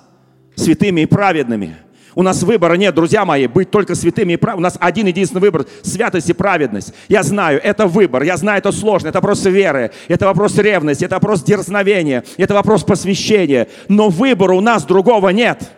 святыми 0.55 1.03
и 1.03 1.07
праведными. 1.07 1.77
У 2.17 2.23
нас 2.23 2.45
выбора 2.45 2.75
нет, 2.75 2.95
друзья 2.95 3.25
мои, 3.25 3.49
быть 3.49 3.71
только 3.71 3.97
святыми 3.97 4.35
и 4.35 4.37
праведными. 4.37 4.63
У 4.63 4.69
нас 4.69 4.77
один 4.81 5.07
единственный 5.09 5.41
выбор– 5.41 5.67
святость 5.83 6.31
и 6.31 6.33
праведность. 6.33 6.95
Я 7.09 7.25
знаю, 7.25 7.61
это 7.63 7.89
выбор, 7.89 8.23
я 8.23 8.37
знаю, 8.37 8.59
это 8.59 8.71
сложно, 8.71 9.09
это 9.09 9.19
вопрос 9.19 9.45
веры, 9.45 9.91
это 10.07 10.27
вопрос 10.27 10.57
ревности, 10.57 11.05
это 11.05 11.17
вопрос 11.17 11.43
дерзновения, 11.43 12.23
это 12.37 12.55
вопрос 12.55 12.85
посвящения. 12.85 13.69
Но 13.89 14.11
выбора 14.11 14.55
у 14.55 14.61
нас 14.61 14.85
другого 14.85 15.31
нет. 15.31 15.69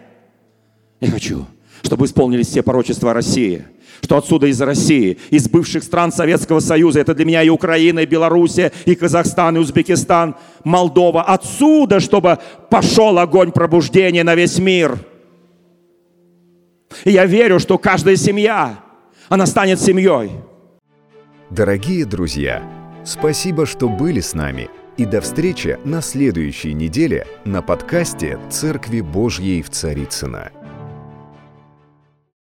Я 1.00 1.10
хочу, 1.10 1.46
чтобы 1.82 2.04
исполнились 2.04 2.48
все 2.48 2.62
порочества 2.62 3.14
России– 3.14 3.64
что 4.06 4.16
отсюда 4.16 4.46
из 4.46 4.60
России, 4.60 5.18
из 5.30 5.48
бывших 5.48 5.82
стран 5.82 6.12
Советского 6.12 6.60
Союза, 6.60 7.00
это 7.00 7.12
для 7.12 7.24
меня 7.24 7.42
и 7.42 7.48
Украина, 7.48 8.00
и 8.00 8.06
Белоруссия, 8.06 8.70
и 8.84 8.94
Казахстан, 8.94 9.56
и 9.56 9.58
Узбекистан, 9.58 10.36
Молдова, 10.62 11.24
отсюда, 11.24 11.98
чтобы 11.98 12.38
пошел 12.70 13.18
огонь 13.18 13.50
пробуждения 13.50 14.22
на 14.22 14.36
весь 14.36 14.60
мир. 14.60 14.96
И 17.04 17.10
я 17.10 17.26
верю, 17.26 17.58
что 17.58 17.78
каждая 17.78 18.14
семья, 18.14 18.78
она 19.28 19.44
станет 19.44 19.80
семьей. 19.80 20.30
Дорогие 21.50 22.04
друзья, 22.04 22.62
спасибо, 23.04 23.66
что 23.66 23.88
были 23.88 24.20
с 24.20 24.34
нами. 24.34 24.70
И 24.96 25.04
до 25.04 25.20
встречи 25.20 25.78
на 25.84 26.00
следующей 26.00 26.74
неделе 26.74 27.26
на 27.44 27.60
подкасте 27.60 28.38
«Церкви 28.50 29.00
Божьей 29.00 29.62
в 29.62 29.70
Царицына. 29.70 30.52